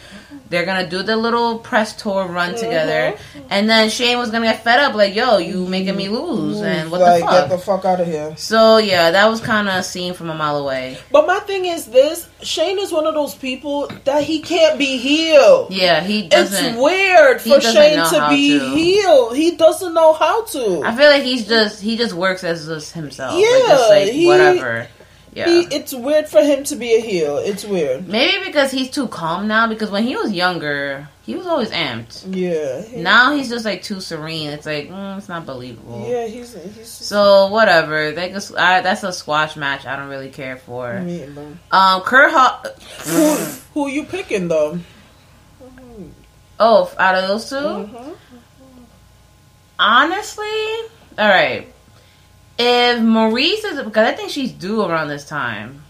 [0.56, 2.60] They're gonna do the little press tour run Mm-hmm.
[2.64, 3.18] together,
[3.50, 4.96] and then Shane was gonna get fed up.
[4.96, 7.32] Like yo, you making me lose, and what like, the fuck?
[7.42, 8.34] get the fuck out of here.
[8.38, 10.98] so yeah, that was kind of seen from a mile away.
[11.12, 14.98] But my thing is this: Shane is one of those people that he can't be
[14.98, 15.72] healed.
[15.74, 16.78] Yeah, he It's doesn't.
[16.82, 18.70] weird for Shane to be to.
[18.70, 19.36] healed.
[19.36, 20.82] He doesn't know how to.
[20.86, 23.34] I feel like he's just he just works as just himself.
[23.34, 24.88] like, Yeah, just like he- whatever.
[25.36, 25.48] Yeah.
[25.48, 27.38] He, it's weird for him to be a heel.
[27.38, 28.08] It's weird.
[28.08, 29.68] Maybe because he's too calm now.
[29.68, 32.26] Because when he was younger, he was always amped.
[32.34, 32.82] Yeah.
[32.82, 34.50] He- Now he's just like too serene.
[34.52, 36.08] It's like mm, it's not believable.
[36.10, 38.14] yeah, he's he's So whatever.
[38.14, 39.86] They just, I, that's a squash match.
[39.86, 41.02] I don't really care for.
[41.02, 41.60] mean, man.
[41.70, 42.68] Um, Kurt Hawk.
[43.06, 43.36] Who
[43.74, 44.80] who you picking though?
[46.58, 48.12] Oh, out of those 2 Mm-hmm.
[49.78, 50.46] honestly,
[51.18, 51.68] all right.
[52.58, 55.84] If Maryse is because I think she's due around this time.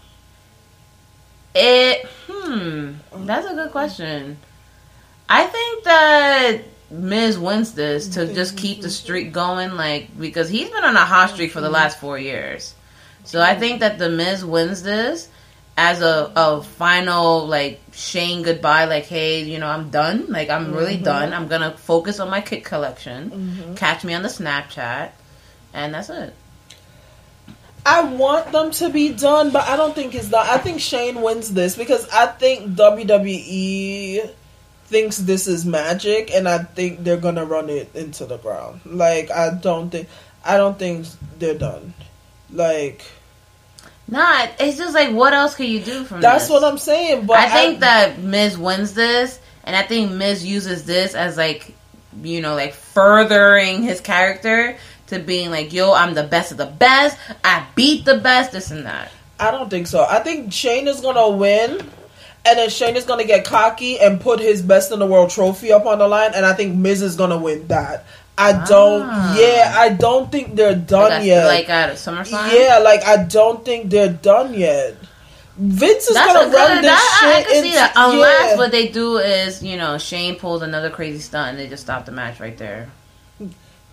[1.54, 2.92] It hmm,
[3.24, 4.36] that's a good question.
[5.28, 6.58] I think that
[6.90, 11.04] Miz wins this to just keep the streak going, like because he's been on a
[11.04, 12.74] hot streak for the last four years.
[13.24, 15.28] So I think that the Miz wins this
[15.76, 20.72] as a, a final like Shane goodbye, like hey, you know I'm done, like I'm
[20.74, 21.32] really done.
[21.32, 23.30] I'm gonna focus on my kit collection.
[23.76, 25.10] Catch me on the Snapchat,
[25.72, 26.34] and that's it.
[27.86, 30.44] I want them to be done, but I don't think it's done.
[30.44, 34.28] I think Shane wins this because I think WWE
[34.86, 38.80] thinks this is magic, and I think they're gonna run it into the ground.
[38.84, 40.08] Like I don't think
[40.44, 41.06] I don't think
[41.38, 41.94] they're done.
[42.52, 43.04] Like
[44.08, 44.50] Not.
[44.58, 46.50] it's just like what else can you do from that's this?
[46.50, 47.26] what I'm saying.
[47.26, 51.72] But I think that Miz wins this, and I think Miz uses this as like,
[52.20, 54.76] you know, like furthering his character
[55.08, 57.16] to being like, yo, I'm the best of the best.
[57.44, 59.10] I beat the best, this and that.
[59.38, 60.04] I don't think so.
[60.08, 61.72] I think Shane is gonna win,
[62.44, 65.72] and then Shane is gonna get cocky and put his best in the world trophy
[65.72, 68.04] up on the line, and I think Miz is gonna win that.
[68.38, 69.02] I don't.
[69.10, 69.36] Ah.
[69.38, 71.46] Yeah, I don't think they're done Like, yet.
[71.46, 72.52] like at SummerSlam.
[72.52, 74.94] yeah, like I don't think they're done yet.
[75.58, 77.28] Vince is That's gonna run this That, shit.
[77.34, 77.92] I, I can see into- that.
[77.96, 78.56] Unless yeah.
[78.58, 82.04] what they do is, you know, Shane pulls another crazy stunt and they just stop
[82.04, 82.90] the match right there.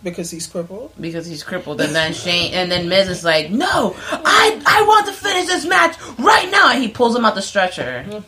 [0.03, 0.91] Because he's crippled.
[0.99, 5.07] because he's crippled, and then Shane, and then Miz is like, "No, I, I want
[5.07, 8.23] to finish this match right now," and he pulls him out the stretcher.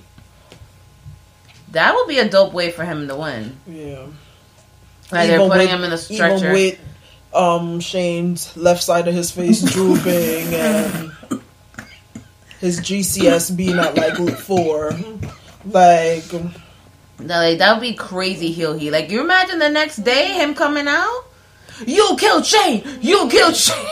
[1.72, 3.58] That would be a dope way for him to win.
[3.68, 4.06] Yeah,
[5.12, 6.52] Like they're putting with- him in the stretcher.
[6.54, 6.80] with
[7.34, 11.12] um Shane's left side of his face drooping and
[12.62, 14.94] his GCS being at like four.
[15.66, 16.46] Like No,
[17.20, 18.90] like that would be crazy heel he.
[18.90, 21.25] Like you imagine the next day him coming out?
[21.86, 22.84] You killed Shane!
[23.02, 23.86] You killed Shane!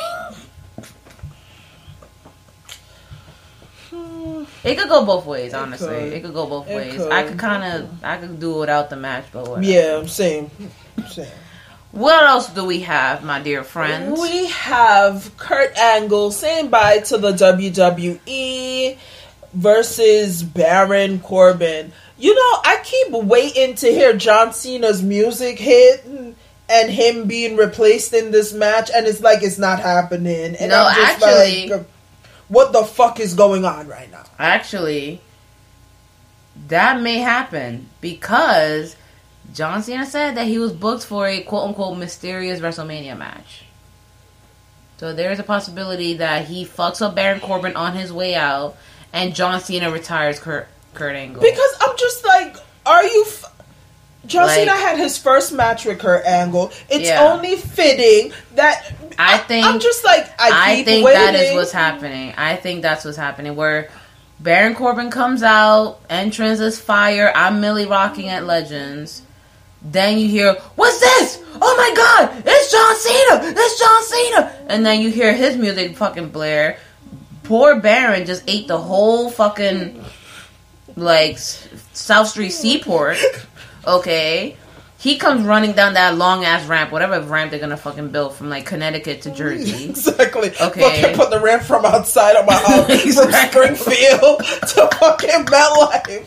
[4.63, 5.87] It could go both ways, honestly.
[5.87, 6.13] could.
[6.13, 6.95] It could go both It ways.
[6.95, 7.11] could.
[7.11, 9.61] I could kind of, I could do without the match, but whatever.
[9.63, 10.49] yeah, same.
[11.09, 11.27] Same.
[11.91, 14.19] What else do we have, my dear friends?
[14.19, 18.97] We have Kurt Angle saying bye to the WWE
[19.53, 21.91] versus Baron Corbin.
[22.17, 26.35] You know, I keep waiting to hear John Cena's music hit and
[26.89, 30.55] him being replaced in this match, and it's like it's not happening.
[30.55, 31.85] And No, I'm just actually- like,
[32.47, 34.23] what the fuck is going on right now?
[34.39, 35.21] Actually,
[36.67, 38.95] that may happen because
[39.53, 43.63] John Cena said that he was booked for a quote unquote mysterious WrestleMania match.
[44.97, 48.75] So there is a possibility that he fucks up Baron Corbin on his way out,
[49.11, 51.41] and John Cena retires Kurt Kurt Angle.
[51.41, 52.55] Because I'm just like,
[52.85, 53.25] are you?
[53.27, 53.52] F-
[54.25, 56.71] John Like- Cena had his first match with Kurt Angle.
[56.89, 57.23] It's Yeah.
[57.31, 58.85] only fitting that
[59.19, 61.21] I think I'm just like I, I think waiting.
[61.21, 62.33] that is what's happening.
[62.37, 63.55] I think that's what's happening.
[63.55, 63.89] Where
[64.39, 67.31] Baron Corbin comes out, entrance is fire.
[67.35, 69.21] I'm Millie rocking at Legends.
[69.85, 71.39] Then you hear, "What's this?
[71.61, 72.43] Oh my God!
[72.45, 73.53] It's John Cena!
[73.61, 76.77] It's John Cena!" And then you hear his music fucking blare.
[77.43, 80.03] Poor Baron just ate the whole fucking
[80.95, 83.17] like South Street Seaport.
[83.85, 84.55] Okay.
[85.03, 88.49] He comes running down that long ass ramp, whatever ramp they're gonna fucking build from
[88.49, 89.83] like Connecticut to Jersey.
[89.89, 90.49] Exactly.
[90.61, 91.01] Okay.
[91.01, 93.67] Fucking put the ramp from outside of my house Exactly.
[93.67, 96.25] from Springfield to fucking MetLife.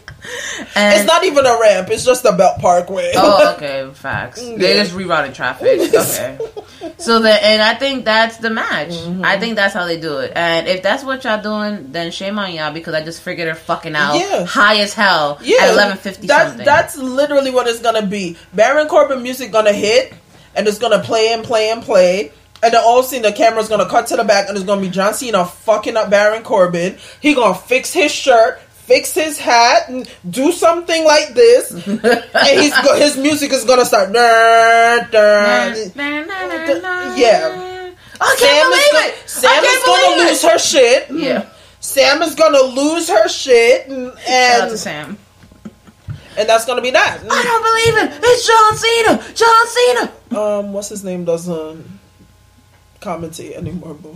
[0.74, 1.88] And, It's not even a ramp.
[1.88, 3.12] It's just a belt parkway.
[3.14, 4.42] Oh, okay, facts.
[4.42, 5.80] They're just rerouting traffic.
[5.94, 6.38] Okay.
[6.98, 8.88] So the and I think that's the match.
[8.90, 9.24] Mm-hmm.
[9.24, 10.32] I think that's how they do it.
[10.34, 13.54] And if that's what y'all doing, then shame on y'all because I just figured her
[13.54, 14.44] fucking out Yeah.
[14.44, 15.58] high as hell Yeah.
[15.62, 16.64] at eleven fifty That's something.
[16.66, 18.36] that's literally what it's gonna be.
[18.66, 20.12] Baron Corbin music gonna hit,
[20.56, 22.32] and it's gonna play and play and play.
[22.64, 24.66] And then all of a sudden the camera's gonna cut to the back, and it's
[24.66, 26.96] gonna be John Cena fucking up Baron Corbin.
[27.20, 31.70] He gonna fix his shirt, fix his hat, and do something like this.
[31.86, 34.12] and he's go- his music is gonna start.
[34.12, 35.76] Dun, dun.
[37.16, 37.92] Yeah.
[38.20, 39.28] I can't Sam is believe gonna, it.
[39.28, 40.50] Sam is gonna believe lose it.
[40.50, 41.10] her shit.
[41.12, 41.46] Yeah.
[41.78, 45.18] Sam is gonna lose her shit, and Shout out to and, Sam.
[46.38, 47.18] And that's gonna be that.
[47.28, 48.20] I don't believe it.
[48.22, 49.34] It's John Cena.
[49.34, 50.40] John Cena.
[50.40, 51.86] Um, what's his name doesn't
[53.00, 54.14] commentate anymore, boo.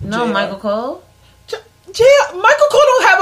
[0.00, 0.32] No, JR.
[0.32, 1.02] Michael Cole.
[1.46, 1.58] J-
[1.92, 3.20] J- Michael Cole don't have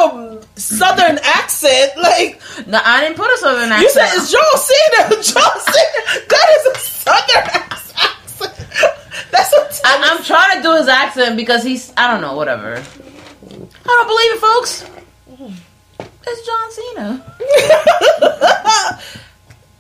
[0.55, 1.93] a southern accent.
[1.97, 3.83] Like No, I didn't put a southern accent.
[3.83, 5.09] you said, it's John Cena.
[5.23, 6.27] John Cena.
[6.29, 7.75] That is a southern accent.
[9.31, 12.77] That's what I, I'm trying to do his accent because he's I don't know whatever.
[12.77, 14.85] I don't believe it, folks.
[16.31, 17.25] It's John Cena.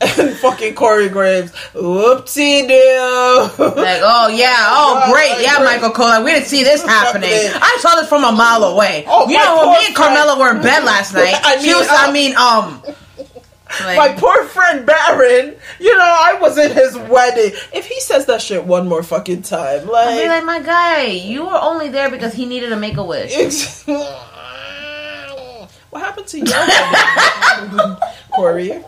[0.01, 1.51] and fucking Corey Graves.
[1.75, 3.65] Whoopsie doo.
[3.65, 6.07] Like, oh yeah, oh great, yeah, Michael Cole.
[6.09, 7.31] Like, we didn't see this happening.
[7.33, 9.05] I saw this from a mile away.
[9.09, 11.77] Oh, you know, when me and Carmella were in bed last night, I she mean,
[11.77, 11.89] was.
[11.89, 12.83] uh, I mean, um,
[13.97, 17.53] My poor friend Baron, you know, I was in his wedding.
[17.75, 21.03] If he says that shit one more fucking time, I'd be like, like, my guy,
[21.07, 23.35] you were only there because he needed to make a wish.
[25.91, 27.97] it's, what happened to your wedding,
[28.31, 28.83] Corey?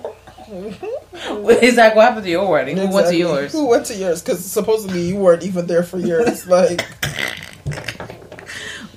[1.61, 2.77] He's like, what happened to your wedding?
[2.77, 3.53] Who went to yours?
[3.53, 4.23] Who went to yours?
[4.23, 6.47] Because supposedly you weren't even there for yours.
[6.47, 6.79] Like,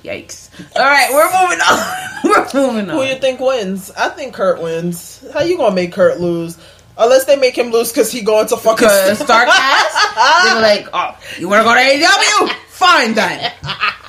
[0.04, 0.50] Yikes!
[0.76, 1.94] All right, we're moving on.
[2.24, 2.96] we're moving on.
[2.96, 3.08] who on.
[3.08, 3.90] you think wins?
[3.92, 5.24] I think Kurt wins.
[5.32, 6.58] How you gonna make Kurt lose?
[6.96, 10.88] Unless they make him lose because he going to fucking Because Starcast, they were like,
[10.92, 12.54] "Oh, you want to go to AEW?
[12.68, 13.52] Fine then."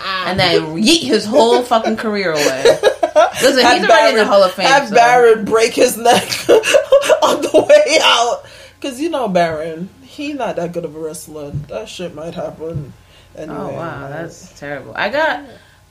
[0.06, 2.64] And then yeet his whole fucking career away.
[2.64, 4.68] Listen, Have he's already in the Hall of Fame.
[4.68, 8.44] Have so- Baron break his neck on the way out.
[8.80, 11.50] Because you know Baron, he not that good of a wrestler.
[11.70, 12.94] That shit might happen.
[13.36, 14.94] Anyway, Oh wow, that's terrible.
[14.96, 15.44] I got,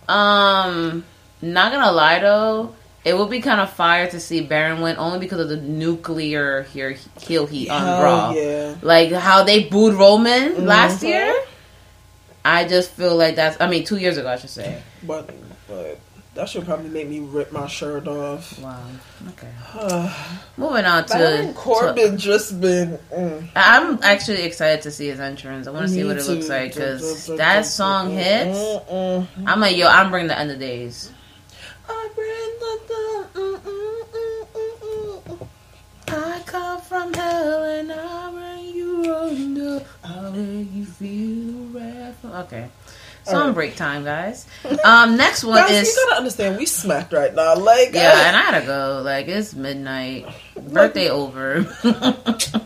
[0.08, 1.04] um,
[1.42, 5.18] not gonna lie though, it would be kind of fire to see Baron win only
[5.18, 8.32] because of the nuclear here heel heat on Hell Raw.
[8.32, 8.74] yeah.
[8.82, 11.08] Like how they booed Roman last Mhm.
[11.08, 11.34] year.
[12.44, 13.56] I just feel like that's.
[13.60, 14.82] I mean, two years ago, I should say.
[15.02, 15.30] But
[15.68, 15.98] but
[16.34, 18.58] that should probably make me rip my shirt off.
[18.58, 18.80] Wow.
[19.30, 20.10] Okay.
[20.58, 22.98] Moving on to, Baron to- Corbin just been.
[23.14, 23.48] Mm.
[23.56, 25.66] I'm actually excited to see his entrance.
[25.66, 28.58] I want to see what it looks like because that song hits.
[28.90, 31.10] I'm like, yo, I'm bringing the end of days.
[31.88, 35.48] I bring the- mm, mm, mm.
[36.08, 39.84] I come from hell and I bring you under.
[40.04, 42.14] I make you feel right.
[42.44, 42.68] Okay.
[43.24, 44.46] So on break time, guys.
[44.84, 47.56] Um, next one Guys, is you gotta understand, we smacked right now.
[47.56, 49.00] Like, yeah, and I gotta go.
[49.02, 50.26] Like it's midnight,
[50.68, 51.66] birthday over.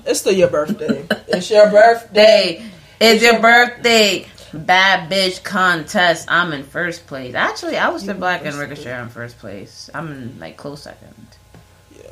[0.04, 1.06] it's still your birthday.
[1.28, 2.58] It's your birthday.
[2.58, 2.70] Day,
[3.00, 4.26] it's your birthday.
[4.66, 6.26] Bad bitch contest.
[6.30, 7.34] I'm in first place.
[7.34, 9.88] Actually, I was the black and Ricochet in first place.
[9.94, 11.14] I'm in like close second.
[11.96, 12.10] Yeah.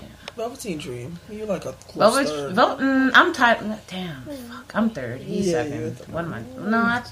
[0.00, 0.08] yeah.
[0.36, 1.18] Velveteen Dream.
[1.30, 2.54] You like a close Velvet, third.
[2.54, 3.58] Vel- mm, I'm tired.
[3.88, 4.72] Damn, fuck.
[4.74, 5.20] I'm third.
[5.20, 5.80] He's Yeah, second.
[5.80, 6.12] you're third.
[6.12, 6.42] What am I?
[6.70, 7.02] No, I,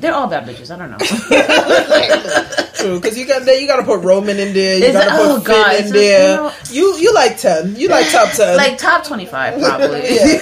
[0.00, 0.70] they're all bad bitches.
[0.70, 0.98] I don't know.
[2.78, 3.46] True, because you got.
[3.46, 4.78] You got to put Roman in there.
[4.78, 6.36] You got to put oh, Finn God, in it's there.
[6.36, 7.76] just, You you like ten.
[7.76, 8.56] You like top ten.
[8.56, 10.14] like top twenty five, probably.
[10.14, 10.40] Yeah.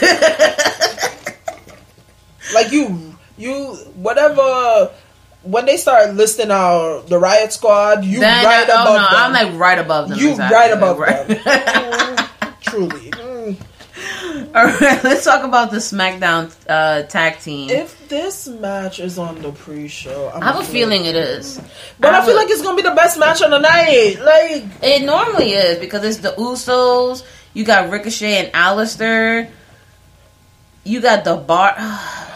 [2.54, 3.05] like you
[3.38, 4.90] you whatever.
[5.42, 9.06] When they start listing out the Riot Squad, you Then, right oh above no, them.
[9.12, 10.18] I'm like right above them.
[10.18, 10.56] you exactly.
[10.56, 11.28] right above Right.
[11.28, 11.38] them.
[11.38, 13.10] Mm, Truly.
[13.12, 13.56] Mm.
[14.54, 17.70] All right, let's talk about the SmackDown uh, tag team.
[17.70, 21.60] If this match is on the pre-show, I'm I have a feeling it is,
[22.00, 24.16] but I, I feel would- like it's gonna be the best match on the night.
[24.20, 27.24] Like It normally is because it's the Usos.
[27.54, 29.48] You got Ricochet and Aleister.
[30.84, 31.76] You got the bar.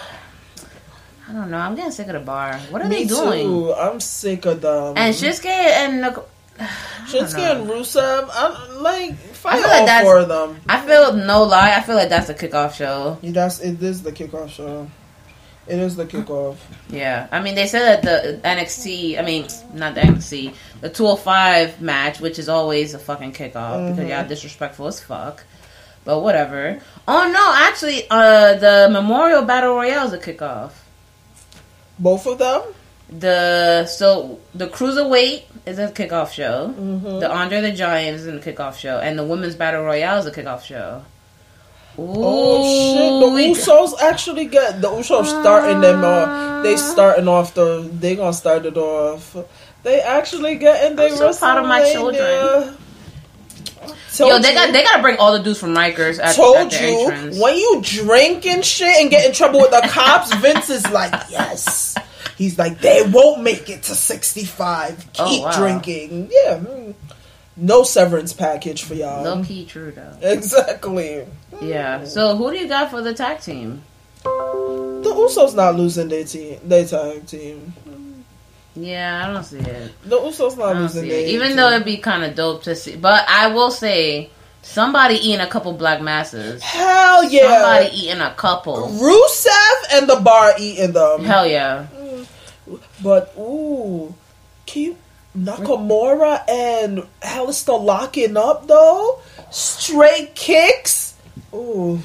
[1.30, 1.58] I don't know.
[1.58, 2.58] I'm getting sick of the bar.
[2.70, 3.46] What are me they doing?
[3.46, 3.72] too.
[3.74, 4.94] I'm sick of them.
[4.96, 6.28] And Shinsuke and Nicole,
[7.06, 10.60] Shinsuke and Rusev, I'm like fight I feel like that's- four of them.
[10.68, 11.74] I feel no lie.
[11.76, 13.18] I feel like that's a kickoff show.
[13.22, 13.80] Yeah, that's it.
[13.82, 14.88] Is the kickoff show?
[15.68, 16.56] It is the kickoff.
[16.88, 19.16] Yeah, I mean they said that the NXT.
[19.20, 24.08] I mean not the NXT, the 205 match, which is always a fucking kickoff because
[24.10, 25.44] y'all disrespectful as fuck.
[26.04, 26.80] But whatever.
[27.06, 30.72] Oh no, actually, uh, the Memorial Battle Royale is a kickoff.
[32.00, 32.62] Both of them.
[33.10, 36.74] The so the cruiserweight is a kickoff show.
[36.76, 37.20] Mm-hmm.
[37.20, 40.26] The Andre the Giant is in the kickoff show, and the women's battle royale is
[40.26, 41.04] a kickoff show.
[41.98, 43.56] Ooh, Oh shit!
[43.56, 46.08] The Usos actually get the Usos starting them ah.
[46.08, 46.62] off.
[46.62, 47.90] They starting off the.
[47.92, 49.36] They gonna start it off.
[49.82, 51.80] They actually get getting they I'm so proud of my
[53.82, 54.18] WrestleMania.
[54.28, 54.54] Yo, they you.
[54.54, 57.38] got they gotta bring all the dudes from Rikers at, told at you entrance.
[57.40, 61.12] when you drink and shit and get in trouble with the cops, Vince is like,
[61.30, 61.96] yes.
[62.36, 64.98] He's like, they won't make it to sixty five.
[65.12, 65.56] Keep Oh, wow.
[65.58, 66.30] drinking.
[66.32, 66.58] Yeah.
[66.58, 66.94] mm.
[67.56, 69.22] No severance package for y'all.
[69.22, 70.16] Low key true though.
[70.22, 71.26] Exactly.
[71.60, 72.04] Yeah.
[72.04, 73.82] So who do you got for the tag team?
[74.22, 77.72] The Usos not losing their team, their tag team.
[78.76, 79.92] Yeah, I don't see it.
[80.04, 81.28] The Usos not losing it.
[81.28, 84.30] Even though it'd be kind of dope to see, but I will say
[84.62, 86.62] somebody eating a couple black masses.
[86.62, 88.88] hell yeah, Somebody eating a couple.
[88.88, 91.24] Rusev and the bar eating them.
[91.24, 91.86] Hell yeah.
[91.96, 92.26] Mm.
[93.02, 94.14] But ooh,
[94.66, 94.96] keep
[95.36, 99.20] Nakamura and Aleister locking up though.
[99.50, 101.16] Straight kicks.
[101.52, 101.98] Ooh.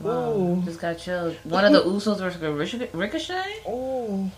[0.00, 0.62] Wow, Ooh.
[0.64, 1.36] just got chilled.
[1.44, 3.62] One of the Usos versus Ric- Ricochet.
[3.68, 4.30] Ooh.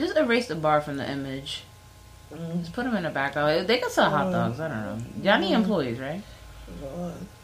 [0.00, 1.62] Just erase the bar from the image.
[2.32, 3.50] Mm, just put them in the background.
[3.50, 4.32] Oh, they can sell hot mm.
[4.32, 4.58] dogs.
[4.58, 5.04] I don't know.
[5.22, 5.56] Y'all need mm.
[5.56, 6.22] employees, right?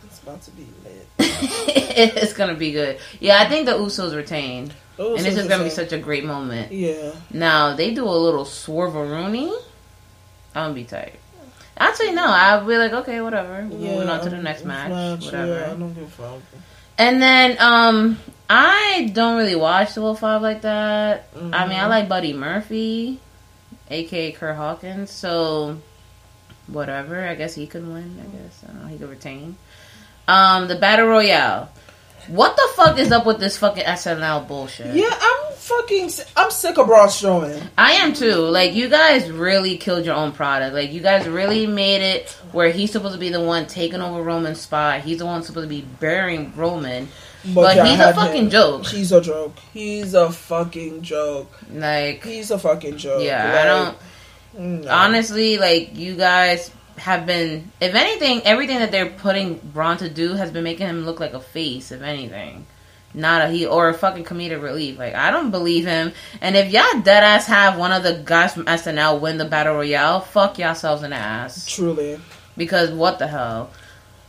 [0.06, 1.06] It's about to be lit.
[1.18, 2.98] it's gonna be good.
[3.20, 6.24] Yeah, I think the Usos retained, The and this is gonna be such a great
[6.24, 6.72] moment.
[6.72, 7.12] Yeah.
[7.30, 9.52] Now they do a little swerveroony.
[10.54, 11.16] I'm gonna be tight.
[11.76, 12.24] Actually, no.
[12.26, 13.68] I'll be like, okay, whatever.
[13.70, 15.58] We're moving on to the next match, whatever.
[15.58, 16.40] Yeah, I don't give a fuck.
[16.96, 18.18] And then, um,
[18.48, 21.28] I don't really watch the Wolf Five like that.
[21.34, 21.62] I mean, Mm-hmm.
[21.72, 23.20] I like Buddy Murphy,
[23.90, 25.10] aka Kurt Hawkins.
[25.10, 25.78] So,
[26.68, 27.26] whatever.
[27.26, 28.18] I guess he could win.
[28.22, 28.88] I guess I don't know.
[28.88, 29.56] He could retain.
[30.28, 31.70] Um, the Battle Royale.
[32.28, 34.94] What the fuck is up with this fucking SNL bullshit?
[34.96, 36.10] Yeah, I'm fucking.
[36.36, 37.68] I'm sick of Braun Strowman.
[37.78, 38.34] I am too.
[38.34, 40.74] Like you guys really killed your own product.
[40.74, 44.20] Like you guys really made it where he's supposed to be the one taking over
[44.22, 45.02] Roman's spot.
[45.02, 47.08] He's the one supposed to be burying Roman.
[47.54, 48.50] But y'all he's a fucking him.
[48.50, 48.86] joke.
[48.86, 49.56] He's a joke.
[49.72, 51.52] He's a fucking joke.
[51.72, 53.22] Like He's a fucking joke.
[53.22, 54.90] yeah, Like, I don't no.
[54.90, 60.34] honestly like you guys have been if anything, everything that they're putting Braun to do
[60.34, 62.66] has been making him look like a face, if anything.
[63.14, 64.98] Not a he or a fucking comedic relief.
[64.98, 66.12] Like I don't believe him.
[66.40, 69.74] And if y'all dead ass have one of the guys from SNL win the battle
[69.74, 71.66] royale, fuck yourselves in the ass.
[71.66, 72.18] Truly.
[72.56, 73.70] Because what the hell?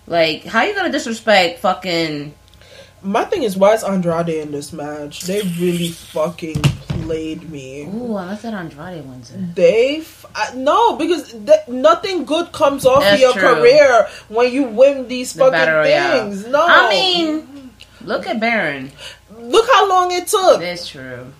[0.06, 2.34] Like, how you gonna disrespect fucking
[3.08, 5.22] My thing is, why is Andrade in this match?
[5.22, 6.62] They really fucking
[7.06, 7.84] played me.
[7.86, 9.56] Ooh, unless that Andrade wins it.
[9.56, 13.56] They f- I, no because th- nothing good comes off That's of your true.
[13.62, 16.48] career when you win these The fucking things.
[16.48, 17.72] No, I mean,
[18.02, 18.92] look at Baron.
[19.40, 20.60] look how long it took.
[20.60, 21.32] That's true.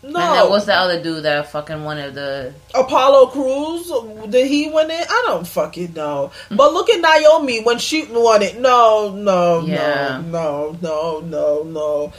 [0.00, 2.54] No, And then what's the other dude that fucking wanted the?
[2.74, 3.90] Apollo Crews,
[4.30, 5.06] did he win it?
[5.10, 6.30] I don't fucking know.
[6.50, 8.60] But look at Naomi when she won it.
[8.60, 10.22] No, no, Yeah.
[10.24, 12.12] no, no, no, no, no.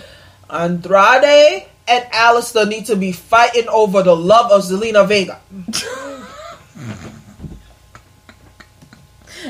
[0.49, 5.39] Andrade and Aleister need to be fighting over the love of Zelina Vega.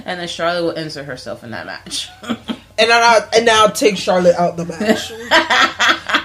[0.05, 2.09] And then Charlotte will insert herself in that match.
[2.79, 5.11] And then I and now take Charlotte out the match.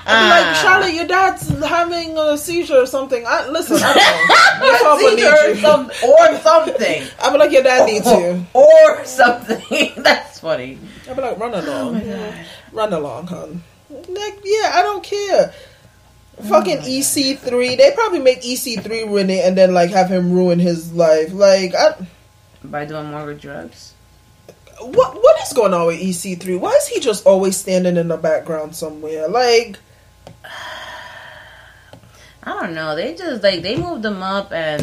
[0.07, 3.25] I'm like Charlotte, your dad's having a seizure or something.
[3.27, 4.67] I, listen, I don't know.
[4.67, 5.61] Your Seizure or, you.
[5.61, 7.05] some, or something.
[7.23, 8.47] I'm like your dad needs you.
[8.53, 9.93] or something.
[9.97, 10.79] That's funny.
[11.09, 12.03] I'll be like, run along.
[12.05, 12.35] Oh
[12.73, 13.63] Run along, hon.
[13.91, 15.53] Like, yeah, I don't care.
[16.39, 17.77] Oh Fucking EC3.
[17.77, 21.33] They probably make EC3 win it and then, like, have him ruin his life.
[21.33, 22.07] Like, I,
[22.63, 23.94] By doing more with drugs.
[24.81, 26.59] What what is going on with EC3?
[26.61, 29.29] Why is he just always standing in the background somewhere?
[29.29, 29.79] Like,
[32.43, 32.95] I don't know.
[32.95, 34.83] They just like they moved him up and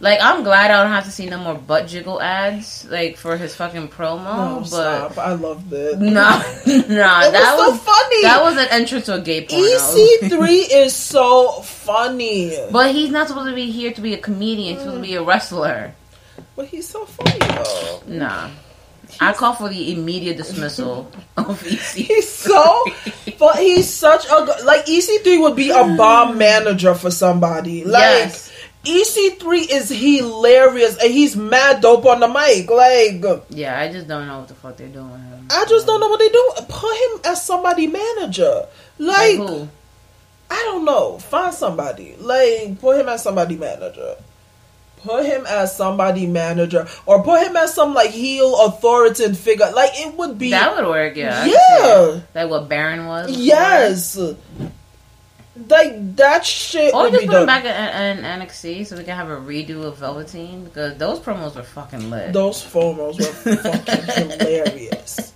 [0.00, 3.36] like I'm glad I don't have to see no more butt jiggle ads like for
[3.36, 4.24] his fucking promo.
[4.24, 5.18] no, but stop.
[5.18, 5.98] I loved it.
[6.00, 6.20] no, no,
[6.66, 8.22] It that was so was funny.
[8.22, 9.64] that was an entrance to a gay porno.
[9.64, 12.56] EC3 is so funny.
[12.70, 14.74] But he's not supposed to be here to be a comedian.
[14.74, 15.94] He's supposed to be a wrestler.
[16.56, 18.02] But he's so funny, though.
[18.06, 18.50] Nah.
[19.20, 21.80] I call for the immediate dismissal of E EC.
[22.06, 22.84] He's so,
[23.38, 26.38] but he's such a like EC3 would be a bomb mm.
[26.38, 27.84] manager for somebody.
[27.84, 28.52] Like Yes.
[28.84, 32.68] EC3 is hilarious and he's mad dope on the mic.
[32.70, 35.46] Like Yeah, I just don't know what the fuck they're doing with him.
[35.50, 36.52] I just don't know what they do.
[36.68, 38.66] Put him as somebody manager.
[38.98, 39.68] Like Like?
[40.50, 41.18] I don't know.
[41.18, 42.14] Find somebody.
[42.18, 44.16] Like put him as somebody manager.
[45.04, 49.70] Put him as somebody manager, or put him as some like heel authoritative figure.
[49.74, 50.50] Like it would be.
[50.50, 51.42] That would work, yeah.
[51.42, 52.20] I can see Yeah.
[52.42, 53.26] Like what Baron was?
[53.26, 53.42] before.
[53.42, 54.16] Yes.
[55.68, 59.28] Like that shit Or just put him back in, in NXT so we can have
[59.30, 62.32] a redo of Velveteen because those promos were fucking lit.
[62.32, 65.32] Those promos were fucking hilarious.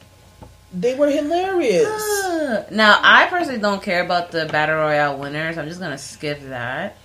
[0.73, 1.87] They were hilarious.
[2.71, 5.57] now, I personally don't care about the Battle Royale winners.
[5.57, 6.97] I'm just gonna skip that.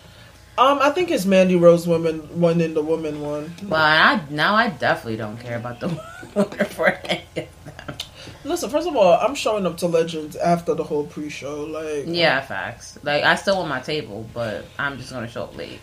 [0.57, 3.53] Um, I think it's Mandy Rose women one in the woman one.
[3.67, 5.87] Well, I now I definitely don't care about the
[6.35, 7.47] winner for any of them.
[8.45, 11.63] Listen, first of all, I'm showing up to Legends after the whole pre-show.
[11.63, 12.99] Like, Yeah, facts.
[13.01, 15.79] Like I still want my table, but I'm just gonna show up late.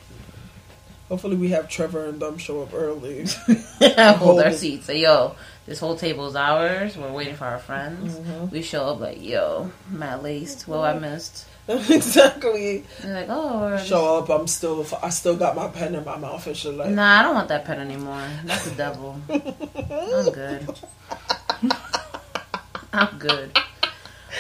[1.09, 3.25] hopefully we have Trevor and them show up early.
[4.19, 4.87] Hold our seats.
[4.87, 5.35] Say, yo,
[5.71, 6.97] this whole table is ours.
[6.97, 8.17] We're waiting for our friends.
[8.17, 8.49] Mm-hmm.
[8.49, 11.47] We show up like, yo, Matt least, Well, I missed.
[11.69, 12.85] exactly.
[13.01, 14.29] They're like, oh, Show up.
[14.31, 14.85] I'm still.
[15.01, 16.75] I still got my pen in my mouth and shit.
[16.75, 18.21] Like, Nah, I don't want that pen anymore.
[18.45, 19.21] That's the devil.
[19.31, 20.75] I'm good.
[22.93, 23.57] I'm good.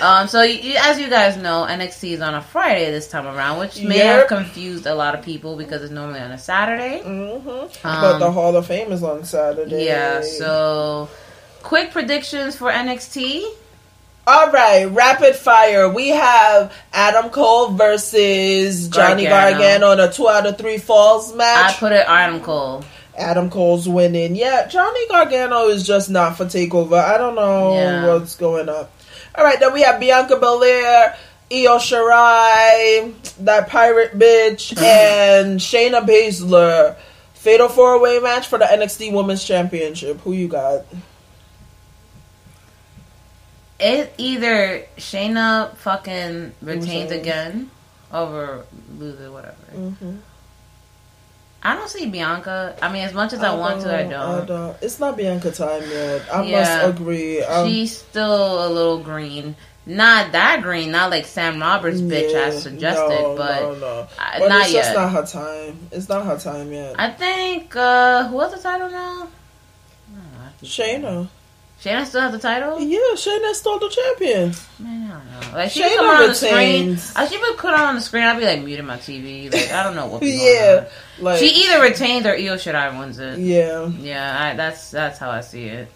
[0.02, 3.58] Um, so you, as you guys know, NXT is on a Friday this time around,
[3.58, 7.00] which may have confused a lot of people because it's normally on a Saturday.
[7.02, 7.38] hmm
[7.82, 9.84] but Um, the Hall of Fame is on Saturday.
[9.86, 10.22] Yeah.
[10.22, 11.08] So,
[11.62, 13.44] quick predictions for NXT.
[14.26, 15.88] All right, rapid fire.
[15.88, 19.58] We have Adam Cole versus Johnny Gargano.
[19.58, 21.74] Gargano in a two out of three falls match.
[21.74, 22.84] I put it Adam Cole.
[23.16, 24.36] Adam Cole's winning.
[24.36, 27.02] Yeah, Johnny Gargano is just not for takeover.
[27.02, 28.06] I don't know Yeah.
[28.06, 28.86] what's going on.
[29.40, 31.16] All right, then we have Bianca Belair,
[31.50, 36.96] Io Shirai, that pirate bitch, and Shayna Baszler.
[37.32, 40.20] Fatal four way match for the NXT Women's Championship.
[40.20, 40.84] Who you got?
[43.78, 47.70] It either Shayna fucking retains again
[48.12, 48.66] over
[48.98, 49.56] loses whatever.
[49.74, 50.16] Mm-hmm.
[51.62, 52.74] I don't see Bianca.
[52.80, 54.76] I mean, as much as I, want to, I don't.
[54.82, 56.22] It's not Bianca time yet.
[56.32, 56.86] I Yeah.
[56.86, 57.42] must agree.
[57.42, 59.56] Um, She's still a little green.
[59.84, 60.90] Not that green.
[60.90, 64.08] Not like Sam Roberts bitch yeah, has suggested, no, but no, no.
[64.18, 65.78] I- But not it's just not her time.
[65.90, 66.94] It's not her time yet.
[66.98, 69.28] I think uh who has the title now?
[70.14, 71.28] I Shayna.
[71.82, 72.78] Shayna still has the title.
[72.78, 74.52] Yeah, Shayna's still the champion.
[74.78, 75.56] Man, I don't know.
[75.58, 76.98] Like she Shayna come on the screen.
[77.16, 78.24] Uh, she would put on the screen.
[78.24, 79.50] I'd be like muting my TV.
[79.52, 80.22] Like I don't know what.
[80.24, 80.88] yeah,
[81.18, 83.38] like She either retains or Io Shirai wins it.
[83.38, 83.86] yeah.
[83.86, 85.90] Yeah, I, that's that's how I see it.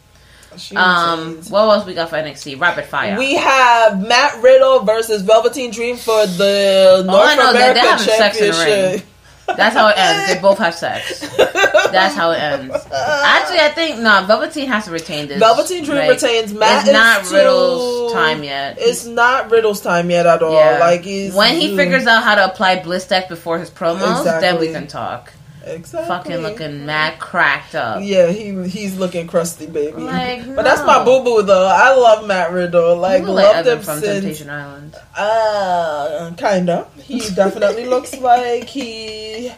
[0.56, 1.51] She Um, retains.
[1.51, 2.59] what else we got for NXT?
[2.61, 3.19] Rapid fire.
[3.19, 7.70] we have Matt Riddle versus Velveteen Dream for the I North know is that they're
[7.73, 9.06] American sex in the Championship.
[9.46, 10.32] That's how it ends.
[10.34, 11.20] They both have sex.
[11.36, 12.74] That's how it ends.
[12.74, 14.24] Actually, I think no.
[14.26, 15.38] Velveteen has to retain this.
[15.38, 16.52] Velveteen Dream Like, retains.
[16.54, 18.76] Matt it's not too- Riddle's time yet.
[18.80, 20.52] It's not Riddle's time yet at all.
[20.54, 20.78] Yeah.
[20.80, 24.68] Like he's when he figures out how to apply Blistex before his promos, then Exactly.
[24.68, 25.32] we can talk.
[25.66, 26.09] Exactly.
[26.09, 28.01] fucking looking mad cracked up.
[28.03, 30.03] Yeah, he he's looking crusty, baby.
[30.03, 31.66] Like, but that's my boo boo though.
[31.66, 32.97] I love Matt Riddle.
[32.97, 34.20] Like, love like him from since.
[34.20, 34.95] Temptation Island.
[35.16, 36.89] Uh, kinda.
[37.03, 39.53] He definitely looks like he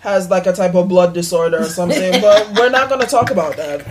[0.00, 2.20] has like a type of blood disorder or something.
[2.20, 3.82] but we're not gonna talk about that.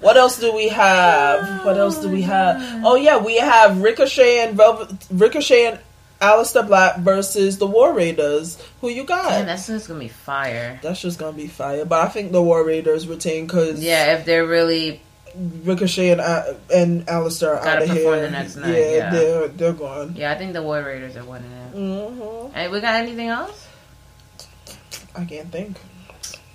[0.00, 1.64] What else do we have?
[1.64, 2.82] What else do we have?
[2.84, 5.78] Oh yeah, we have Ricochet and Velvet, Ricochet and
[6.22, 8.56] Aleister Black versus the War Raiders.
[8.80, 9.30] Who you got?
[9.30, 10.78] Man, that's just gonna be fire.
[10.82, 11.84] That's just gonna be fire.
[11.84, 15.00] But I think the War Raiders retain because Yeah, if they're really
[15.64, 18.20] Ricochet and uh, and Aleister are out of here.
[18.20, 19.10] the next night, Yeah, yeah.
[19.10, 20.14] they're they're gone.
[20.16, 21.70] Yeah, I think the War Raiders are winning it.
[21.74, 23.66] hmm Hey, we got anything else?
[25.16, 25.76] I can't think.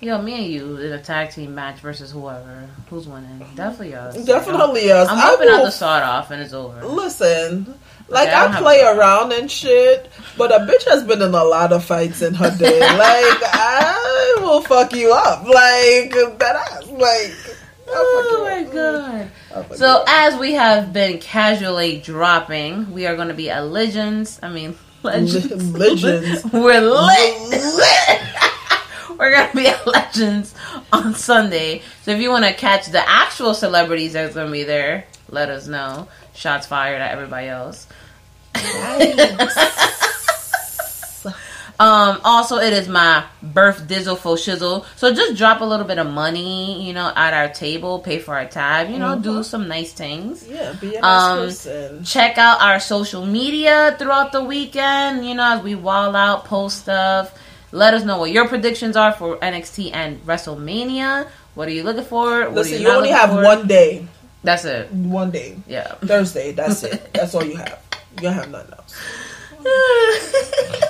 [0.00, 2.68] Yo, me and you in a tag team match versus whoever.
[2.88, 3.44] Who's winning?
[3.56, 4.24] Definitely us.
[4.24, 5.08] Definitely us.
[5.08, 6.84] I'm I hoping will- out the it off and it's over.
[6.84, 7.74] Listen,
[8.08, 11.44] like I I play a around and shit, but a bitch has been in a
[11.44, 12.80] lot of fights in her day.
[12.80, 17.34] like I will fuck you up, like that ass, like.
[17.90, 19.58] Oh my mm-hmm.
[19.58, 19.68] up.
[19.68, 19.78] god.
[19.78, 24.38] So as we have been casually dropping, we are going to be at Legends.
[24.42, 25.72] I mean, Legends.
[25.72, 26.44] Legends.
[26.52, 28.20] We're lit.
[29.18, 30.54] We're gonna be at Legends
[30.92, 31.82] on Sunday.
[32.02, 35.66] So if you want to catch the actual celebrities that's gonna be there, let us
[35.66, 36.08] know.
[36.38, 37.86] Shots fired at everybody else.
[41.80, 44.84] Um, also, it is my birth dizzle for shizzle.
[44.96, 48.34] So just drop a little bit of money, you know, at our table, pay for
[48.34, 50.44] our tab, you know, do some nice things.
[50.48, 52.04] yeah, be a nice Um, person.
[52.04, 56.80] Check out our social media throughout the weekend, you know, as we wall out, post
[56.80, 57.32] stuff.
[57.70, 61.28] Let us know what your predictions are for NXT and WrestleMania.
[61.54, 62.40] What are you looking for?
[62.46, 63.42] What Listen, are you, not only have for?
[63.44, 64.04] one day.
[64.42, 64.90] That's it.
[64.92, 65.56] One day.
[65.66, 65.94] Yeah.
[65.96, 66.52] Thursday.
[66.52, 67.10] That's it.
[67.14, 67.82] That's all you have.
[68.16, 68.94] You don't have nothing else.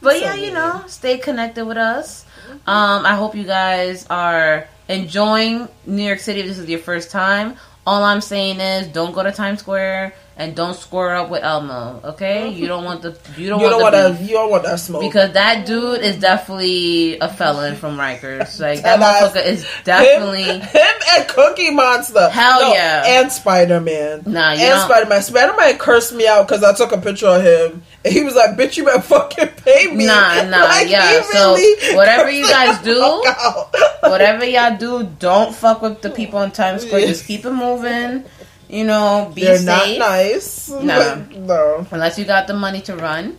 [0.00, 2.26] but yeah, you know, stay connected with us.
[2.66, 6.40] Um, I hope you guys are enjoying New York City.
[6.40, 7.56] If this is your first time,
[7.86, 12.00] all I'm saying is don't go to Times Square and don't square up with Elmo.
[12.04, 14.22] Okay, you don't want the you don't You don't want want the that.
[14.22, 15.02] You don't want that smoke.
[15.02, 18.60] Because that dude is definitely a felon from Rikers.
[18.68, 22.28] Like that motherfucker is definitely him, him and Cookie Monster.
[22.28, 23.02] Hell yeah.
[23.04, 24.22] And Spider Man.
[24.26, 25.22] Nah, you and don't- Spider Man.
[25.22, 27.82] Spider Man cursed me out because I took a picture of him.
[28.04, 31.18] And he was like, "Bitch, you better fucking pay me." Nah, nah, Like, yeah.
[31.20, 33.00] he So, whatever you guys do,
[34.02, 37.00] whatever y'all do, don't fuck with the people in Times Square.
[37.00, 37.06] Yeah.
[37.08, 38.24] Just keep it moving.
[38.68, 39.98] You know, be They're safe.
[39.98, 40.68] not nice.
[40.68, 41.86] Like, no.
[41.90, 43.38] unless you got the money to run.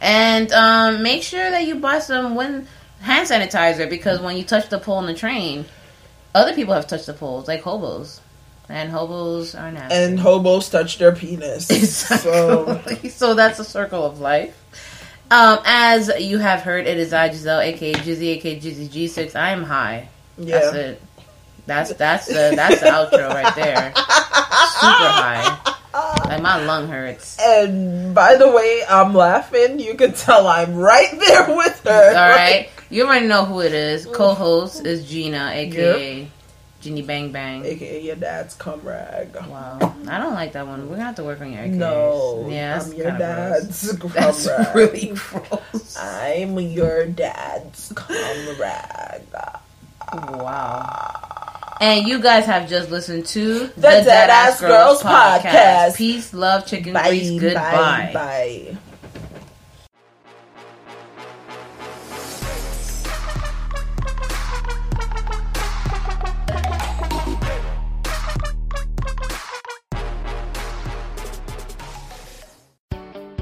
[0.00, 2.66] And um, make sure that you buy some when
[3.00, 5.64] hand sanitizer because when you touch the pole in the train,
[6.34, 8.20] other people have touched the poles, like hobos,
[8.68, 9.94] and hobos are nasty.
[9.94, 11.66] And hobos touch their penis.
[11.66, 11.74] So
[12.74, 13.10] Exactly.
[13.10, 14.58] So that's a circle of life.
[15.30, 19.34] Um, as you have heard, it is I Giselle, aka Gizzy, aka Gizzy G6.
[19.34, 20.08] I am high.
[20.36, 20.80] That's yeah.
[20.80, 21.02] it.
[21.66, 23.92] That's that's the that's the outro right there.
[23.94, 25.58] Super high.
[26.26, 27.36] Like my lung hurts.
[27.40, 29.78] And by the way, I'm laughing.
[29.78, 32.08] You can tell I'm right there with her.
[32.08, 34.06] All right, you already know who it is.
[34.06, 36.26] Co-host is Gina, aka
[36.80, 37.64] Ginny Bang Bang.
[37.64, 39.34] AKA your dad's comrade.
[39.48, 39.78] Wow,
[40.08, 40.88] I don't like that one.
[40.88, 41.74] We're gonna have to work on your AKAs.
[41.74, 43.80] No, yeah, that's I'm your kinda gross.
[43.82, 45.96] dad's cum That's really gross.
[45.96, 49.26] I'm your dad's comrade.
[50.12, 51.28] Wow.
[51.82, 55.96] And you guys have just listened to the, Deadass Girls Podcast.
[55.96, 58.12] Peace, love, chicken Bye, grease, goodbye.
[58.14, 58.76] bye, bye.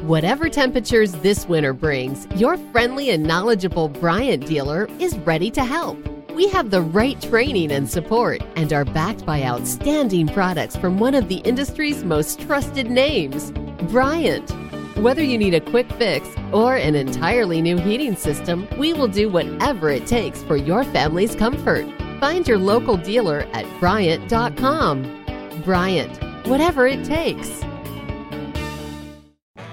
[0.01, 5.99] Whatever temperatures this winter brings, your friendly and knowledgeable Bryant dealer is ready to help.
[6.35, 11.15] We have the right training and support and are backed by outstanding products from one
[11.15, 13.53] of the industry's most trusted names,
[13.91, 14.51] Bryant.
[14.97, 19.29] Whether you need a quick fix or an entirely new heating system, we will do
[19.29, 21.87] whatever it takes for your family's comfort.
[22.21, 25.63] Find your local dealer at Bryant.com.
[25.65, 27.63] Bryant, whatever it takes.